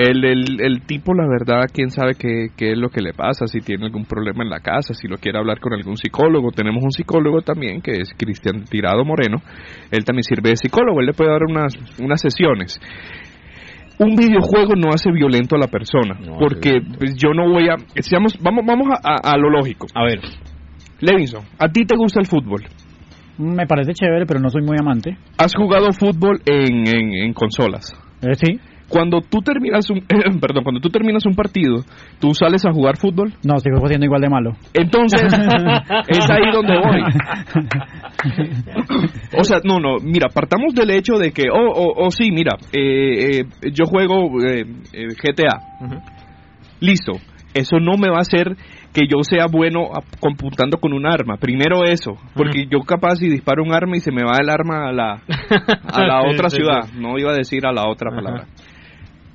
El, 0.00 0.24
el, 0.24 0.60
el 0.60 0.82
tipo, 0.86 1.12
la 1.12 1.26
verdad, 1.26 1.64
quién 1.74 1.90
sabe 1.90 2.14
qué, 2.14 2.48
qué 2.56 2.70
es 2.72 2.78
lo 2.78 2.88
que 2.88 3.00
le 3.00 3.14
pasa, 3.14 3.46
si 3.48 3.58
tiene 3.60 3.86
algún 3.86 4.04
problema 4.04 4.44
en 4.44 4.50
la 4.50 4.60
casa, 4.60 4.94
si 4.94 5.08
lo 5.08 5.16
quiere 5.16 5.38
hablar 5.38 5.58
con 5.58 5.72
algún 5.72 5.96
psicólogo. 5.96 6.52
Tenemos 6.52 6.84
un 6.84 6.92
psicólogo 6.92 7.42
también, 7.42 7.80
que 7.82 8.00
es 8.00 8.10
Cristian 8.16 8.62
Tirado 8.64 9.04
Moreno. 9.04 9.38
Él 9.90 10.04
también 10.04 10.22
sirve 10.22 10.50
de 10.50 10.56
psicólogo, 10.56 11.00
él 11.00 11.06
le 11.06 11.14
puede 11.14 11.30
dar 11.32 11.42
unas, 11.42 11.74
unas 12.00 12.20
sesiones 12.20 12.78
un 14.00 14.14
videojuego 14.14 14.74
no 14.76 14.90
hace 14.90 15.10
violento 15.10 15.56
a 15.56 15.58
la 15.58 15.66
persona, 15.66 16.16
porque 16.38 16.80
pues, 16.98 17.16
yo 17.16 17.30
no 17.34 17.50
voy 17.50 17.68
a, 17.68 17.74
seamos, 18.00 18.38
vamos, 18.40 18.64
vamos 18.64 18.86
a, 18.92 19.00
a- 19.14 19.34
a 19.34 19.36
lo 19.36 19.50
lógico. 19.50 19.88
A 19.92 20.04
ver, 20.04 20.20
Levinson, 21.00 21.42
¿a 21.58 21.68
ti 21.68 21.84
te 21.84 21.96
gusta 21.96 22.20
el 22.20 22.26
fútbol? 22.26 22.62
Me 23.38 23.66
parece 23.66 23.94
chévere, 23.94 24.24
pero 24.26 24.38
no 24.38 24.50
soy 24.50 24.62
muy 24.62 24.76
amante. 24.78 25.16
¿Has 25.36 25.52
jugado 25.54 25.92
fútbol 25.92 26.40
en, 26.46 26.86
en, 26.86 27.12
en 27.12 27.32
consolas? 27.32 27.92
Eh, 28.22 28.34
sí. 28.34 28.60
Cuando 28.88 29.20
tú 29.20 29.40
terminas 29.40 29.90
un, 29.90 30.00
perdón, 30.40 30.64
cuando 30.64 30.80
tú 30.80 30.88
terminas 30.88 31.26
un 31.26 31.34
partido, 31.34 31.84
¿tú 32.20 32.32
sales 32.34 32.64
a 32.64 32.72
jugar 32.72 32.96
fútbol? 32.96 33.34
No, 33.44 33.58
sigo 33.58 33.86
siendo 33.86 34.06
igual 34.06 34.22
de 34.22 34.30
malo. 34.30 34.52
Entonces, 34.72 35.22
es 36.08 36.30
ahí 36.30 36.50
donde 36.52 36.78
voy. 36.78 37.02
O 39.38 39.44
sea, 39.44 39.58
no, 39.62 39.78
no, 39.78 39.98
mira, 40.02 40.28
partamos 40.28 40.74
del 40.74 40.90
hecho 40.90 41.18
de 41.18 41.30
que, 41.30 41.44
oh, 41.52 41.70
oh, 41.72 42.06
oh, 42.06 42.10
sí, 42.10 42.32
mira, 42.32 42.56
eh, 42.72 43.40
eh, 43.40 43.44
yo 43.72 43.84
juego 43.84 44.42
eh, 44.42 44.64
eh, 44.92 45.06
GTA. 45.22 45.60
Listo, 46.80 47.12
eso 47.54 47.78
no 47.78 47.96
me 47.96 48.08
va 48.08 48.18
a 48.18 48.20
hacer 48.20 48.56
que 48.92 49.06
yo 49.06 49.22
sea 49.22 49.46
bueno 49.50 49.90
computando 50.20 50.78
con 50.78 50.92
un 50.92 51.06
arma. 51.06 51.36
Primero 51.36 51.84
eso, 51.84 52.12
porque 52.34 52.66
yo 52.70 52.80
capaz 52.80 53.16
si 53.16 53.28
disparo 53.28 53.62
un 53.62 53.72
arma 53.72 53.96
y 53.96 54.00
se 54.00 54.12
me 54.12 54.22
va 54.22 54.38
el 54.40 54.48
arma 54.48 54.88
a 54.88 54.92
la, 54.92 55.22
a 55.92 56.04
la 56.04 56.28
otra 56.28 56.50
sí, 56.50 56.56
ciudad, 56.56 56.84
sí. 56.84 56.98
no 56.98 57.18
iba 57.18 57.32
a 57.32 57.36
decir 57.36 57.66
a 57.66 57.72
la 57.72 57.88
otra 57.88 58.10
palabra. 58.10 58.46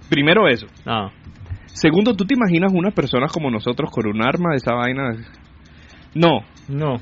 Primero 0.10 0.48
eso. 0.48 0.68
Segundo, 1.66 2.14
¿tú 2.16 2.26
te 2.26 2.36
imaginas 2.36 2.72
unas 2.74 2.94
personas 2.94 3.32
como 3.32 3.50
nosotros 3.50 3.90
con 3.92 4.08
un 4.08 4.22
arma 4.22 4.52
de 4.52 4.58
esa 4.58 4.74
vaina? 4.76 5.04
No. 6.14 6.42
No. 6.70 6.98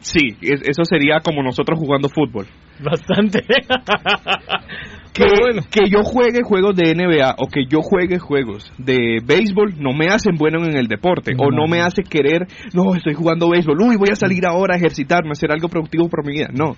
Sí, 0.00 0.36
es- 0.40 0.62
eso 0.62 0.84
sería 0.84 1.20
como 1.20 1.42
nosotros 1.42 1.78
jugando 1.78 2.08
fútbol. 2.08 2.46
Bastante. 2.82 3.44
Que, 5.14 5.24
que 5.70 5.88
yo 5.88 6.02
juegue 6.02 6.40
juegos 6.42 6.74
de 6.74 6.92
NBA 6.92 7.36
o 7.38 7.46
que 7.46 7.66
yo 7.70 7.82
juegue 7.82 8.18
juegos 8.18 8.72
de 8.78 9.20
béisbol 9.24 9.74
no 9.78 9.92
me 9.92 10.08
hacen 10.08 10.34
bueno 10.36 10.64
en 10.64 10.76
el 10.76 10.88
deporte 10.88 11.34
o 11.38 11.52
no 11.52 11.68
me 11.68 11.80
hace 11.82 12.02
querer, 12.02 12.48
no, 12.74 12.96
estoy 12.96 13.14
jugando 13.14 13.48
béisbol, 13.48 13.80
uy, 13.80 13.96
voy 13.96 14.08
a 14.10 14.16
salir 14.16 14.44
ahora 14.44 14.74
a 14.74 14.76
ejercitarme, 14.76 15.28
a 15.28 15.32
hacer 15.34 15.52
algo 15.52 15.68
productivo 15.68 16.08
por 16.08 16.26
mi 16.26 16.32
vida. 16.32 16.48
No, 16.52 16.74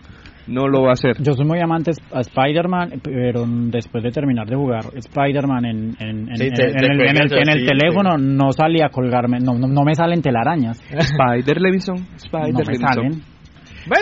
no 0.46 0.68
lo 0.68 0.82
va 0.82 0.90
a 0.90 0.92
hacer. 0.92 1.16
Yo 1.22 1.32
soy 1.32 1.44
muy 1.46 1.60
amante 1.60 1.90
a 2.12 2.20
Spider-Man, 2.20 3.00
pero 3.02 3.44
después 3.46 4.02
de 4.04 4.10
terminar 4.10 4.46
de 4.46 4.56
jugar 4.56 4.84
Spider-Man 4.94 5.64
en, 5.64 5.76
en, 5.98 6.28
en, 6.28 6.36
Sí, 6.36 6.44
en- 6.46 6.54
te- 6.54 6.70
en 6.70 6.76
te 6.76 6.86
el, 6.86 6.92
en 6.92 7.00
el- 7.00 7.28
juegas 7.28 7.32
en 7.32 7.48
el 7.48 7.56
así, 7.58 7.66
teléfono 7.66 8.16
no 8.18 8.52
salía 8.52 8.86
a 8.86 8.90
colgarme, 8.90 9.38
no, 9.40 9.54
no, 9.58 9.66
no 9.66 9.82
me 9.82 9.94
salen 9.94 10.22
telarañas. 10.22 10.80
Spider 10.90 11.60
Levinson, 11.60 11.96
Spider 12.16 12.52
No 12.52 12.58
me 12.66 12.74
salen. 12.74 13.12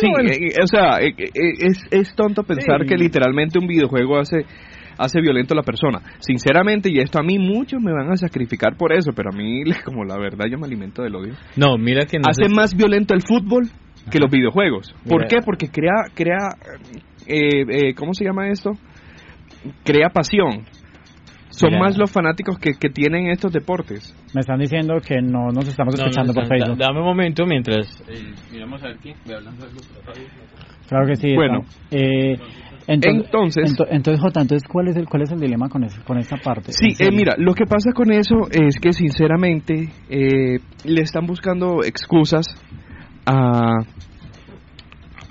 Sí, 0.01 0.07
eh, 0.07 0.49
eh, 0.49 0.63
o 0.63 0.67
sea, 0.67 0.99
eh, 1.03 1.15
eh, 1.19 1.31
es, 1.61 1.79
es 1.91 2.15
tonto 2.15 2.43
pensar 2.43 2.83
Sí. 2.83 2.87
que 2.89 2.97
literalmente 2.97 3.59
un 3.59 3.67
videojuego 3.67 4.19
hace 4.19 4.45
hace 4.97 5.21
violento 5.21 5.55
a 5.55 5.57
la 5.57 5.63
persona. 5.65 5.99
Sinceramente, 6.21 6.89
y 6.89 6.99
esto 7.01 7.19
a 7.19 7.23
mí 7.25 7.37
muchos 7.39 7.83
me 7.83 7.93
van 7.93 8.13
a 8.13 8.17
sacrificar 8.17 8.77
por 8.77 8.93
eso, 8.93 9.11
pero 9.15 9.31
a 9.33 9.37
mí, 9.37 9.63
como 9.85 10.05
la 10.05 10.17
verdad, 10.17 10.47
yo 10.51 10.57
me 10.57 10.67
alimento 10.67 11.03
del 11.03 11.17
odio. 11.17 11.35
No, 11.57 11.77
mira 11.77 12.07
que 12.07 12.19
no 12.19 12.25
hace 12.31 12.49
más 12.49 12.75
violento 12.77 13.13
el 13.13 13.23
fútbol 13.23 13.65
que 14.11 14.19
los 14.19 14.31
videojuegos. 14.31 14.95
¿Por 15.09 15.23
Mira. 15.23 15.29
qué? 15.29 15.37
Porque 15.45 15.69
crea, 15.69 16.05
crea, 16.15 16.49
eh, 17.27 17.65
eh, 17.69 17.95
¿cómo 17.95 18.13
se 18.15 18.25
llama 18.25 18.49
esto? 18.49 18.73
Crea 19.85 20.11
pasión. 20.11 20.65
Son 21.51 21.71
Mira. 21.71 21.83
más 21.85 21.97
los 21.97 22.11
fanáticos 22.11 22.59
que, 22.59 22.73
que 22.79 22.89
tienen 22.89 23.29
estos 23.29 23.53
deportes. 23.53 24.13
Me 24.35 24.41
están 24.41 24.59
diciendo 24.59 24.97
que 25.07 25.23
no 25.23 25.51
nos 25.53 25.69
estamos 25.69 25.95
No, 25.95 26.03
no, 26.03 26.11
escuchando 26.11 26.35
por 26.35 26.47
Facebook. 26.49 26.77
Dame 26.79 26.99
un 26.99 27.07
momento 27.07 27.47
mientras. 27.47 27.87
eh, 28.09 28.33
miramos 28.53 28.83
a 28.83 28.89
ver 28.89 28.97
quién. 28.99 29.17
Claro 30.89 31.07
que 31.07 31.17
sí. 31.17 31.35
Bueno. 31.35 31.61
Eh, 31.91 32.37
entonces, 32.87 33.25
Entonces- 33.25 33.73
ento- 33.73 33.87
entonces, 33.89 34.21
Jota, 34.21 34.41
entonces, 34.43 34.69
¿cuál 34.71 34.89
es 34.89 34.97
el, 34.97 35.07
cuál 35.07 35.23
es 35.23 35.31
el 35.33 35.41
dilema 35.41 35.69
con, 35.71 35.85
eso, 35.85 36.03
con 36.05 36.19
esta 36.19 36.37
parte? 36.37 36.73
Sí, 36.73 36.89
eh, 36.99 37.11
mira, 37.11 37.35
lo 37.39 37.55
que 37.55 37.65
pasa 37.65 37.93
con 37.95 38.13
eso 38.13 38.35
es 38.51 38.77
que 38.79 38.93
sinceramente 38.93 39.89
eh, 40.11 40.59
le 40.85 41.01
están 41.01 41.25
buscando 41.27 41.83
excusas 41.83 42.45
a, 43.27 43.79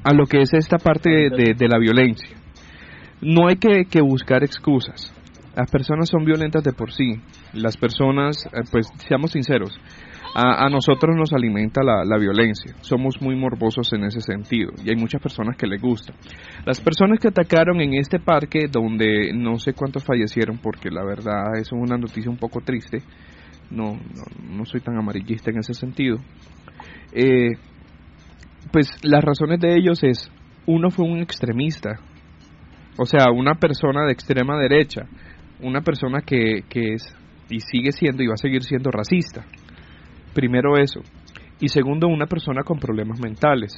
a 0.04 0.14
lo 0.14 0.26
que 0.26 0.42
es 0.42 0.54
esta 0.54 0.78
parte 0.78 1.10
de, 1.10 1.54
de 1.58 1.68
la 1.68 1.78
violencia. 1.78 2.30
No 3.22 3.48
hay 3.48 3.56
que, 3.56 3.86
que 3.86 4.02
buscar 4.02 4.44
excusas. 4.44 5.14
Las 5.56 5.70
personas 5.70 6.10
son 6.10 6.26
violentas 6.26 6.64
de 6.64 6.74
por 6.74 6.92
sí. 6.92 7.22
Las 7.54 7.78
personas, 7.78 8.46
eh, 8.48 8.64
pues 8.72 8.88
seamos 9.08 9.32
sinceros, 9.32 9.80
a, 10.36 10.66
a 10.66 10.70
nosotros 10.70 11.16
nos 11.16 11.32
alimenta 11.32 11.84
la, 11.84 12.04
la 12.04 12.18
violencia. 12.18 12.74
Somos 12.82 13.22
muy 13.22 13.36
morbosos 13.36 13.94
en 13.94 14.04
ese 14.06 14.20
sentido 14.20 14.72
y 14.84 14.90
hay 14.90 14.96
muchas 14.96 15.22
personas 15.22 15.56
que 15.56 15.68
les 15.68 15.80
gusta. 15.80 16.14
Las 16.66 16.82
personas 16.82 17.20
que 17.20 17.28
atacaron 17.28 17.80
en 17.82 17.94
este 17.94 18.20
parque, 18.20 18.68
donde 18.70 19.32
no 19.34 19.60
sé 19.60 19.74
cuántos 19.74 20.04
fallecieron, 20.04 20.58
porque 20.58 20.90
la 20.90 21.06
verdad 21.06 21.56
es 21.58 21.72
una 21.72 21.98
noticia 21.98 22.32
un 22.32 22.38
poco 22.38 22.62
triste, 22.62 23.04
no, 23.70 23.94
no, 23.94 24.58
no 24.58 24.66
soy 24.66 24.82
tan 24.82 24.98
amarillista 24.98 25.52
en 25.52 25.60
ese 25.60 25.76
sentido, 25.76 26.18
eh, 27.14 27.52
pues 28.72 28.88
las 29.04 29.24
razones 29.24 29.60
de 29.60 29.76
ellos 29.76 30.04
es, 30.04 30.32
uno 30.66 30.90
fue 30.90 31.06
un 31.06 31.20
extremista, 31.20 32.00
o 32.98 33.06
sea, 33.06 33.32
una 33.32 33.56
persona 33.56 34.06
de 34.06 34.14
extrema 34.14 34.58
derecha, 34.60 35.08
una 35.62 35.82
persona 35.82 36.22
que, 36.22 36.64
que 36.70 36.94
es 36.94 37.16
y 37.50 37.60
sigue 37.60 37.92
siendo 37.92 38.24
y 38.24 38.28
va 38.28 38.34
a 38.34 38.38
seguir 38.38 38.64
siendo 38.64 38.92
racista. 38.92 39.46
Primero 40.34 40.78
eso. 40.78 41.02
Y 41.60 41.70
segundo, 41.70 42.08
una 42.08 42.26
persona 42.26 42.64
con 42.64 42.80
problemas 42.80 43.20
mentales. 43.20 43.74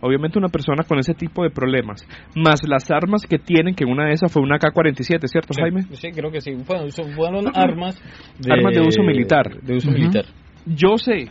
Obviamente 0.00 0.38
una 0.38 0.48
persona 0.48 0.84
con 0.84 1.00
ese 1.00 1.12
tipo 1.14 1.42
de 1.42 1.50
problemas, 1.50 2.06
más 2.36 2.60
las 2.68 2.88
armas 2.88 3.26
que 3.28 3.38
tienen, 3.38 3.74
que 3.74 3.84
una 3.84 4.06
de 4.06 4.12
esas 4.12 4.32
fue 4.32 4.42
una 4.42 4.56
K-47, 4.58 5.26
¿cierto, 5.26 5.52
Sí, 5.52 5.60
Jaime? 5.60 5.82
Sí, 5.90 6.12
creo 6.12 6.30
que 6.30 6.40
sí. 6.40 6.52
Fueron, 6.64 7.46
armas 7.52 8.00
de, 8.38 8.52
Armas 8.52 8.74
de 8.74 8.80
uso 8.80 9.02
militar. 9.02 9.60
De 9.60 9.74
uso 9.74 9.90
militar. 9.90 10.26
Yo 10.66 10.98
sé, 10.98 11.28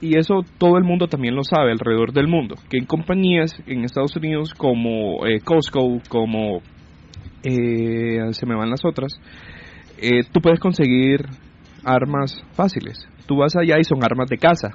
y 0.00 0.18
eso 0.18 0.40
todo 0.58 0.76
el 0.78 0.84
mundo 0.84 1.06
también 1.08 1.34
lo 1.34 1.42
sabe 1.42 1.72
alrededor 1.72 2.12
del 2.12 2.28
mundo, 2.28 2.56
que 2.70 2.78
en 2.78 2.86
compañías 2.86 3.54
en 3.66 3.84
Estados 3.84 4.14
Unidos 4.16 4.52
como 4.54 5.26
eh, 5.26 5.40
Costco, 5.40 6.00
como 6.08 6.60
eh, 7.42 8.18
se 8.32 8.46
me 8.46 8.54
van 8.56 8.70
las 8.70 8.84
otras, 8.84 9.12
eh, 9.98 10.20
tú 10.32 10.40
puedes 10.40 10.60
conseguir 10.60 11.20
armas 11.84 12.42
fáciles. 12.54 12.98
Tú 13.26 13.36
vas 13.36 13.56
allá 13.56 13.78
y 13.78 13.84
son 13.84 14.04
armas 14.04 14.28
de 14.28 14.38
caza, 14.38 14.70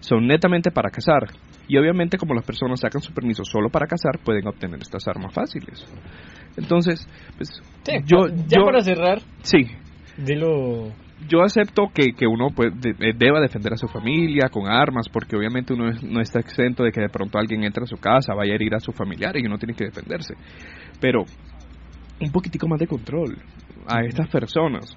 son 0.00 0.26
netamente 0.26 0.70
para 0.70 0.90
cazar. 0.90 1.28
Y 1.68 1.78
obviamente 1.78 2.18
como 2.18 2.34
las 2.34 2.44
personas 2.44 2.80
sacan 2.80 3.00
su 3.00 3.12
permiso 3.14 3.44
solo 3.44 3.70
para 3.70 3.86
cazar, 3.86 4.18
pueden 4.24 4.46
obtener 4.46 4.80
estas 4.80 5.06
armas 5.08 5.32
fáciles. 5.32 5.86
Entonces, 6.56 7.08
pues 7.36 7.48
Sí, 7.84 7.92
yo, 8.04 8.26
ya 8.46 8.58
yo- 8.58 8.64
para 8.64 8.80
cerrar, 8.82 9.20
sí, 9.42 9.64
dilo. 10.18 10.92
Yo 11.28 11.42
acepto 11.42 11.88
que, 11.94 12.12
que 12.12 12.26
uno 12.26 12.48
pues, 12.54 12.72
deba 13.18 13.40
defender 13.40 13.72
a 13.72 13.76
su 13.76 13.88
familia 13.88 14.48
con 14.50 14.66
armas, 14.66 15.08
porque 15.08 15.36
obviamente 15.36 15.72
uno 15.72 15.90
no 16.02 16.20
está 16.20 16.40
exento 16.40 16.84
de 16.84 16.92
que 16.92 17.00
de 17.00 17.08
pronto 17.08 17.38
alguien 17.38 17.64
entre 17.64 17.84
a 17.84 17.86
su 17.86 17.96
casa, 17.96 18.34
vaya 18.34 18.52
a 18.52 18.54
herir 18.54 18.74
a 18.74 18.80
su 18.80 18.92
familiar 18.92 19.36
y 19.36 19.46
uno 19.46 19.58
tiene 19.58 19.74
que 19.74 19.86
defenderse. 19.86 20.34
Pero 21.00 21.24
un 22.20 22.30
poquitico 22.30 22.68
más 22.68 22.78
de 22.78 22.86
control 22.86 23.38
a 23.86 24.04
estas 24.04 24.28
personas. 24.28 24.96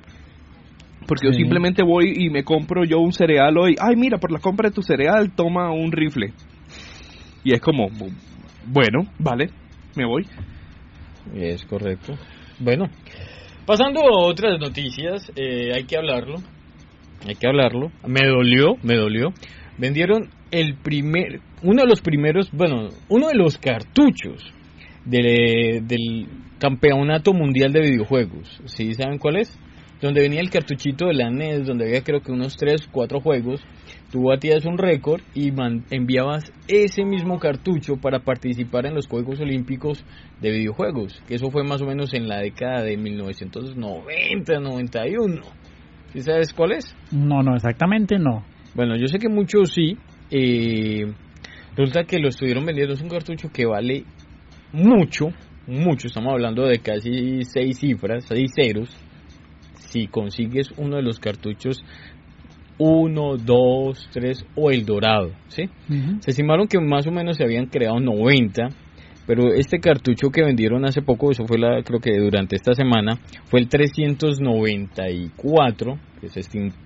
Porque 1.07 1.27
yo 1.27 1.33
simplemente 1.33 1.83
voy 1.83 2.13
y 2.15 2.29
me 2.29 2.43
compro 2.43 2.83
yo 2.83 2.99
un 2.99 3.13
cereal 3.13 3.57
hoy. 3.57 3.75
Ay, 3.79 3.95
mira, 3.95 4.17
por 4.17 4.31
la 4.31 4.39
compra 4.39 4.69
de 4.69 4.75
tu 4.75 4.81
cereal 4.81 5.33
toma 5.35 5.71
un 5.71 5.91
rifle. 5.91 6.33
Y 7.43 7.53
es 7.53 7.61
como, 7.61 7.87
bueno, 8.65 9.03
vale, 9.19 9.49
me 9.95 10.05
voy. 10.05 10.25
Es 11.33 11.63
correcto. 11.65 12.13
Bueno, 12.59 12.85
pasando 13.65 14.01
a 14.01 14.25
otras 14.25 14.59
noticias, 14.59 15.31
eh, 15.35 15.71
hay 15.73 15.83
que 15.85 15.97
hablarlo. 15.97 16.37
Hay 17.27 17.35
que 17.35 17.47
hablarlo. 17.47 17.91
Me 18.05 18.27
dolió, 18.27 18.75
me 18.83 18.95
dolió. 18.95 19.33
Vendieron 19.77 20.29
el 20.51 20.75
primer, 20.75 21.41
uno 21.63 21.81
de 21.81 21.87
los 21.87 22.01
primeros, 22.01 22.51
bueno, 22.51 22.89
uno 23.09 23.27
de 23.27 23.35
los 23.35 23.57
cartuchos 23.57 24.41
del 25.05 26.27
campeonato 26.59 27.33
mundial 27.33 27.71
de 27.73 27.81
videojuegos. 27.81 28.61
¿Sí 28.65 28.93
saben 28.93 29.17
cuál 29.17 29.37
es? 29.37 29.57
Donde 30.01 30.21
venía 30.21 30.41
el 30.41 30.49
cartuchito 30.49 31.07
de 31.07 31.13
la 31.13 31.29
NES, 31.29 31.65
donde 31.65 31.85
había 31.85 32.03
creo 32.03 32.21
que 32.21 32.31
unos 32.31 32.55
3, 32.57 32.87
4 32.91 33.19
juegos. 33.21 33.61
Tú 34.15 34.29
batías 34.29 34.65
un 34.65 34.77
récord 34.77 35.19
y 35.33 35.51
enviabas 35.91 36.45
ese 36.69 37.03
mismo 37.03 37.37
cartucho 37.37 37.97
para 37.97 38.19
participar 38.19 38.85
en 38.85 38.95
los 38.95 39.09
Juegos 39.09 39.41
Olímpicos 39.41 40.05
de 40.39 40.51
videojuegos. 40.51 41.21
Que 41.27 41.35
eso 41.35 41.51
fue 41.51 41.65
más 41.65 41.81
o 41.81 41.85
menos 41.85 42.13
en 42.13 42.29
la 42.29 42.39
década 42.39 42.81
de 42.81 42.95
1990, 42.95 44.59
91. 44.61 45.41
¿Sí 46.13 46.21
sabes 46.21 46.53
cuál 46.53 46.71
es? 46.71 46.95
No, 47.11 47.43
no, 47.43 47.55
exactamente 47.55 48.17
no. 48.17 48.45
Bueno, 48.73 48.95
yo 48.95 49.07
sé 49.07 49.19
que 49.19 49.27
muchos 49.27 49.73
sí. 49.73 49.97
Eh, 50.31 51.11
resulta 51.75 52.05
que 52.05 52.17
lo 52.17 52.29
estuvieron 52.29 52.65
vendiendo. 52.65 52.93
Es 52.93 53.01
un 53.01 53.09
cartucho 53.09 53.49
que 53.51 53.65
vale 53.65 54.05
mucho, 54.71 55.27
mucho, 55.67 56.07
estamos 56.07 56.31
hablando 56.31 56.65
de 56.65 56.79
casi 56.79 57.43
seis 57.43 57.79
cifras, 57.79 58.23
seis 58.29 58.49
ceros, 58.55 58.97
si 59.89 60.07
consigues 60.07 60.71
uno 60.77 60.95
de 60.95 61.03
los 61.03 61.19
cartuchos 61.19 61.83
1, 62.77 63.37
2, 63.37 64.09
3 64.11 64.45
o 64.55 64.71
el 64.71 64.85
dorado, 64.85 65.31
¿sí? 65.47 65.69
Se 66.19 66.31
estimaron 66.31 66.67
que 66.67 66.79
más 66.79 67.07
o 67.07 67.11
menos 67.11 67.37
se 67.37 67.43
habían 67.43 67.67
creado 67.67 67.99
90, 67.99 68.69
pero 69.25 69.53
este 69.53 69.79
cartucho 69.79 70.29
que 70.29 70.43
vendieron 70.43 70.85
hace 70.85 71.01
poco, 71.01 71.31
eso 71.31 71.47
fue 71.47 71.57
la, 71.57 71.81
creo 71.83 71.99
que 71.99 72.15
durante 72.17 72.55
esta 72.55 72.73
semana, 72.73 73.17
fue 73.45 73.61
el 73.61 73.69
394, 73.69 75.97
que 76.19 76.29
se 76.29 76.41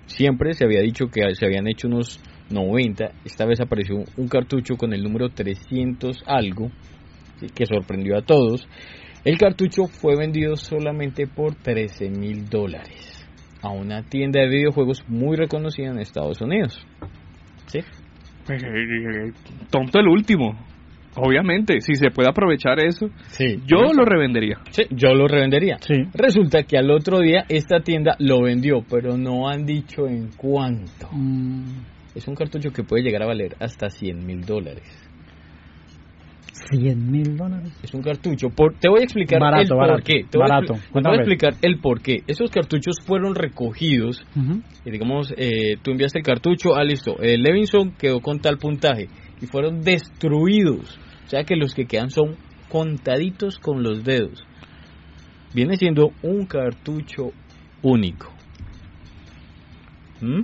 siempre 0.06 0.54
se 0.54 0.64
había 0.64 0.80
dicho 0.80 1.06
que 1.06 1.22
se 1.34 1.44
habían 1.44 1.68
hecho 1.68 1.88
unos 1.88 2.20
90, 2.50 3.10
esta 3.24 3.44
vez 3.44 3.60
apareció 3.60 3.96
un 4.16 4.28
cartucho 4.28 4.76
con 4.76 4.92
el 4.92 5.02
número 5.02 5.30
300 5.30 6.22
algo, 6.26 6.70
que 7.54 7.66
sorprendió 7.66 8.16
a 8.16 8.22
todos, 8.22 8.68
el 9.24 9.38
cartucho 9.38 9.86
fue 9.86 10.16
vendido 10.16 10.54
solamente 10.56 11.26
por 11.26 11.54
13 11.54 12.10
mil 12.10 12.48
dólares 12.48 13.19
a 13.62 13.70
una 13.70 14.02
tienda 14.02 14.40
de 14.40 14.48
videojuegos 14.48 15.04
muy 15.08 15.36
reconocida 15.36 15.88
en 15.90 15.98
Estados 15.98 16.40
Unidos. 16.40 16.78
¿Sí? 17.66 17.80
Eh, 18.48 19.32
tonto 19.70 20.00
el 20.00 20.08
último. 20.08 20.58
Obviamente, 21.16 21.80
si 21.80 21.96
se 21.96 22.10
puede 22.10 22.30
aprovechar 22.30 22.78
eso, 22.78 23.10
sí, 23.28 23.60
yo 23.66 23.92
lo 23.92 24.04
revendería. 24.04 24.58
Sí, 24.70 24.84
yo 24.90 25.12
lo 25.12 25.26
revendería. 25.26 25.78
Sí. 25.80 26.04
Resulta 26.14 26.62
que 26.62 26.78
al 26.78 26.90
otro 26.90 27.18
día 27.18 27.44
esta 27.48 27.80
tienda 27.80 28.14
lo 28.20 28.42
vendió, 28.42 28.84
pero 28.88 29.16
no 29.16 29.48
han 29.48 29.66
dicho 29.66 30.06
en 30.06 30.30
cuánto. 30.36 31.08
Mm. 31.10 31.64
Es 32.14 32.28
un 32.28 32.34
cartucho 32.34 32.70
que 32.70 32.84
puede 32.84 33.02
llegar 33.02 33.22
a 33.22 33.26
valer 33.26 33.56
hasta 33.60 33.90
100 33.90 34.24
mil 34.24 34.44
dólares. 34.44 35.09
100 36.70 37.10
mil 37.10 37.36
dólares. 37.36 37.72
Es 37.82 37.94
un 37.94 38.02
cartucho. 38.02 38.48
te 38.80 38.88
voy 38.88 39.00
a 39.00 39.04
explicar 39.04 39.40
el 39.58 39.68
por 39.68 40.02
qué. 40.02 40.24
Te 40.30 40.38
voy, 40.38 40.48
a, 40.50 41.14
explicar 41.14 41.54
el 41.62 41.78
por 41.78 42.00
qué. 42.00 42.22
Esos 42.26 42.50
cartuchos 42.50 42.96
fueron 43.04 43.34
recogidos. 43.34 44.24
Y 44.84 44.90
digamos, 44.90 45.32
eh, 45.36 45.76
tú 45.82 45.90
enviaste 45.90 46.18
el 46.18 46.24
cartucho, 46.24 46.76
ah, 46.76 46.84
listo. 46.84 47.18
El 47.20 47.42
Levinson 47.42 47.92
quedó 47.92 48.20
con 48.20 48.40
tal 48.40 48.58
puntaje. 48.58 49.08
Y 49.40 49.46
fueron 49.46 49.80
destruidos. 49.80 50.98
O 51.26 51.28
sea 51.28 51.44
que 51.44 51.56
los 51.56 51.74
que 51.74 51.86
quedan 51.86 52.10
son 52.10 52.36
contaditos 52.68 53.58
con 53.58 53.82
los 53.82 54.04
dedos. 54.04 54.44
Viene 55.54 55.76
siendo 55.76 56.12
un 56.22 56.46
cartucho 56.46 57.32
único. 57.82 58.32
¿Mm? 60.20 60.42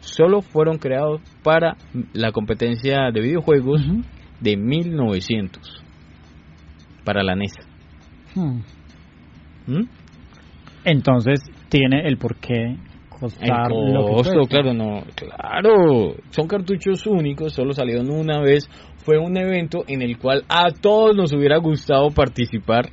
Solo 0.00 0.42
fueron 0.42 0.78
creados 0.78 1.20
para 1.42 1.76
la 2.12 2.32
competencia 2.32 3.10
de 3.12 3.20
videojuegos 3.20 3.82
de 4.40 4.56
1900 4.56 5.84
para 7.04 7.22
la 7.22 7.34
NES. 7.34 7.54
Hmm. 8.34 8.60
¿Mm? 9.66 9.88
Entonces 10.84 11.40
tiene 11.68 12.06
el 12.06 12.18
porqué 12.18 12.76
costar 13.08 13.42
el 13.42 14.48
claro, 14.48 14.72
no, 14.74 15.02
claro, 15.14 16.14
son 16.30 16.46
cartuchos 16.46 17.06
únicos, 17.06 17.52
solo 17.52 17.72
salieron 17.72 18.10
una 18.10 18.40
vez, 18.40 18.68
fue 19.04 19.18
un 19.18 19.36
evento 19.36 19.84
en 19.86 20.02
el 20.02 20.18
cual 20.18 20.44
a 20.48 20.70
todos 20.70 21.16
nos 21.16 21.32
hubiera 21.32 21.56
gustado 21.58 22.10
participar. 22.10 22.90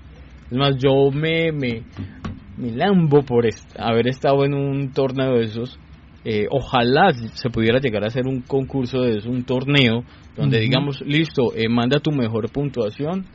Es 0.49 0.57
más, 0.57 0.75
yo 0.77 1.11
me, 1.11 1.51
me, 1.51 1.83
me 2.57 2.71
lambo 2.71 3.23
por 3.23 3.45
haber 3.77 4.07
estado 4.07 4.45
en 4.45 4.53
un 4.53 4.91
torneo 4.91 5.35
de 5.35 5.45
esos. 5.45 5.79
Eh, 6.27 6.47
ojalá 6.49 7.13
se 7.13 7.51
pudiera 7.51 7.79
llegar 7.79 8.03
a 8.03 8.07
hacer 8.07 8.25
un 8.25 8.41
concurso 8.41 9.01
de 9.01 9.19
eso, 9.19 9.29
un 9.29 9.43
torneo 9.43 10.03
donde 10.35 10.59
digamos, 10.59 11.01
listo, 11.01 11.55
eh, 11.55 11.69
manda 11.69 11.99
tu 11.99 12.11
mejor 12.11 12.51
puntuación 12.51 13.25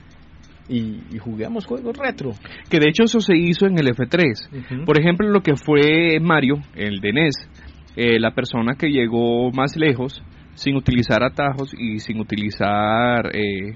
y, 0.68 1.01
y, 1.12 1.18
juguemos 1.18 1.66
juegos 1.66 1.97
retro. 1.97 2.32
Que 2.68 2.78
de 2.78 2.88
hecho 2.88 3.05
eso 3.05 3.20
se 3.20 3.36
hizo 3.36 3.66
en 3.66 3.78
el 3.78 3.88
F3. 3.88 4.84
Por 4.84 5.01
ejemplo, 5.01 5.28
lo 5.28 5.41
que 5.41 5.57
fue 5.57 6.20
Mario, 6.20 6.57
el 6.74 7.01
de 7.01 7.12
NES, 7.12 7.34
eh, 7.97 8.20
la 8.20 8.32
persona 8.32 8.74
que 8.74 8.88
llegó 8.88 9.51
más 9.51 9.76
lejos 9.76 10.22
sin 10.55 10.76
utilizar 10.76 11.24
atajos 11.24 11.72
y 11.76 11.99
sin 12.01 12.20
utilizar 12.20 13.34
eh, 13.34 13.74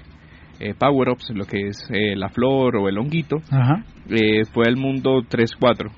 power-ups, 0.78 1.30
lo 1.34 1.46
que 1.46 1.68
es 1.68 1.88
la 1.90 2.28
flor 2.28 2.76
o 2.76 2.88
el 2.88 2.98
honguito, 2.98 3.38
fue 4.52 4.64
el 4.68 4.76
mundo 4.76 5.22
3-4. 5.22 5.90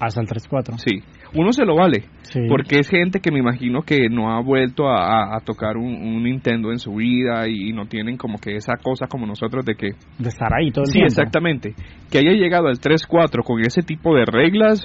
Hasta 0.00 0.20
el 0.20 0.26
3-4. 0.26 0.78
Sí 0.78 1.02
uno 1.34 1.52
se 1.52 1.64
lo 1.64 1.76
vale. 1.76 2.04
Porque 2.48 2.78
es 2.78 2.88
gente 2.88 3.20
que 3.20 3.30
me 3.30 3.40
imagino 3.40 3.82
que 3.82 4.08
no 4.08 4.30
ha 4.30 4.40
vuelto 4.40 4.88
a, 4.88 5.38
tocar 5.44 5.76
un, 5.76 6.22
Nintendo 6.22 6.70
en 6.70 6.78
su 6.78 6.94
vida 6.94 7.46
y, 7.48 7.72
no 7.72 7.86
tienen 7.86 8.16
como 8.16 8.38
que 8.38 8.56
esa 8.56 8.76
cosa 8.76 9.06
como 9.06 9.26
nosotros 9.26 9.64
de 9.64 9.74
que... 9.74 9.90
De 10.18 10.28
estar 10.28 10.48
ahí 10.54 10.70
todo 10.70 10.84
el 10.84 10.90
sí, 10.90 11.00
exactamente. 11.00 11.74
Que 12.10 12.18
haya 12.18 12.32
llegado 12.32 12.68
al 12.68 12.78
3-4 12.78 13.44
con 13.44 13.60
ese 13.60 13.82
tipo 13.82 14.14
de 14.14 14.24
reglas, 14.24 14.82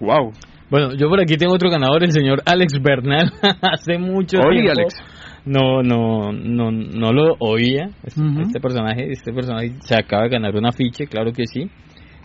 wow. 0.00 0.32
Bueno, 0.70 0.94
yo 0.94 1.08
por 1.08 1.20
aquí 1.20 1.36
tengo 1.36 1.54
otro 1.54 1.70
ganador, 1.70 2.04
el 2.04 2.12
señor 2.12 2.42
Alex 2.44 2.80
Bernal, 2.82 3.32
hace 3.62 3.98
mucho 3.98 4.38
tiempo. 4.38 4.72
Alex. 4.72 4.94
No, 5.46 5.82
no, 5.82 6.30
no, 6.32 6.70
no 6.70 7.12
lo 7.12 7.36
oía. 7.40 7.88
Este, 8.04 8.22
este 8.42 8.60
personaje, 8.60 9.10
este 9.10 9.32
personaje 9.32 9.72
se 9.80 9.94
acaba 9.98 10.24
de 10.24 10.28
ganar 10.28 10.54
un 10.54 10.66
afiche, 10.66 11.06
claro 11.06 11.32
que 11.32 11.46
sí. 11.46 11.70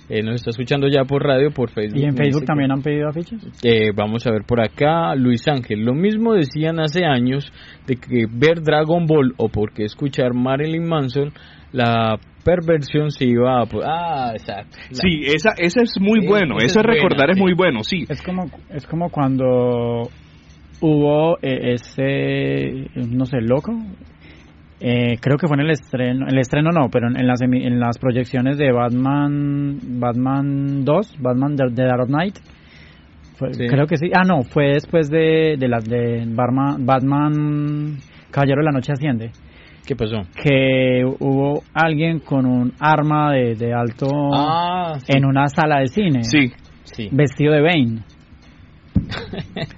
Eh, 0.10 0.22
nos 0.22 0.36
está 0.36 0.50
escuchando 0.50 0.88
ya 0.88 1.06
por 1.06 1.24
radio, 1.24 1.52
por 1.52 1.70
Facebook. 1.72 2.02
¿Y 2.02 2.06
en 2.06 2.16
Facebook 2.16 2.46
también 2.46 2.72
han 2.72 2.82
pedido 2.82 3.08
afiches? 3.08 3.42
Eh, 3.64 3.92
vamos 3.96 4.28
a 4.28 4.32
ver 4.32 4.44
por 4.46 4.62
acá, 4.62 5.16
Luis 5.16 5.48
Ángel. 5.48 5.80
Lo 5.86 5.94
mismo 5.94 6.34
decían 6.34 6.80
hace 6.80 7.06
años 7.06 7.52
de 7.88 7.96
que 7.96 8.26
ver 8.30 8.62
Dragon 8.62 9.06
Ball 9.06 9.34
o 9.38 9.50
porque 9.50 9.86
escuchar 9.86 10.34
Marilyn 10.34 10.86
Manson, 10.86 11.32
la 11.72 12.20
perversión 12.44 13.12
se 13.12 13.26
iba 13.26 13.62
a... 13.62 13.68
Ah, 13.86 14.32
exacto. 14.34 14.78
Sí, 14.92 15.24
esa, 15.26 15.52
esa 15.58 15.82
es 15.82 15.94
muy 16.00 16.26
bueno, 16.28 16.58
eso 16.58 16.82
es 16.82 16.86
recordar 16.86 17.32
es 17.32 17.38
muy 17.38 17.54
bueno, 17.54 17.84
sí. 17.84 18.06
Es 18.10 18.22
como, 18.22 18.44
es 18.70 18.86
como 18.86 19.10
cuando 19.10 20.10
hubo 20.82 21.38
eh, 21.42 21.76
ese, 21.76 22.90
no 22.96 23.26
sé, 23.26 23.38
loco, 23.40 23.72
eh, 24.80 25.18
creo 25.20 25.38
que 25.38 25.48
fue 25.48 25.56
en 25.58 25.62
el 25.62 25.72
estreno, 25.72 26.28
el 26.28 26.38
estreno 26.38 26.72
no, 26.72 26.90
pero 26.90 27.08
en, 27.08 27.28
las, 27.28 27.42
en 27.42 27.80
las 27.80 27.98
proyecciones 27.98 28.58
de 28.58 28.72
Batman 28.72 29.80
Batman 30.00 30.84
2, 30.84 31.18
Batman 31.20 31.56
The, 31.56 31.84
Dark 31.84 32.08
Knight. 32.08 32.38
Creo 33.38 33.88
que 33.88 33.98
sí. 33.98 34.10
Ah, 34.16 34.24
no, 34.26 34.44
fue 34.44 34.74
después 34.74 35.10
de, 35.10 35.58
de 35.58 35.68
las 35.68 35.84
de 35.86 36.24
Batman, 36.28 36.86
Batman 36.86 37.98
Caballero 38.32 38.62
de 38.62 38.66
la 38.66 38.72
Noche 38.72 38.94
Asciende. 38.94 39.32
¿Qué 39.86 39.96
pasó? 39.96 40.22
Que 40.42 41.04
hubo 41.04 41.62
alguien 41.74 42.20
con 42.20 42.46
un 42.46 42.72
arma 42.80 43.34
de, 43.34 43.74
alto 43.74 44.08
ah, 44.34 44.98
en 45.08 45.26
una 45.26 45.48
sala 45.48 45.80
de 45.80 45.88
cine. 45.88 46.24
Sí, 46.24 46.54
sí. 46.84 47.10
Vestido 47.12 47.54
de 47.54 47.62
Bane. 47.62 48.04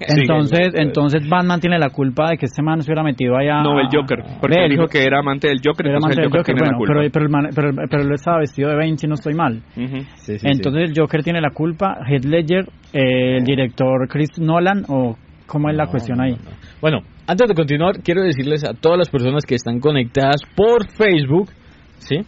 Entonces, 0.00 0.74
entonces 0.74 1.28
Batman 1.28 1.60
tiene 1.60 1.78
la 1.78 1.90
culpa 1.90 2.30
de 2.30 2.38
que 2.38 2.46
este 2.46 2.62
man 2.62 2.80
se 2.82 2.90
hubiera 2.90 3.02
metido 3.02 3.36
allá. 3.36 3.62
No, 3.62 3.78
el 3.80 3.88
Joker. 3.92 4.22
Porque 4.40 4.64
él 4.64 4.70
dijo 4.70 4.86
que 4.86 5.02
era 5.02 5.20
amante 5.20 5.48
del 5.48 5.58
Joker. 5.64 5.86
Era 5.86 5.98
amante 5.98 6.20
del 6.20 6.30
Joker, 6.30 6.54
bueno, 6.58 6.78
pero, 6.86 7.10
pero, 7.10 7.24
el 7.24 7.30
man, 7.30 7.48
pero, 7.54 7.70
pero, 7.88 8.02
él 8.02 8.12
estaba 8.12 8.38
vestido 8.38 8.70
de 8.70 8.76
Bane, 8.76 8.96
si 8.96 9.06
no 9.06 9.14
estoy 9.14 9.34
mal. 9.34 9.62
sí, 9.74 10.38
sí, 10.38 10.46
entonces 10.46 10.90
el 10.90 10.94
Joker 10.96 11.22
tiene 11.22 11.40
la 11.40 11.50
culpa. 11.50 11.98
Heath 12.06 12.24
Ledger, 12.24 12.68
eh, 12.92 13.38
el 13.38 13.44
director 13.44 14.08
Chris 14.08 14.38
Nolan, 14.38 14.84
o 14.88 15.16
cómo 15.46 15.70
es 15.70 15.76
la 15.76 15.86
cuestión 15.86 16.20
ahí. 16.20 16.36
Bueno, 16.80 17.00
antes 17.26 17.48
de 17.48 17.54
continuar, 17.54 18.02
quiero 18.02 18.22
decirles 18.22 18.64
a 18.64 18.74
todas 18.74 18.98
las 18.98 19.08
personas 19.08 19.44
que 19.44 19.54
están 19.54 19.80
conectadas 19.80 20.40
por 20.54 20.88
Facebook, 20.90 21.50
¿sí? 21.98 22.20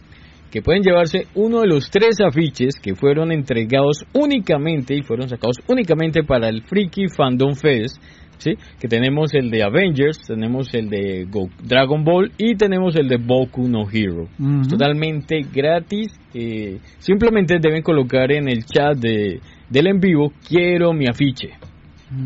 Que 0.51 0.61
pueden 0.61 0.83
llevarse 0.83 1.27
uno 1.35 1.61
de 1.61 1.67
los 1.67 1.89
tres 1.89 2.17
afiches 2.21 2.79
que 2.81 2.95
fueron 2.95 3.31
entregados 3.31 4.05
únicamente 4.13 4.95
y 4.95 5.03
fueron 5.03 5.29
sacados 5.29 5.57
únicamente 5.67 6.23
para 6.23 6.49
el 6.49 6.63
Freaky 6.63 7.07
Fandom 7.15 7.53
Fest, 7.53 8.01
¿sí? 8.37 8.55
que 8.79 8.87
tenemos 8.87 9.33
el 9.33 9.51
de 9.51 9.63
Avengers, 9.63 10.19
tenemos 10.27 10.73
el 10.73 10.89
de 10.89 11.27
Dragon 11.63 12.03
Ball 12.03 12.31
y 12.37 12.55
tenemos 12.55 12.95
el 12.95 13.07
de 13.07 13.17
Boku 13.17 13.67
no 13.67 13.83
Hero. 13.91 14.27
Totalmente 14.67 15.41
gratis, 15.53 16.07
eh, 16.33 16.79
simplemente 16.97 17.57
deben 17.61 17.83
colocar 17.83 18.31
en 18.31 18.49
el 18.49 18.65
chat 18.65 18.97
de, 18.97 19.39
del 19.69 19.87
en 19.87 19.99
vivo, 19.99 20.31
quiero 20.47 20.93
mi 20.93 21.05
afiche. 21.07 21.49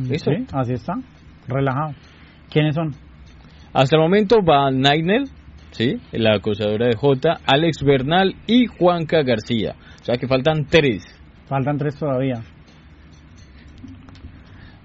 ¿Listo? 0.09 0.31
Sí, 0.31 0.45
así 0.53 0.73
está, 0.73 0.93
relajado. 1.47 1.93
¿Quiénes 2.49 2.75
son? 2.75 2.91
Hasta 3.73 3.95
el 3.95 4.01
momento 4.01 4.37
va 4.43 4.69
Nightnell, 4.71 5.25
¿sí? 5.73 5.99
La 6.11 6.35
acosadora 6.35 6.87
de 6.87 6.95
J, 6.95 7.39
Alex 7.45 7.83
Bernal 7.83 8.35
y 8.47 8.67
Juanca 8.67 9.23
García. 9.23 9.75
O 10.01 10.05
sea 10.05 10.15
que 10.17 10.27
faltan 10.27 10.65
tres. 10.65 11.03
Faltan 11.47 11.77
tres 11.77 11.95
todavía. 11.95 12.43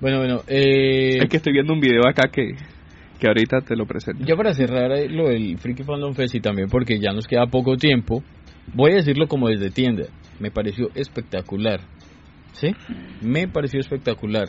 Bueno, 0.00 0.18
bueno. 0.18 0.40
Eh... 0.46 1.18
Es 1.18 1.28
que 1.28 1.36
estoy 1.36 1.52
viendo 1.52 1.72
un 1.72 1.80
video 1.80 2.06
acá 2.06 2.28
que, 2.30 2.52
que 3.18 3.26
ahorita 3.26 3.60
te 3.60 3.76
lo 3.76 3.86
presento. 3.86 4.24
Ya 4.24 4.36
para 4.36 4.54
cerrar 4.54 4.92
eh, 4.92 5.08
lo 5.08 5.28
del 5.28 5.58
Freaky 5.58 5.82
Fandom 5.82 6.14
Fest 6.14 6.34
y 6.34 6.40
también 6.40 6.68
porque 6.68 6.98
ya 6.98 7.12
nos 7.12 7.26
queda 7.26 7.46
poco 7.46 7.76
tiempo, 7.76 8.22
voy 8.74 8.92
a 8.92 8.96
decirlo 8.96 9.26
como 9.28 9.48
desde 9.48 9.70
tienda. 9.70 10.04
Me 10.40 10.50
pareció 10.50 10.88
espectacular. 10.94 11.80
¿Sí? 12.52 12.74
Me 13.22 13.46
pareció 13.48 13.80
espectacular. 13.80 14.48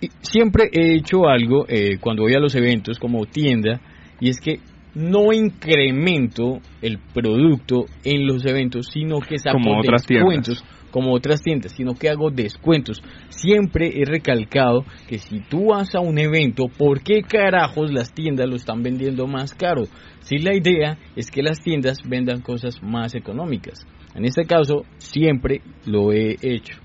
Y 0.00 0.08
siempre 0.20 0.68
he 0.72 0.94
hecho 0.94 1.26
algo 1.26 1.64
eh, 1.68 1.98
cuando 1.98 2.22
voy 2.22 2.34
a 2.34 2.38
los 2.38 2.54
eventos 2.54 2.98
como 2.98 3.24
tienda 3.24 3.80
y 4.20 4.28
es 4.28 4.40
que 4.40 4.60
no 4.96 5.30
incremento 5.34 6.60
el 6.80 6.98
producto 7.12 7.84
en 8.02 8.26
los 8.26 8.46
eventos, 8.46 8.86
sino 8.90 9.20
que 9.20 9.36
saco 9.36 9.58
como 9.62 9.82
descuentos 9.82 10.64
como 10.90 11.12
otras 11.12 11.42
tiendas, 11.42 11.72
sino 11.72 11.92
que 11.92 12.08
hago 12.08 12.30
descuentos. 12.30 13.02
Siempre 13.28 14.00
he 14.00 14.06
recalcado 14.06 14.86
que 15.06 15.18
si 15.18 15.40
tú 15.40 15.66
vas 15.66 15.94
a 15.94 16.00
un 16.00 16.18
evento, 16.18 16.68
¿por 16.68 17.02
qué 17.02 17.20
carajos 17.20 17.92
las 17.92 18.14
tiendas 18.14 18.48
lo 18.48 18.56
están 18.56 18.82
vendiendo 18.82 19.26
más 19.26 19.52
caro? 19.52 19.82
Si 20.20 20.38
la 20.38 20.54
idea 20.54 20.96
es 21.14 21.30
que 21.30 21.42
las 21.42 21.62
tiendas 21.62 21.98
vendan 22.08 22.40
cosas 22.40 22.82
más 22.82 23.14
económicas. 23.14 23.86
En 24.14 24.24
este 24.24 24.46
caso, 24.46 24.84
siempre 24.96 25.60
lo 25.84 26.12
he 26.12 26.36
hecho. 26.40 26.78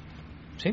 ¿Sí? 0.57 0.71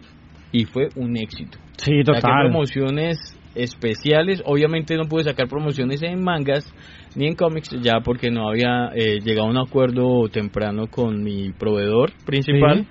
Y 0.51 0.64
fue 0.64 0.89
un 0.97 1.16
éxito. 1.16 1.59
Sí, 1.76 2.03
total. 2.05 2.20
Saqué 2.22 2.34
promociones 2.49 3.38
especiales. 3.59 4.43
Obviamente 4.45 4.97
no 4.97 5.05
pude 5.05 5.25
sacar 5.25 5.49
promociones 5.49 6.03
en 6.03 6.23
mangas 6.23 6.73
ni 7.17 7.27
en 7.27 7.35
cómics 7.35 7.71
ya 7.81 8.01
porque 8.05 8.31
no 8.31 8.49
había 8.49 8.91
eh, 8.95 9.21
llegado 9.21 9.49
a 9.49 9.51
un 9.51 9.59
acuerdo 9.59 10.29
temprano 10.31 10.87
con 10.89 11.23
mi 11.23 11.53
proveedor 11.53 12.13
principal. 12.25 12.87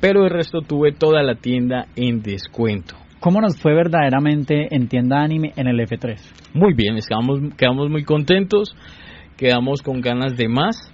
Pero 0.00 0.24
el 0.24 0.30
resto 0.30 0.60
tuve 0.60 0.92
toda 0.92 1.22
la 1.22 1.36
tienda 1.36 1.86
en 1.96 2.22
descuento. 2.22 2.96
¿Cómo 3.20 3.40
nos 3.40 3.56
fue 3.56 3.72
verdaderamente 3.72 4.74
en 4.74 4.88
tienda 4.88 5.22
anime 5.22 5.52
en 5.56 5.68
el 5.68 5.78
F3? 5.78 6.18
Muy 6.54 6.74
bien, 6.74 6.96
quedamos, 7.08 7.54
quedamos 7.56 7.88
muy 7.88 8.02
contentos, 8.02 8.74
quedamos 9.36 9.80
con 9.80 10.00
ganas 10.00 10.36
de 10.36 10.48
más. 10.48 10.91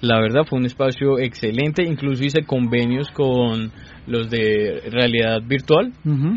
La 0.00 0.18
verdad 0.20 0.44
fue 0.48 0.58
un 0.58 0.66
espacio 0.66 1.18
excelente, 1.18 1.82
incluso 1.82 2.24
hice 2.24 2.44
convenios 2.44 3.10
con 3.10 3.70
los 4.06 4.30
de 4.30 4.82
realidad 4.90 5.42
virtual. 5.46 5.92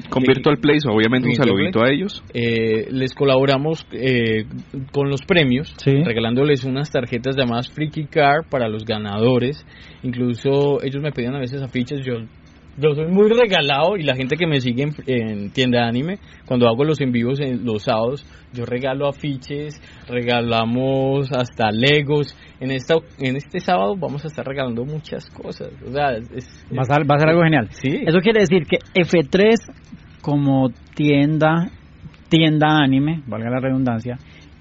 Con 0.10 0.24
Virtual 0.24 0.58
Place, 0.58 0.88
obviamente 0.90 1.30
un 1.30 1.36
saludito 1.36 1.82
a 1.82 1.90
ellos. 1.90 2.24
Eh, 2.34 2.88
les 2.92 3.14
colaboramos 3.14 3.86
eh, 3.94 4.46
con 4.92 5.10
los 5.10 5.22
premios, 5.22 5.74
regalándoles 5.86 6.66
unas 6.66 6.92
tarjetas 6.92 7.36
llamadas 7.38 7.70
Freaky 7.70 8.06
Car 8.08 8.46
para 8.50 8.68
los 8.68 8.86
ganadores. 8.86 9.66
Incluso 10.04 10.84
ellos 10.84 11.02
me 11.02 11.12
pedían 11.12 11.36
a 11.36 11.40
veces 11.40 11.62
afiches, 11.62 12.06
yo 12.06 12.16
yo 12.78 12.96
soy 12.96 13.08
muy 13.08 13.30
regalado 13.30 13.98
y 13.98 14.04
la 14.04 14.16
gente 14.16 14.36
que 14.36 14.48
me 14.48 14.60
sigue 14.60 14.88
en, 15.06 15.52
tienda 15.52 15.88
anime, 15.88 16.20
cuando 16.46 16.68
hago 16.68 16.84
los 16.84 17.00
en 17.02 17.12
vivos 17.12 17.40
en 17.40 17.66
los 17.66 17.84
sábados, 17.84 18.26
yo 18.54 18.66
regalo 18.66 19.08
afiches, 19.08 19.82
regalamos 20.08 21.32
hasta 21.32 21.72
legos. 21.72 22.36
En 22.60 22.72
esta 22.72 22.96
en 23.20 23.36
este 23.36 23.60
sábado 23.60 23.96
vamos 23.96 24.24
a 24.24 24.28
estar 24.28 24.46
regalando 24.46 24.86
muchas 24.86 25.26
cosas. 25.30 25.70
O 25.86 25.92
sea, 25.92 26.12
va, 26.76 26.82
a 26.82 26.86
ser, 26.86 27.10
va 27.10 27.16
a 27.16 27.20
ser 27.20 27.30
algo 27.30 27.44
genial. 27.44 27.68
Sí. 27.72 27.90
Eso 28.06 28.20
quiere 28.20 28.42
decir 28.42 28.66
que 28.66 28.78
F3 28.94 29.56
como 30.22 30.70
tienda 30.96 31.72
tienda 32.34 32.80
anime, 32.84 33.22
valga 33.28 33.52
la 33.52 33.60
redundancia, 33.60 34.18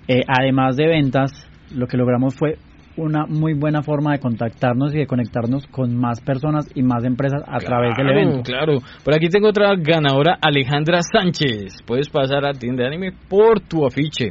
eh, 0.07 0.21
además 0.29 0.77
de 0.77 0.89
ventas, 0.89 1.31
lo 1.75 1.87
que 1.87 1.97
logramos 1.97 2.35
fue 2.35 2.59
una 2.97 3.27
muy 3.27 3.55
buena 3.55 3.83
forma 3.83 4.13
de 4.13 4.19
contactarnos 4.19 4.95
y 4.95 4.99
de 4.99 5.07
conectarnos 5.07 5.67
con 5.69 5.97
más 5.97 6.21
personas 6.21 6.69
y 6.75 6.83
más 6.83 7.05
empresas 7.05 7.43
a 7.47 7.59
través 7.59 7.97
del 7.97 8.11
evento. 8.11 8.43
Claro, 8.43 8.79
por 9.05 9.15
aquí 9.15 9.29
tengo 9.29 9.49
otra 9.49 9.75
ganadora, 9.77 10.39
Alejandra 10.41 11.01
Sánchez. 11.03 11.83
Puedes 11.87 12.09
pasar 12.09 12.45
a 12.45 12.53
tienda 12.53 12.83
de 12.83 12.89
anime 12.89 13.13
por 13.29 13.61
tu 13.61 13.87
afiche. 13.87 14.29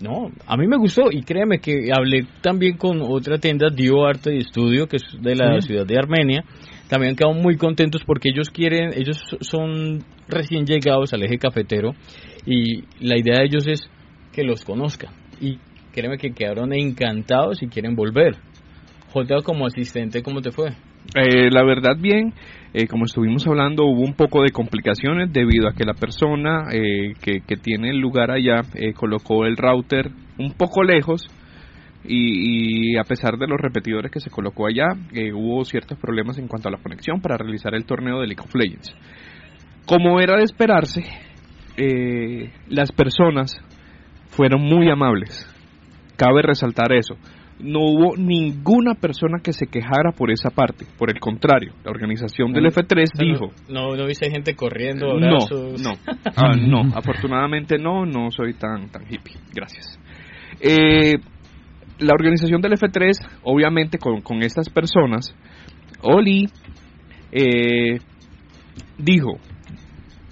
No, 0.00 0.32
a 0.46 0.56
mí 0.56 0.66
me 0.66 0.76
gustó 0.76 1.12
y 1.12 1.22
créeme 1.22 1.60
que 1.60 1.90
hablé 1.96 2.26
también 2.40 2.76
con 2.76 3.02
otra 3.02 3.38
tienda, 3.38 3.68
Dio 3.72 4.04
Arte 4.04 4.34
y 4.34 4.38
Estudio, 4.38 4.88
que 4.88 4.96
es 4.96 5.04
de 5.20 5.36
la 5.36 5.60
ciudad 5.60 5.86
de 5.86 5.96
Armenia. 5.96 6.44
También 6.88 7.14
quedado 7.14 7.34
muy 7.34 7.56
contentos 7.56 8.02
porque 8.04 8.30
ellos 8.30 8.50
quieren, 8.50 8.90
ellos 8.94 9.22
son 9.40 10.00
recién 10.28 10.66
llegados 10.66 11.14
al 11.14 11.22
eje 11.22 11.38
cafetero 11.38 11.92
y 12.44 12.82
la 13.00 13.16
idea 13.16 13.38
de 13.38 13.44
ellos 13.44 13.66
es 13.68 13.88
que 14.32 14.42
los 14.42 14.64
conozcan 14.64 15.14
y 15.40 15.58
créeme 15.92 16.18
que 16.18 16.32
quedaron 16.32 16.72
encantados 16.72 17.62
y 17.62 17.68
quieren 17.68 17.94
volver. 17.94 18.36
Jota, 19.12 19.42
como 19.44 19.66
asistente, 19.66 20.22
¿cómo 20.22 20.40
te 20.40 20.50
fue? 20.50 20.70
Eh, 21.14 21.50
la 21.50 21.62
verdad, 21.64 21.96
bien. 21.98 22.32
Eh, 22.72 22.86
como 22.86 23.04
estuvimos 23.04 23.46
hablando, 23.46 23.84
hubo 23.84 24.00
un 24.00 24.14
poco 24.14 24.42
de 24.42 24.50
complicaciones 24.50 25.30
debido 25.30 25.68
a 25.68 25.74
que 25.74 25.84
la 25.84 25.92
persona 25.92 26.68
eh, 26.72 27.12
que, 27.20 27.42
que, 27.46 27.56
tiene 27.56 27.90
el 27.90 27.98
lugar 27.98 28.30
allá 28.30 28.62
colocó 28.96 29.44
el 29.44 29.58
router 29.58 30.10
un 30.38 30.54
poco 30.54 30.82
lejos 30.82 31.26
y, 32.04 32.96
a 32.96 33.04
pesar 33.04 33.36
de 33.36 33.46
los 33.46 33.60
repetidores 33.60 34.10
que 34.10 34.20
se 34.20 34.30
colocó 34.30 34.66
allá, 34.66 34.86
hubo 35.34 35.64
ciertos 35.64 35.98
problemas 35.98 36.38
en 36.38 36.48
cuanto 36.48 36.68
a 36.68 36.72
la 36.72 36.78
conexión 36.78 37.20
para 37.20 37.36
realizar 37.36 37.74
el 37.74 37.84
torneo 37.84 38.20
de 38.20 38.28
League 38.28 38.42
of 38.42 38.54
Legends. 38.54 38.96
Como 39.86 40.18
era 40.18 40.38
de 40.38 40.44
esperarse, 40.44 41.02
las 42.68 42.90
personas 42.90 43.52
fueron 44.30 44.62
muy 44.62 44.90
amables 44.90 45.51
Cabe 46.22 46.42
resaltar 46.42 46.92
eso. 46.92 47.14
No 47.58 47.80
hubo 47.80 48.16
ninguna 48.16 48.94
persona 48.94 49.38
que 49.42 49.52
se 49.52 49.66
quejara 49.66 50.12
por 50.16 50.30
esa 50.30 50.50
parte. 50.50 50.84
Por 50.96 51.10
el 51.10 51.18
contrario, 51.18 51.72
la 51.84 51.90
organización 51.90 52.52
del 52.52 52.66
F3 52.66 53.06
dijo... 53.18 53.50
No, 53.68 53.96
no 53.96 54.06
viste 54.06 54.30
gente 54.30 54.54
corriendo, 54.54 55.18
No, 55.18 55.30
no. 55.30 55.92
Ah, 56.36 56.52
no, 56.56 56.82
afortunadamente 56.94 57.76
no, 57.78 58.06
no 58.06 58.30
soy 58.30 58.54
tan, 58.54 58.88
tan 58.90 59.02
hippie. 59.02 59.34
Gracias. 59.52 59.98
Eh, 60.60 61.14
la 61.98 62.12
organización 62.12 62.60
del 62.60 62.72
F3, 62.72 63.14
obviamente 63.42 63.98
con, 63.98 64.20
con 64.20 64.42
estas 64.42 64.68
personas, 64.68 65.34
Oli 66.02 66.46
eh, 67.32 67.98
dijo, 68.96 69.38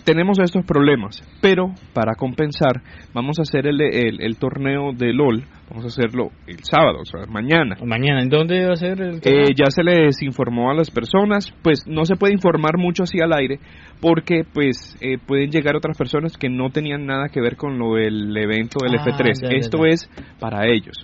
tenemos 0.05 0.39
estos 0.39 0.65
problemas, 0.65 1.23
pero 1.41 1.73
para 1.93 2.15
compensar 2.15 2.83
vamos 3.15 3.39
a 3.39 3.43
hacer 3.43 3.67
el, 3.67 3.81
el, 3.81 4.37
torneo 4.37 4.93
de 4.93 5.13
LOL, 5.13 5.45
vamos 5.71 5.85
a 5.85 5.89
hacerlo 5.89 6.31
el 6.47 6.59
sábado, 6.65 6.99
o 7.01 7.05
sea, 7.05 7.27
mañana. 7.27 7.77
¿Mañana? 7.85 8.23
¿En 8.23 8.29
dónde 8.29 8.67
va 8.67 8.73
a 8.73 8.77
ser 8.77 9.01
el 9.01 9.21
eh, 9.23 9.55
ya 9.57 9.71
se 9.71 9.85
les 9.85 10.21
informó 10.23 10.71
a 10.71 10.75
las 10.75 10.91
personas, 10.91 11.53
pues 11.63 11.87
no 11.87 12.05
se 12.05 12.17
puede 12.17 12.35
informar 12.35 12.77
mucho 12.77 13.05
así 13.05 13.21
al 13.21 13.33
aire, 13.33 13.61
porque 14.01 14.43
pues 14.53 14.97
eh, 15.01 15.19
pueden 15.25 15.51
llegar 15.51 15.77
otras 15.77 15.97
personas 15.97 16.37
que 16.37 16.49
no 16.49 16.71
tenían 16.71 17.07
nada 17.07 17.29
que 17.29 17.41
ver 17.41 17.57
con 17.57 17.79
lo 17.79 17.95
del 17.95 18.37
evento 18.37 18.81
del 18.83 18.99
ah, 18.99 19.05
F3. 19.05 19.57
Esto 19.57 19.87
es 19.87 20.11
para 20.41 20.67
ellos. 20.67 20.97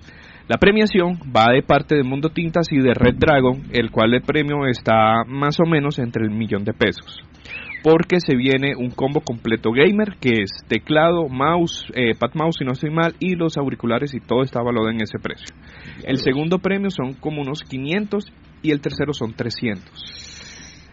La 0.48 0.58
premiación 0.58 1.18
va 1.34 1.52
de 1.52 1.62
parte 1.62 1.96
de 1.96 2.02
Mundo 2.02 2.30
Tintas 2.30 2.70
y 2.70 2.78
de 2.78 2.94
Red 2.94 3.16
Dragon, 3.18 3.64
el 3.72 3.90
cual 3.90 4.14
el 4.14 4.22
premio 4.22 4.66
está 4.66 5.24
más 5.26 5.58
o 5.60 5.68
menos 5.68 5.98
entre 5.98 6.24
el 6.24 6.30
millón 6.30 6.64
de 6.64 6.72
pesos 6.72 7.20
porque 7.86 8.18
se 8.18 8.34
viene 8.34 8.74
un 8.74 8.90
combo 8.90 9.20
completo 9.20 9.70
gamer 9.70 10.16
que 10.20 10.42
es 10.42 10.50
teclado, 10.66 11.28
mouse, 11.28 11.86
eh, 11.94 12.16
pad 12.18 12.30
mouse 12.34 12.56
si 12.58 12.64
no 12.64 12.72
estoy 12.72 12.90
mal 12.90 13.14
y 13.20 13.36
los 13.36 13.56
auriculares 13.56 14.12
y 14.12 14.18
todo 14.18 14.42
está 14.42 14.60
valorado 14.60 14.90
en 14.90 15.02
ese 15.02 15.20
precio. 15.20 15.54
El 16.02 16.16
segundo 16.18 16.58
premio 16.58 16.90
son 16.90 17.14
como 17.14 17.42
unos 17.42 17.60
500 17.62 18.26
y 18.62 18.72
el 18.72 18.80
tercero 18.80 19.12
son 19.12 19.34
300. 19.34 20.25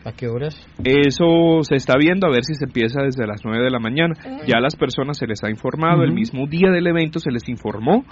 ¿A 0.05 0.11
qué 0.11 0.27
horas? 0.27 0.55
Eso 0.83 1.61
se 1.61 1.75
está 1.75 1.93
viendo 1.97 2.27
a 2.27 2.29
ver 2.29 2.43
si 2.43 2.55
se 2.55 2.65
empieza 2.65 3.01
desde 3.01 3.25
las 3.25 3.41
9 3.45 3.63
de 3.63 3.71
la 3.71 3.79
mañana. 3.79 4.13
Ya 4.45 4.57
a 4.57 4.61
las 4.61 4.75
personas 4.75 5.17
se 5.17 5.27
les 5.27 5.43
ha 5.43 5.49
informado, 5.49 6.03
el 6.03 6.11
mismo 6.11 6.45
día 6.47 6.69
del 6.71 6.87
evento 6.87 7.19
se 7.19 7.31
les 7.31 7.47
informó 7.47 8.03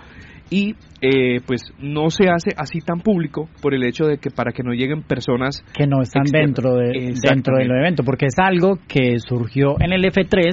y 0.49 0.75
eh, 1.01 1.39
pues 1.45 1.61
no 1.79 2.09
se 2.09 2.29
hace 2.29 2.51
así 2.57 2.79
tan 2.79 2.99
público 2.99 3.49
por 3.61 3.73
el 3.73 3.83
hecho 3.83 4.05
de 4.05 4.17
que 4.17 4.29
para 4.29 4.51
que 4.51 4.63
no 4.63 4.73
lleguen 4.73 5.01
personas 5.01 5.63
que 5.73 5.87
no 5.87 6.01
están 6.01 6.23
dentro 6.23 6.75
de 6.75 7.13
dentro 7.23 7.57
del 7.57 7.71
evento 7.71 8.03
porque 8.03 8.25
es 8.25 8.37
algo 8.37 8.77
que 8.87 9.17
surgió 9.19 9.79
en 9.79 9.93
el 9.93 10.03
F3 10.03 10.51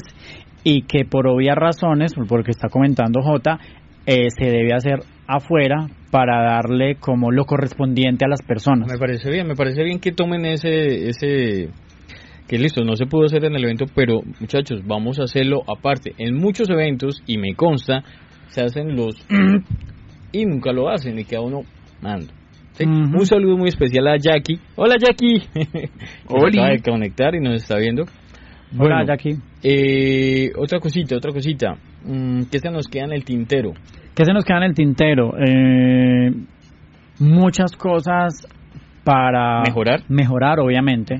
y 0.63 0.83
que 0.83 1.05
por 1.05 1.27
obvias 1.27 1.57
razones 1.57 2.13
porque 2.29 2.53
está 2.53 2.69
comentando 2.69 3.23
J 3.23 3.59
eh, 4.07 4.29
se 4.31 4.51
debe 4.51 4.73
hacer 4.73 5.01
afuera 5.29 5.87
para 6.11 6.43
darle 6.43 6.97
como 6.97 7.31
lo 7.31 7.45
correspondiente 7.45 8.25
a 8.25 8.29
las 8.29 8.43
personas. 8.43 8.91
Me 8.91 8.99
parece 8.99 9.31
bien, 9.31 9.47
me 9.47 9.55
parece 9.55 9.85
bien 9.85 10.01
que 10.01 10.11
tomen 10.11 10.47
ese 10.47 11.11
ese 11.11 11.69
que 12.49 12.59
listo, 12.59 12.83
no 12.83 12.97
se 12.97 13.05
pudo 13.05 13.27
hacer 13.27 13.45
en 13.45 13.55
el 13.55 13.63
evento, 13.63 13.85
pero 13.95 14.23
muchachos, 14.41 14.81
vamos 14.87 15.21
a 15.21 15.25
hacerlo 15.25 15.63
aparte. 15.69 16.15
En 16.17 16.35
muchos 16.35 16.71
eventos 16.71 17.23
y 17.27 17.37
me 17.37 17.55
consta 17.55 18.03
se 18.49 18.63
hacen 18.63 18.97
los 18.97 19.15
y 20.33 20.47
nunca 20.47 20.73
lo 20.73 20.89
hacen 20.89 21.19
y 21.19 21.25
queda 21.25 21.43
uno 21.43 21.61
mando. 22.01 22.33
Un 22.81 23.27
saludo 23.27 23.57
muy 23.57 23.69
especial 23.69 24.07
a 24.07 24.17
Jackie. 24.17 24.59
Hola 24.77 24.95
Jackie. 24.99 25.43
Hola. 26.29 26.49
Acaba 26.49 26.71
de 26.71 26.81
conectar 26.81 27.35
y 27.35 27.41
nos 27.41 27.55
está 27.55 27.77
viendo. 27.77 28.05
Hola 28.79 29.05
Jackie. 29.05 29.37
Eh, 29.63 30.53
otra 30.57 30.79
cosita, 30.79 31.17
otra 31.17 31.33
cosita. 31.33 31.77
Mm, 32.05 32.45
¿Qué 32.51 32.61
se 32.61 32.71
nos 32.71 32.87
queda 32.87 33.05
en 33.05 33.13
el 33.13 33.25
tintero? 33.25 33.73
¿Qué 34.19 34.25
se 34.25 34.33
nos 34.33 34.45
queda 34.45 34.57
en 34.57 34.65
el 34.65 34.75
tintero? 34.75 35.33
Eh, 35.39 36.33
muchas 37.21 37.71
cosas 37.77 38.49
para 39.05 39.63
mejorar. 39.63 40.01
Mejorar, 40.09 40.59
obviamente. 40.59 41.15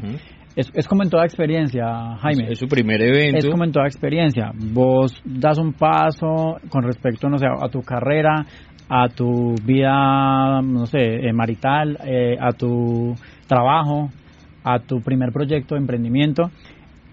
Es, 0.57 0.69
es, 0.75 0.89
como 0.89 1.05
en 1.05 1.09
toda 1.09 1.25
experiencia, 1.25 1.87
Jaime. 2.17 2.51
Es, 2.51 2.59
su 2.59 2.67
primer 2.67 3.01
evento. 3.01 3.39
Es 3.39 3.47
como 3.49 3.63
en 3.63 3.71
toda 3.71 3.87
experiencia. 3.87 4.51
Vos 4.53 5.23
das 5.25 5.59
un 5.59 5.75
paso 5.75 6.57
con 6.71 6.83
respecto, 6.83 7.29
no 7.29 7.39
sé, 7.39 7.47
a 7.47 7.69
tu 7.69 7.83
carrera, 7.83 8.45
a 8.89 9.09
tu 9.11 9.55
vida, 9.65 10.61
no 10.61 10.87
sé, 10.87 11.29
eh, 11.29 11.33
marital, 11.33 11.99
eh, 12.05 12.37
a 12.41 12.51
tu 12.51 13.15
trabajo, 13.47 14.09
a 14.65 14.81
tu 14.81 15.01
primer 15.03 15.31
proyecto 15.31 15.77
de 15.77 15.83
emprendimiento 15.83 16.51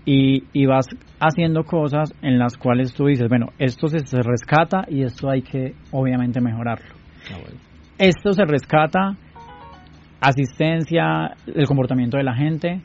y, 0.05 0.43
y, 0.53 0.65
vas 0.67 0.85
haciendo 1.19 1.63
cosas 1.63 2.13
en 2.21 2.37
las 2.37 2.57
cuales 2.57 2.93
tú 2.93 3.07
dices, 3.07 3.27
bueno, 3.27 3.47
esto 3.57 3.87
se, 3.87 3.97
rescata 4.21 4.85
y 4.87 5.03
esto 5.03 5.29
hay 5.29 5.41
que 5.41 5.73
obviamente 5.91 6.39
mejorarlo. 6.39 6.95
Ah, 7.31 7.39
esto 7.97 8.33
se 8.33 8.45
rescata, 8.45 9.15
asistencia, 10.21 11.35
el 11.47 11.65
comportamiento 11.65 12.17
de 12.17 12.23
la 12.23 12.35
gente, 12.35 12.81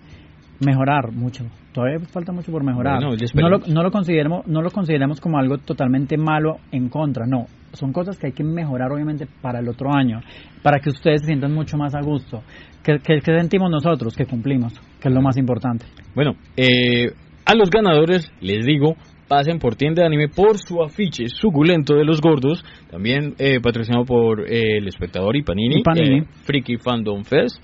mejorar 0.65 1.13
mucho. 1.13 1.45
Todavía 1.73 2.01
falta 2.01 2.33
mucho 2.33 2.51
por 2.51 2.65
mejorar. 2.65 3.01
no, 3.01 3.49
lo, 3.49 3.59
no, 3.59 3.83
lo 3.83 3.91
consideremos, 3.91 4.47
no 4.47 4.61
lo 4.61 4.71
consideremos 4.71 5.21
como 5.21 5.39
algo 5.39 5.59
totalmente 5.59 6.17
malo 6.17 6.57
en 6.73 6.89
contra, 6.89 7.27
no. 7.27 7.47
Son 7.73 7.93
cosas 7.93 8.19
que 8.19 8.29
hay 8.29 8.33
que 8.33 8.43
mejorar 8.43 8.91
obviamente 8.91 9.29
para 9.41 9.61
el 9.61 9.69
otro 9.69 9.95
año, 9.95 10.21
para 10.63 10.81
que 10.81 10.91
ustedes 10.91 11.21
se 11.21 11.29
sientan 11.29 11.53
mucho 11.53 11.77
más 11.77 11.95
a 11.95 12.01
gusto. 12.01 12.43
¿Qué, 12.83 12.99
qué, 13.05 13.21
sentimos 13.21 13.71
nosotros? 13.71 14.17
Que 14.17 14.27
cumplimos, 14.27 14.73
que 15.01 15.09
es 15.09 15.15
lo 15.15 15.23
más 15.23 15.37
importante. 15.37 15.87
Bueno, 16.15 16.33
eh, 16.57 17.13
a 17.45 17.55
los 17.55 17.71
ganadores 17.71 18.33
les 18.41 18.67
digo, 18.67 18.97
pasen 19.29 19.61
por 19.61 19.77
tienda 19.77 20.03
de 20.03 20.07
anime 20.07 20.29
por 20.29 20.59
su 20.59 20.83
afiche 20.83 21.29
suculento 21.29 21.95
de 21.95 22.05
los 22.05 22.21
gordos, 22.21 22.65
también 22.91 23.35
eh, 23.39 23.61
patrocinado 23.61 24.05
por 24.05 24.41
eh, 24.41 24.79
El 24.79 24.89
Espectador 24.89 25.37
y 25.37 25.45
Panini, 25.45 25.81
y 25.81 25.83
Panini. 25.85 26.23
Freaky 26.45 26.79
Fandom 26.79 27.23
Fest. 27.23 27.63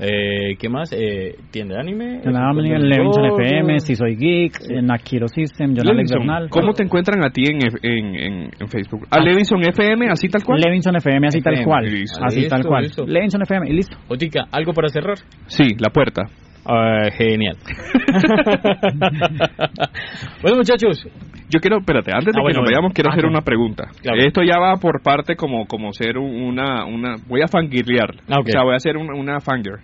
Eh, 0.00 0.56
¿Qué 0.58 0.68
más? 0.68 0.92
Eh, 0.92 1.36
tienda 1.50 1.74
de 1.74 1.80
anime. 1.80 2.20
Tienda 2.20 2.40
de 2.40 2.46
anime, 2.46 2.78
Levinson 2.78 3.24
FM, 3.26 3.80
Si 3.80 3.96
Soy 3.96 4.14
Geek, 4.16 4.60
Nakiro 4.82 5.26
System, 5.26 5.74
John 5.76 5.88
Alex. 5.88 6.12
¿Cómo 6.50 6.72
te 6.72 6.84
encuentran 6.84 7.24
a 7.24 7.30
ti 7.30 7.42
en, 7.46 7.58
en, 7.82 8.50
en, 8.60 8.68
Facebook? 8.68 9.08
¿A 9.10 9.18
Levinson 9.20 9.60
FM, 9.60 10.08
así 10.08 10.28
tal 10.28 10.44
cual? 10.44 10.60
Levinson 10.60 10.94
FM, 10.96 11.26
así 11.26 11.40
tal 11.40 11.64
cual. 11.64 11.86
Así 12.22 12.46
tal 12.48 12.64
cual. 12.64 12.88
Levinson 13.06 13.42
FM, 13.42 13.68
y 13.68 13.72
listo. 13.72 13.96
Otica, 14.08 14.46
¿algo 14.52 14.72
para 14.72 14.88
cerrar? 14.88 15.18
Sí, 15.46 15.74
la 15.78 15.90
puerta. 15.90 16.22
Uh, 16.64 17.10
genial. 17.16 17.56
bueno, 20.42 20.58
muchachos. 20.58 21.08
Yo 21.50 21.60
quiero, 21.60 21.78
espérate, 21.78 22.12
antes 22.12 22.34
de 22.34 22.40
ah, 22.40 22.46
que 22.46 22.54
nos 22.54 22.64
vayamos, 22.64 22.92
quiero 22.92 23.10
ah, 23.10 23.12
hacer 23.14 23.26
una 23.26 23.40
pregunta. 23.40 23.88
Esto 24.02 24.42
ya 24.42 24.58
va 24.58 24.76
por 24.76 25.02
parte 25.02 25.34
como, 25.34 25.66
como 25.66 25.92
ser 25.92 26.18
una, 26.18 26.84
una... 26.84 27.16
Voy 27.26 27.40
a 27.40 27.48
fangirlear. 27.48 28.16
Ah, 28.28 28.40
o 28.40 28.44
sea, 28.44 28.64
voy 28.64 28.74
a 28.74 28.76
hacer 28.76 28.96
una, 28.96 29.18
una 29.18 29.40
fangirl. 29.40 29.80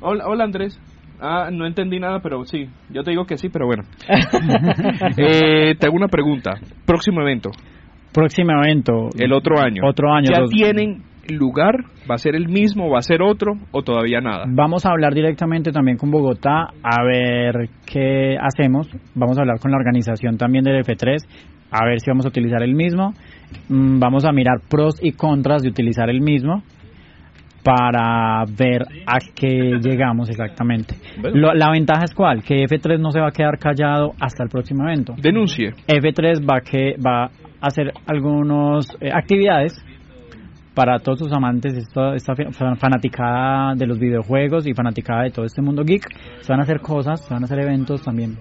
Hola, 0.00 0.24
hola, 0.26 0.44
Andrés. 0.44 0.78
Ah, 1.20 1.50
no 1.50 1.66
entendí 1.66 1.98
nada, 2.00 2.20
pero 2.20 2.44
sí. 2.44 2.68
Yo 2.90 3.02
te 3.02 3.12
digo 3.12 3.24
que 3.24 3.38
sí, 3.38 3.48
pero 3.48 3.66
bueno. 3.66 3.84
eh, 5.16 5.74
te 5.78 5.86
hago 5.86 5.96
una 5.96 6.08
pregunta. 6.08 6.54
Próximo 6.84 7.22
evento. 7.22 7.50
Próximo 8.12 8.52
evento. 8.62 9.08
El 9.18 9.32
otro 9.32 9.58
año. 9.58 9.82
Otro 9.86 10.12
año. 10.12 10.26
¿Ya 10.30 10.44
tienen 10.50 11.02
lugar? 11.28 11.84
¿Va 12.10 12.14
a 12.16 12.18
ser 12.18 12.34
el 12.34 12.48
mismo? 12.48 12.90
¿Va 12.90 12.98
a 12.98 13.02
ser 13.02 13.22
otro? 13.22 13.52
¿O 13.70 13.82
todavía 13.82 14.20
nada? 14.20 14.44
Vamos 14.48 14.86
a 14.86 14.90
hablar 14.90 15.14
directamente 15.14 15.72
también 15.72 15.96
con 15.96 16.10
Bogotá 16.10 16.68
a 16.82 17.02
ver 17.04 17.68
qué 17.86 18.36
hacemos. 18.40 18.88
Vamos 19.14 19.38
a 19.38 19.42
hablar 19.42 19.58
con 19.60 19.70
la 19.70 19.76
organización 19.76 20.36
también 20.36 20.64
del 20.64 20.84
F3 20.84 21.18
a 21.72 21.86
ver 21.86 22.00
si 22.00 22.10
vamos 22.10 22.26
a 22.26 22.28
utilizar 22.28 22.62
el 22.62 22.74
mismo. 22.74 23.14
Mm, 23.68 23.98
vamos 23.98 24.24
a 24.24 24.32
mirar 24.32 24.60
pros 24.68 24.96
y 25.02 25.12
contras 25.12 25.62
de 25.62 25.70
utilizar 25.70 26.10
el 26.10 26.20
mismo 26.20 26.62
para 27.64 28.44
ver 28.44 28.82
a 29.06 29.18
qué 29.34 29.78
llegamos 29.80 30.28
exactamente. 30.28 30.96
la 31.22 31.70
ventaja 31.70 32.02
es 32.04 32.14
cuál, 32.14 32.42
que 32.42 32.64
F3 32.64 32.98
no 32.98 33.12
se 33.12 33.20
va 33.20 33.28
a 33.28 33.30
quedar 33.30 33.56
callado 33.58 34.12
hasta 34.20 34.42
el 34.42 34.50
próximo 34.50 34.84
evento. 34.84 35.14
Denuncie. 35.16 35.70
F3 35.86 36.44
va 36.44 36.60
que 36.60 36.96
va 36.98 37.26
a 37.26 37.30
hacer 37.60 37.92
algunas 38.06 38.88
eh, 39.00 39.10
actividades 39.12 39.74
para 40.74 40.98
todos 40.98 41.18
sus 41.18 41.32
amantes, 41.32 41.74
esta, 41.74 42.14
esta 42.14 42.34
fanaticada 42.78 43.74
de 43.74 43.86
los 43.86 43.98
videojuegos 43.98 44.66
y 44.66 44.74
fanaticada 44.74 45.24
de 45.24 45.30
todo 45.30 45.44
este 45.44 45.60
mundo 45.60 45.84
geek, 45.84 46.06
se 46.40 46.52
van 46.52 46.60
a 46.60 46.62
hacer 46.62 46.80
cosas, 46.80 47.24
se 47.24 47.34
van 47.34 47.42
a 47.42 47.44
hacer 47.44 47.60
eventos 47.60 48.02
también 48.02 48.38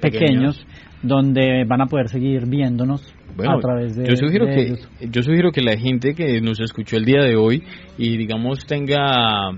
pequeños, 0.00 0.66
donde 1.02 1.64
van 1.64 1.82
a 1.82 1.86
poder 1.86 2.08
seguir 2.08 2.46
viéndonos 2.48 3.14
a 3.38 3.58
través 3.58 3.96
de 3.96 4.08
yo 4.08 4.16
sugiero 4.16 4.46
que 4.46 4.74
yo 5.10 5.22
sugiero 5.22 5.50
que 5.50 5.60
la 5.60 5.76
gente 5.76 6.14
que 6.14 6.40
nos 6.40 6.58
escuchó 6.60 6.96
el 6.96 7.04
día 7.04 7.22
de 7.22 7.36
hoy 7.36 7.62
y 7.98 8.16
digamos 8.16 8.64
tenga 8.66 9.50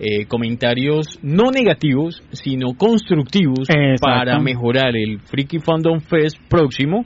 eh, 0.00 0.26
comentarios 0.26 1.20
no 1.22 1.52
negativos 1.52 2.22
sino 2.32 2.74
constructivos 2.76 3.68
para 4.00 4.40
mejorar 4.40 4.96
el 4.96 5.20
Freaky 5.20 5.60
Fandom 5.60 6.00
Fest 6.00 6.36
próximo 6.48 7.04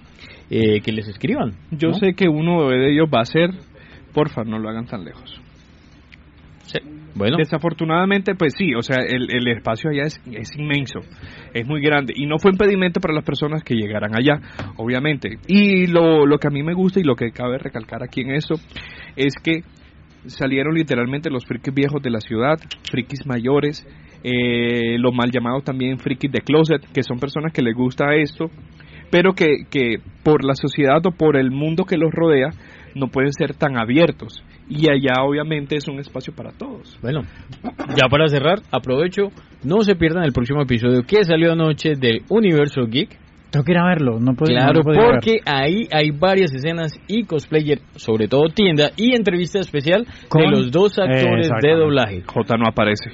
eh, 0.49 0.81
que 0.81 0.93
les 0.93 1.07
escriban 1.09 1.53
yo 1.71 1.93
sé 1.93 2.15
que 2.15 2.29
uno 2.29 2.71
de 2.71 2.93
ellos 2.93 3.09
va 3.15 3.21
a 3.21 3.27
ser 3.27 3.51
porfa, 4.17 4.45
no 4.45 4.59
lo 4.59 4.71
hagan 4.71 4.87
tan 4.87 5.05
lejos. 5.05 5.39
Sí. 6.63 6.79
Bueno. 7.15 7.37
Desafortunadamente, 7.37 8.35
pues 8.35 8.55
sí, 8.57 8.75
o 8.75 8.83
sea, 8.83 8.97
el, 9.07 9.29
el 9.31 9.49
espacio 9.49 9.91
allá 9.91 10.05
es, 10.05 10.21
es, 10.33 10.57
inmenso, 10.57 11.01
es 11.53 11.67
muy 11.67 11.83
grande 11.83 12.15
y 12.17 12.27
no 12.27 12.39
fue 12.39 12.51
impedimento 12.51 12.99
para 13.01 13.15
las 13.15 13.25
personas 13.25 13.63
que 13.63 13.75
llegaran 13.75 14.17
allá, 14.17 14.41
obviamente. 14.77 15.39
Y 15.47 15.87
lo, 15.87 16.25
lo 16.27 16.39
que 16.39 16.49
a 16.49 16.51
mí 16.51 16.63
me 16.63 16.75
gusta 16.75 16.99
y 16.99 17.05
lo 17.05 17.15
que 17.15 17.31
cabe 17.31 17.59
recalcar 17.59 18.03
aquí 18.03 18.23
en 18.23 18.33
eso 18.33 18.55
es 19.17 19.35
que 19.43 19.63
salieron 20.27 20.75
literalmente 20.75 21.31
los 21.31 21.45
frikis 21.45 21.75
viejos 21.75 22.03
de 22.03 22.11
la 22.11 22.21
ciudad, 22.21 22.59
frikis 22.91 23.27
mayores, 23.27 23.87
eh, 24.25 24.99
los 24.99 25.15
mal 25.15 25.31
llamados 25.31 25.63
también 25.63 25.99
frikis 25.99 26.33
de 26.33 26.41
closet, 26.41 26.83
que 26.93 27.03
son 27.03 27.19
personas 27.19 27.53
que 27.53 27.63
les 27.63 27.75
gusta 27.75 28.15
esto, 28.15 28.51
pero 29.11 29.35
que, 29.35 29.65
que 29.71 30.01
por 30.25 30.45
la 30.45 30.55
sociedad 30.55 31.05
o 31.07 31.13
por 31.13 31.37
el 31.37 31.51
mundo 31.51 31.85
que 31.85 31.97
los 31.97 32.11
rodea, 32.13 32.51
no 32.97 33.09
pueden 33.09 33.33
ser 33.33 33.55
tan 33.55 33.79
abiertos. 33.79 34.43
Y 34.69 34.89
allá 34.91 35.23
obviamente 35.23 35.77
es 35.77 35.87
un 35.87 36.01
espacio 36.01 36.35
para 36.35 36.51
todos. 36.51 36.99
Bueno, 37.03 37.23
ya 37.95 38.09
para 38.11 38.27
cerrar, 38.29 38.61
aprovecho, 38.73 39.29
no 39.63 39.83
se 39.83 39.95
pierdan 39.95 40.25
el 40.25 40.33
próximo 40.33 40.63
episodio 40.63 41.03
que 41.07 41.25
salió 41.25 41.53
anoche 41.53 41.95
de 41.97 42.23
Universo 42.29 42.87
Geek. 42.87 43.11
Tengo 43.51 43.65
que 43.65 43.73
ir 43.73 43.79
a 43.79 43.87
verlo, 43.87 44.19
no 44.19 44.35
puedo 44.35 44.53
Claro, 44.53 44.81
porque 44.83 45.39
ahí 45.47 45.87
hay 45.93 46.11
varias 46.11 46.53
escenas 46.53 46.99
y 47.07 47.25
cosplayer, 47.25 47.79
sobre 47.95 48.27
todo 48.27 48.49
tienda 48.49 48.91
y 48.97 49.15
entrevista 49.15 49.61
especial 49.61 50.05
de 50.05 50.51
los 50.51 50.71
dos 50.73 50.99
actores 50.99 51.49
de 51.63 51.75
doblaje. 51.75 52.23
J 52.27 52.57
no 52.57 52.67
aparece. 52.69 53.11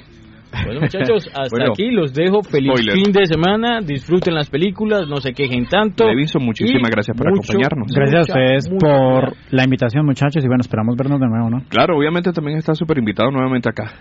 Bueno, 0.65 0.81
muchachos, 0.81 1.29
hasta 1.33 1.63
aquí 1.71 1.91
los 1.91 2.13
dejo. 2.13 2.43
Feliz 2.43 2.71
fin 2.93 3.11
de 3.11 3.25
semana. 3.25 3.79
Disfruten 3.81 4.35
las 4.35 4.49
películas, 4.49 5.07
no 5.07 5.17
se 5.17 5.33
quejen 5.33 5.65
tanto. 5.65 6.07
Levinson, 6.07 6.43
muchísimas 6.43 6.89
gracias 6.89 7.17
por 7.17 7.27
acompañarnos. 7.27 7.91
Gracias 7.93 8.29
a 8.29 8.33
ustedes 8.33 8.69
por 8.79 9.33
la 9.49 9.63
invitación, 9.63 10.05
muchachos. 10.05 10.43
Y 10.43 10.47
bueno, 10.47 10.61
esperamos 10.61 10.95
vernos 10.95 11.19
de 11.19 11.27
nuevo, 11.27 11.49
¿no? 11.49 11.63
Claro, 11.69 11.97
obviamente 11.97 12.31
también 12.31 12.57
está 12.57 12.75
súper 12.75 12.99
invitado 12.99 13.31
nuevamente 13.31 13.69
acá. 13.69 13.91